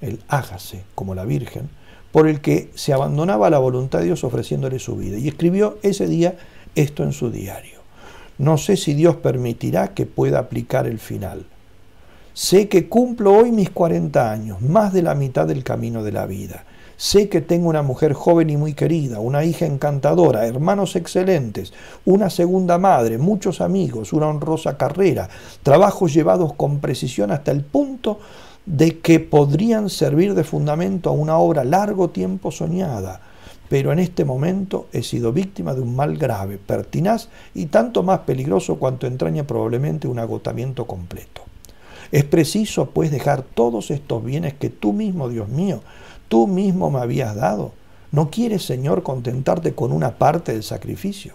el 0.01 0.19
hágase, 0.27 0.83
como 0.93 1.15
la 1.15 1.23
Virgen, 1.23 1.69
por 2.11 2.27
el 2.27 2.41
que 2.41 2.69
se 2.75 2.93
abandonaba 2.93 3.49
la 3.49 3.59
voluntad 3.59 3.99
de 3.99 4.05
Dios 4.05 4.23
ofreciéndole 4.23 4.79
su 4.79 4.97
vida. 4.97 5.17
Y 5.17 5.27
escribió 5.27 5.77
ese 5.83 6.07
día 6.07 6.35
esto 6.75 7.03
en 7.03 7.13
su 7.13 7.31
diario. 7.31 7.79
No 8.37 8.57
sé 8.57 8.77
si 8.77 8.93
Dios 8.93 9.15
permitirá 9.15 9.93
que 9.93 10.05
pueda 10.05 10.39
aplicar 10.39 10.85
el 10.85 10.99
final. 10.99 11.45
Sé 12.33 12.67
que 12.67 12.87
cumplo 12.87 13.33
hoy 13.33 13.51
mis 13.51 13.71
40 13.71 14.31
años, 14.31 14.61
más 14.61 14.93
de 14.93 15.01
la 15.01 15.15
mitad 15.15 15.47
del 15.47 15.63
camino 15.63 16.03
de 16.03 16.11
la 16.11 16.25
vida. 16.27 16.65
Sé 16.97 17.29
que 17.29 17.41
tengo 17.41 17.69
una 17.69 17.83
mujer 17.83 18.13
joven 18.13 18.49
y 18.49 18.57
muy 18.57 18.73
querida, 18.73 19.19
una 19.19 19.45
hija 19.45 19.67
encantadora, 19.67 20.47
hermanos 20.47 20.95
excelentes, 20.95 21.71
una 22.05 22.31
segunda 22.31 22.79
madre, 22.79 23.19
muchos 23.19 23.61
amigos, 23.61 24.13
una 24.13 24.27
honrosa 24.27 24.77
carrera, 24.77 25.29
trabajos 25.61 26.11
llevados 26.11 26.53
con 26.53 26.79
precisión 26.79 27.29
hasta 27.29 27.51
el 27.51 27.63
punto 27.63 28.19
de 28.65 28.97
que 28.97 29.19
podrían 29.19 29.91
servir 29.91 30.33
de 30.33 30.43
fundamento 30.43 31.11
a 31.11 31.13
una 31.13 31.37
obra 31.37 31.63
largo 31.63 32.09
tiempo 32.09 32.51
soñada. 32.51 33.21
Pero 33.69 33.91
en 33.91 33.99
este 33.99 34.25
momento 34.25 34.87
he 34.91 35.03
sido 35.03 35.31
víctima 35.31 35.75
de 35.75 35.81
un 35.81 35.95
mal 35.95 36.17
grave, 36.17 36.57
pertinaz 36.57 37.29
y 37.53 37.67
tanto 37.67 38.01
más 38.01 38.21
peligroso 38.21 38.77
cuanto 38.77 39.05
entraña 39.05 39.45
probablemente 39.45 40.07
un 40.07 40.17
agotamiento 40.17 40.87
completo. 40.87 41.43
Es 42.11 42.23
preciso, 42.23 42.89
pues, 42.89 43.11
dejar 43.11 43.43
todos 43.43 43.91
estos 43.91 44.23
bienes 44.23 44.53
que 44.55 44.69
tú 44.69 44.93
mismo, 44.93 45.29
Dios 45.29 45.49
mío, 45.49 45.81
tú 46.27 46.47
mismo 46.47 46.89
me 46.91 46.99
habías 46.99 47.35
dado. 47.35 47.73
¿No 48.11 48.29
quieres, 48.29 48.65
Señor, 48.65 49.03
contentarte 49.03 49.75
con 49.75 49.91
una 49.91 50.17
parte 50.17 50.53
del 50.53 50.63
sacrificio? 50.63 51.33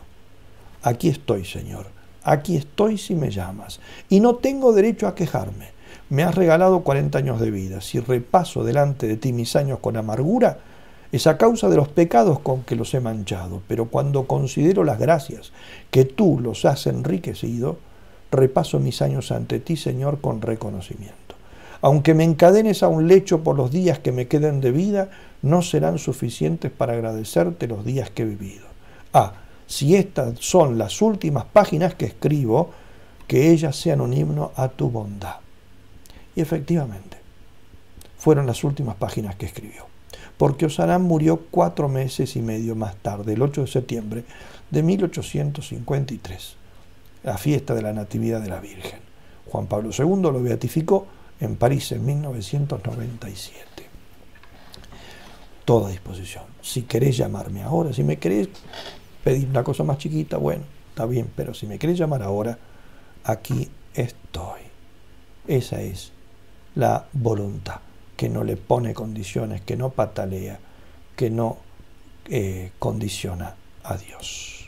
Aquí 0.82 1.08
estoy, 1.08 1.44
Señor. 1.44 1.86
Aquí 2.24 2.56
estoy 2.56 2.98
si 2.98 3.14
me 3.14 3.30
llamas. 3.30 3.80
Y 4.08 4.20
no 4.20 4.36
tengo 4.36 4.72
derecho 4.72 5.06
a 5.06 5.14
quejarme. 5.14 5.68
Me 6.08 6.22
has 6.22 6.34
regalado 6.34 6.80
40 6.80 7.18
años 7.18 7.40
de 7.40 7.50
vida. 7.50 7.80
Si 7.80 8.00
repaso 8.00 8.64
delante 8.64 9.06
de 9.06 9.16
ti 9.16 9.32
mis 9.32 9.56
años 9.56 9.78
con 9.80 9.96
amargura, 9.96 10.58
es 11.10 11.26
a 11.26 11.36
causa 11.36 11.68
de 11.68 11.76
los 11.76 11.88
pecados 11.88 12.40
con 12.40 12.62
que 12.62 12.76
los 12.76 12.94
he 12.94 13.00
manchado. 13.00 13.62
Pero 13.68 13.86
cuando 13.86 14.26
considero 14.26 14.84
las 14.84 14.98
gracias 14.98 15.52
que 15.90 16.04
tú 16.04 16.40
los 16.40 16.64
has 16.64 16.86
enriquecido, 16.86 17.78
repaso 18.30 18.78
mis 18.80 19.02
años 19.02 19.30
ante 19.30 19.60
ti, 19.60 19.76
Señor, 19.76 20.20
con 20.20 20.40
reconocimiento. 20.40 21.21
Aunque 21.82 22.14
me 22.14 22.24
encadenes 22.24 22.82
a 22.84 22.88
un 22.88 23.08
lecho 23.08 23.42
por 23.42 23.56
los 23.56 23.72
días 23.72 23.98
que 23.98 24.12
me 24.12 24.28
queden 24.28 24.60
de 24.60 24.70
vida, 24.70 25.10
no 25.42 25.62
serán 25.62 25.98
suficientes 25.98 26.70
para 26.70 26.92
agradecerte 26.92 27.66
los 27.66 27.84
días 27.84 28.08
que 28.08 28.22
he 28.22 28.26
vivido. 28.26 28.66
Ah, 29.12 29.34
si 29.66 29.96
estas 29.96 30.38
son 30.38 30.78
las 30.78 31.02
últimas 31.02 31.44
páginas 31.44 31.94
que 31.96 32.06
escribo, 32.06 32.70
que 33.26 33.50
ellas 33.50 33.74
sean 33.74 34.00
un 34.00 34.14
himno 34.14 34.52
a 34.54 34.68
tu 34.68 34.90
bondad. 34.90 35.36
Y 36.36 36.40
efectivamente, 36.40 37.16
fueron 38.16 38.46
las 38.46 38.62
últimas 38.62 38.94
páginas 38.94 39.34
que 39.34 39.46
escribió. 39.46 39.86
Porque 40.38 40.66
Osarán 40.66 41.02
murió 41.02 41.46
cuatro 41.50 41.88
meses 41.88 42.36
y 42.36 42.42
medio 42.42 42.76
más 42.76 42.94
tarde, 42.96 43.32
el 43.32 43.42
8 43.42 43.62
de 43.62 43.66
septiembre 43.66 44.24
de 44.70 44.82
1853, 44.82 46.56
la 47.24 47.38
fiesta 47.38 47.74
de 47.74 47.82
la 47.82 47.92
Natividad 47.92 48.40
de 48.40 48.48
la 48.48 48.60
Virgen. 48.60 49.00
Juan 49.50 49.66
Pablo 49.66 49.90
II 49.96 50.22
lo 50.22 50.42
beatificó 50.42 51.06
en 51.42 51.56
París 51.56 51.90
en 51.90 52.06
1997. 52.06 53.64
Toda 55.64 55.90
disposición. 55.90 56.44
Si 56.60 56.82
querés 56.82 57.16
llamarme 57.16 57.62
ahora, 57.64 57.92
si 57.92 58.04
me 58.04 58.18
querés 58.18 58.48
pedir 59.24 59.48
una 59.48 59.64
cosa 59.64 59.82
más 59.82 59.98
chiquita, 59.98 60.36
bueno, 60.36 60.62
está 60.90 61.04
bien, 61.04 61.30
pero 61.34 61.52
si 61.52 61.66
me 61.66 61.80
querés 61.80 61.98
llamar 61.98 62.22
ahora, 62.22 62.56
aquí 63.24 63.68
estoy. 63.92 64.60
Esa 65.48 65.82
es 65.82 66.12
la 66.76 67.06
voluntad, 67.12 67.80
que 68.16 68.28
no 68.28 68.44
le 68.44 68.56
pone 68.56 68.94
condiciones, 68.94 69.62
que 69.62 69.76
no 69.76 69.90
patalea, 69.90 70.60
que 71.16 71.28
no 71.28 71.58
eh, 72.26 72.70
condiciona 72.78 73.56
a 73.82 73.96
Dios. 73.96 74.61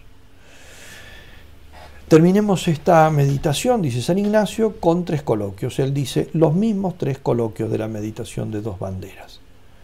Terminemos 2.14 2.68
esta 2.68 3.10
meditación, 3.10 3.82
dice 3.82 4.00
San 4.00 4.18
Ignacio, 4.18 4.76
con 4.78 5.04
tres 5.04 5.24
coloquios. 5.24 5.80
Él 5.80 5.92
dice 5.92 6.30
los 6.32 6.54
mismos 6.54 6.96
tres 6.96 7.18
coloquios 7.18 7.72
de 7.72 7.78
la 7.78 7.88
meditación 7.88 8.52
de 8.52 8.60
dos 8.60 8.78
banderas. 8.78 9.40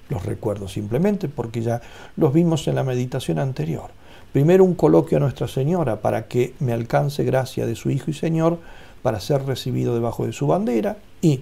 Los 0.09 0.25
recuerdo 0.25 0.69
simplemente 0.69 1.29
porque 1.29 1.61
ya 1.61 1.81
los 2.17 2.33
vimos 2.33 2.69
en 2.69 2.77
la 2.77 2.85
meditación 2.85 3.41
anterior. 3.41 3.91
Primero 4.33 4.63
un 4.63 4.77
coloquio 4.77 5.17
a 5.17 5.21
Nuestra 5.21 5.49
Señora 5.49 6.03
para 6.03 6.29
que 6.29 6.55
me 6.61 6.73
alcance 6.73 7.25
gracia 7.25 7.67
de 7.67 7.75
su 7.75 7.91
Hijo 7.91 8.13
y 8.13 8.15
Señor 8.15 8.61
para 9.03 9.19
ser 9.19 9.45
recibido 9.45 9.93
debajo 9.93 10.25
de 10.25 10.33
su 10.33 10.47
bandera 10.47 10.99
y, 11.21 11.41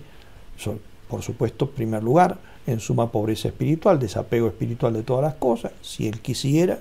por 1.06 1.20
supuesto, 1.20 1.66
en 1.66 1.72
primer 1.72 2.02
lugar, 2.02 2.38
en 2.66 2.80
suma 2.80 3.12
pobreza 3.12 3.48
espiritual, 3.48 3.98
desapego 3.98 4.46
espiritual 4.46 4.94
de 4.94 5.02
todas 5.02 5.22
las 5.22 5.34
cosas, 5.34 5.72
si 5.82 6.08
Él 6.08 6.20
quisiera, 6.20 6.78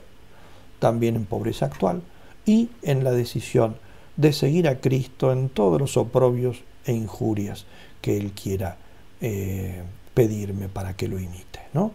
también 0.79 1.17
en 1.17 1.25
pobreza 1.25 1.65
actual, 1.65 2.01
y 2.45 2.69
en 2.83 3.03
la 3.03 3.11
decisión 3.11 3.75
de 4.17 4.33
seguir 4.33 4.67
a 4.67 4.79
Cristo 4.79 5.31
en 5.31 5.49
todos 5.49 5.79
los 5.79 5.95
oprobios 5.95 6.63
e 6.85 6.93
injurias 6.93 7.65
que 8.01 8.17
Él 8.17 8.31
quiera 8.31 8.77
eh, 9.21 9.83
pedirme 10.13 10.67
para 10.67 10.95
que 10.95 11.07
lo 11.07 11.19
imite. 11.19 11.59
¿no? 11.73 11.91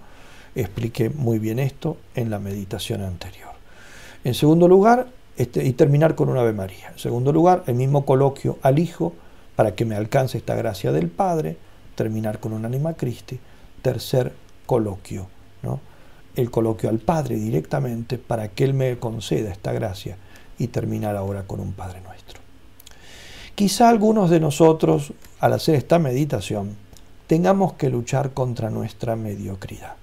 Expliqué 0.54 1.10
muy 1.10 1.38
bien 1.38 1.58
esto 1.58 1.96
en 2.14 2.30
la 2.30 2.38
meditación 2.38 3.02
anterior. 3.02 3.50
En 4.24 4.34
segundo 4.34 4.68
lugar, 4.68 5.08
este, 5.36 5.64
y 5.64 5.72
terminar 5.72 6.14
con 6.14 6.28
una 6.28 6.40
Ave 6.40 6.52
María. 6.52 6.90
En 6.92 6.98
segundo 6.98 7.32
lugar, 7.32 7.64
el 7.66 7.74
mismo 7.74 8.06
coloquio 8.06 8.58
al 8.62 8.78
Hijo 8.78 9.12
para 9.56 9.74
que 9.74 9.84
me 9.84 9.96
alcance 9.96 10.38
esta 10.38 10.54
gracia 10.54 10.92
del 10.92 11.08
Padre. 11.08 11.56
Terminar 11.96 12.38
con 12.38 12.52
un 12.52 12.64
Anima 12.64 12.94
Christi. 12.94 13.40
Tercer 13.82 14.32
coloquio, 14.66 15.26
¿no? 15.62 15.80
el 16.36 16.50
coloquio 16.50 16.88
al 16.88 16.98
Padre 16.98 17.36
directamente 17.36 18.16
para 18.18 18.48
que 18.48 18.64
Él 18.64 18.74
me 18.74 18.98
conceda 18.98 19.50
esta 19.50 19.72
gracia 19.72 20.16
y 20.58 20.68
terminar 20.68 21.16
ahora 21.16 21.44
con 21.44 21.60
un 21.60 21.72
Padre 21.72 22.00
Nuestro. 22.00 22.40
Quizá 23.54 23.88
algunos 23.88 24.30
de 24.30 24.40
nosotros, 24.40 25.12
al 25.38 25.52
hacer 25.52 25.74
esta 25.74 25.98
meditación, 25.98 26.76
tengamos 27.26 27.74
que 27.74 27.90
luchar 27.90 28.30
contra 28.30 28.70
nuestra 28.70 29.16
mediocridad. 29.16 29.94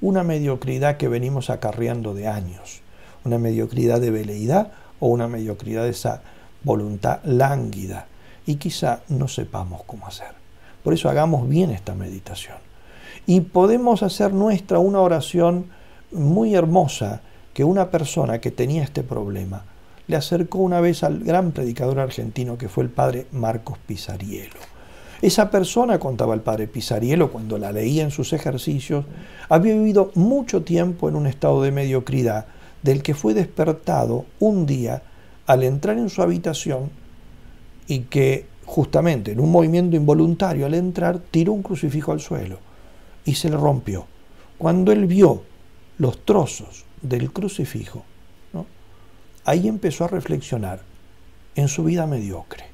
Una 0.00 0.22
mediocridad 0.22 0.96
que 0.96 1.08
venimos 1.08 1.50
acarreando 1.50 2.14
de 2.14 2.28
años, 2.28 2.80
una 3.24 3.38
mediocridad 3.38 4.00
de 4.00 4.10
veleidad 4.10 4.72
o 5.00 5.08
una 5.08 5.28
mediocridad 5.28 5.84
de 5.84 5.90
esa 5.90 6.22
voluntad 6.64 7.20
lánguida 7.24 8.06
y 8.46 8.56
quizá 8.56 9.00
no 9.08 9.28
sepamos 9.28 9.82
cómo 9.84 10.06
hacer. 10.06 10.32
Por 10.82 10.94
eso 10.94 11.08
hagamos 11.08 11.48
bien 11.48 11.70
esta 11.70 11.94
meditación. 11.94 12.56
Y 13.26 13.40
podemos 13.42 14.02
hacer 14.02 14.32
nuestra 14.32 14.78
una 14.78 15.00
oración 15.00 15.66
muy 16.10 16.54
hermosa 16.54 17.20
que 17.52 17.64
una 17.64 17.90
persona 17.90 18.40
que 18.40 18.50
tenía 18.50 18.82
este 18.82 19.02
problema 19.02 19.64
le 20.08 20.16
acercó 20.16 20.58
una 20.58 20.80
vez 20.80 21.04
al 21.04 21.20
gran 21.20 21.52
predicador 21.52 22.00
argentino 22.00 22.58
que 22.58 22.68
fue 22.68 22.82
el 22.82 22.90
padre 22.90 23.26
Marcos 23.30 23.78
Pisarielo. 23.86 24.56
Esa 25.20 25.50
persona, 25.50 25.98
contaba 25.98 26.34
el 26.34 26.40
padre 26.40 26.66
Pisarielo 26.66 27.30
cuando 27.30 27.58
la 27.58 27.72
leía 27.72 28.04
en 28.04 28.10
sus 28.10 28.32
ejercicios, 28.32 29.04
había 29.48 29.74
vivido 29.74 30.10
mucho 30.14 30.62
tiempo 30.62 31.08
en 31.08 31.16
un 31.16 31.26
estado 31.26 31.62
de 31.62 31.72
mediocridad 31.72 32.46
del 32.82 33.02
que 33.02 33.14
fue 33.14 33.34
despertado 33.34 34.24
un 34.38 34.64
día 34.64 35.02
al 35.46 35.62
entrar 35.62 35.98
en 35.98 36.08
su 36.08 36.22
habitación 36.22 36.90
y 37.86 38.00
que 38.00 38.46
justamente 38.64 39.32
en 39.32 39.40
un 39.40 39.50
movimiento 39.50 39.96
involuntario 39.96 40.66
al 40.66 40.74
entrar 40.74 41.18
tiró 41.18 41.52
un 41.52 41.62
crucifijo 41.62 42.12
al 42.12 42.20
suelo 42.20 42.58
y 43.24 43.34
se 43.34 43.50
le 43.50 43.56
rompió. 43.56 44.06
Cuando 44.56 44.92
él 44.92 45.06
vio 45.06 45.42
los 45.98 46.24
trozos 46.24 46.84
del 47.02 47.32
crucifijo, 47.32 48.04
ahí 49.48 49.68
empezó 49.68 50.04
a 50.04 50.08
reflexionar 50.08 50.80
en 51.54 51.68
su 51.68 51.84
vida 51.84 52.06
mediocre 52.06 52.64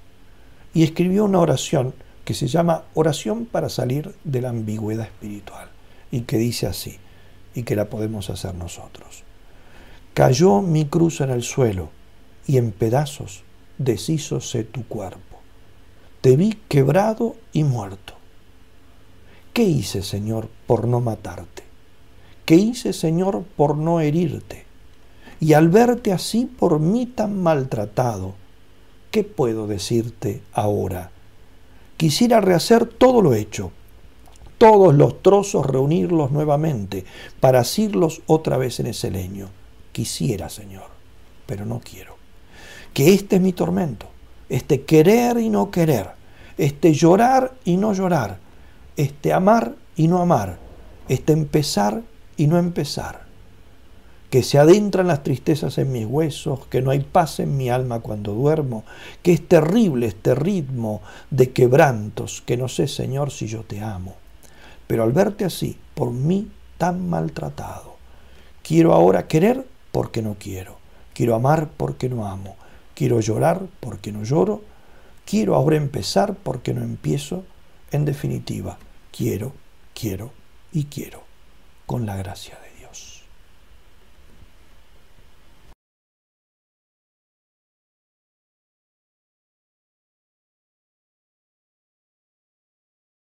y 0.73 0.83
escribió 0.83 1.25
una 1.25 1.41
oración 1.41 1.95
que 2.25 2.35
se 2.35 2.47
llama 2.47 2.85
Oración 2.95 3.45
para 3.45 3.69
salir 3.69 4.15
de 4.25 4.41
la 4.41 4.51
ambigüedad 4.51 5.07
espiritual 5.07 5.69
y 6.11 6.23
que 6.23 6.39
dice 6.39 6.67
así, 6.67 6.99
y 7.55 7.63
que 7.63 7.77
la 7.77 7.91
podemos 7.91 8.31
hacer 8.31 8.55
nosotros. 8.55 9.25
Cayó 10.15 10.63
mi 10.63 10.87
cruz 10.87 11.21
en 11.21 11.31
el 11.31 11.43
suelo 11.43 11.91
y 12.47 12.57
en 12.57 12.73
pedazos 12.73 13.45
deshízose 13.79 14.65
tu 14.65 14.87
cuerpo 14.87 15.35
te 16.25 16.39
vi 16.39 16.59
quebrado 16.71 17.37
y 17.53 17.65
muerto. 17.65 18.15
¿Qué 19.53 19.65
hice, 19.65 20.01
Señor, 20.01 20.49
por 20.67 20.89
no 20.89 21.03
matarte? 21.03 21.65
¿Qué 22.47 22.55
hice, 22.55 22.95
Señor, 22.95 23.43
por 23.59 23.77
no 23.77 24.01
herirte? 24.01 24.64
Y 25.41 25.53
al 25.53 25.69
verte 25.69 26.13
así 26.13 26.47
por 26.47 26.79
mí 26.79 27.07
tan 27.07 27.43
maltratado, 27.43 28.35
¿qué 29.11 29.25
puedo 29.25 29.67
decirte 29.67 30.43
ahora? 30.53 31.11
Quisiera 31.97 32.41
rehacer 32.41 32.87
todo 32.87 33.23
lo 33.23 33.35
hecho, 33.35 33.71
todos 34.59 34.95
los 34.95 35.23
trozos 35.23 35.67
reunirlos 35.67 36.31
nuevamente 36.31 37.05
para 37.41 37.61
asirlos 37.61 38.23
otra 38.27 38.57
vez 38.57 38.81
en 38.81 38.87
ese 38.87 39.11
leño. 39.11 39.49
Quisiera, 39.93 40.49
Señor, 40.49 40.89
pero 41.47 41.67
no 41.67 41.81
quiero. 41.81 42.17
Que 42.93 43.13
este 43.13 43.37
es 43.37 43.43
mi 43.43 43.53
tormento 43.53 44.15
este 44.49 44.83
querer 44.83 45.39
y 45.39 45.49
no 45.49 45.71
querer, 45.71 46.11
este 46.59 46.93
llorar 46.93 47.55
y 47.65 47.77
no 47.77 47.93
llorar, 47.93 48.39
este 48.97 49.33
amar 49.33 49.75
y 49.97 50.09
no 50.09 50.21
amar, 50.21 50.59
este 51.09 51.33
empezar 51.33 52.03
y 52.37 52.47
no 52.47 52.59
empezar, 52.59 53.24
que 54.35 54.43
se 54.43 54.59
adentran 54.59 55.07
las 55.07 55.23
tristezas 55.23 55.79
en 55.79 55.93
mis 55.93 56.07
huesos, 56.07 56.67
que 56.67 56.83
no 56.83 56.91
hay 56.91 56.99
paz 56.99 57.39
en 57.39 57.57
mi 57.57 57.71
alma 57.71 58.01
cuando 58.01 58.35
duermo, 58.35 58.83
que 59.23 59.33
es 59.33 59.47
terrible 59.47 60.07
este 60.07 60.35
ritmo 60.35 61.03
de 61.31 61.53
quebrantos, 61.53 62.43
que 62.45 62.57
no 62.57 62.67
sé, 62.67 62.89
Señor, 62.89 63.31
si 63.31 63.47
yo 63.47 63.63
te 63.63 63.81
amo. 63.81 64.17
Pero 64.89 65.05
al 65.05 65.13
verte 65.13 65.45
así, 65.45 65.79
por 65.95 66.11
mí 66.11 66.51
tan 66.79 67.09
maltratado, 67.09 67.95
quiero 68.65 68.93
ahora 68.93 69.29
querer 69.29 69.65
porque 69.93 70.21
no 70.21 70.35
quiero, 70.37 70.79
quiero 71.13 71.37
amar 71.37 71.69
porque 71.77 72.09
no 72.09 72.27
amo, 72.27 72.57
Quiero 72.95 73.21
llorar 73.21 73.61
porque 73.79 74.11
no 74.11 74.25
lloro. 74.25 74.63
Quiero 75.25 75.55
ahora 75.55 75.77
empezar 75.77 76.35
porque 76.35 76.75
no 76.75 76.83
empiezo. 76.83 77.45
En 77.93 78.05
definitiva, 78.05 78.79
quiero, 79.17 79.53
quiero 79.95 80.33
y 80.73 80.87
quiero, 80.87 81.23
con 81.87 82.05
la 82.05 82.17
gracia 82.17 82.59
de 82.61 82.64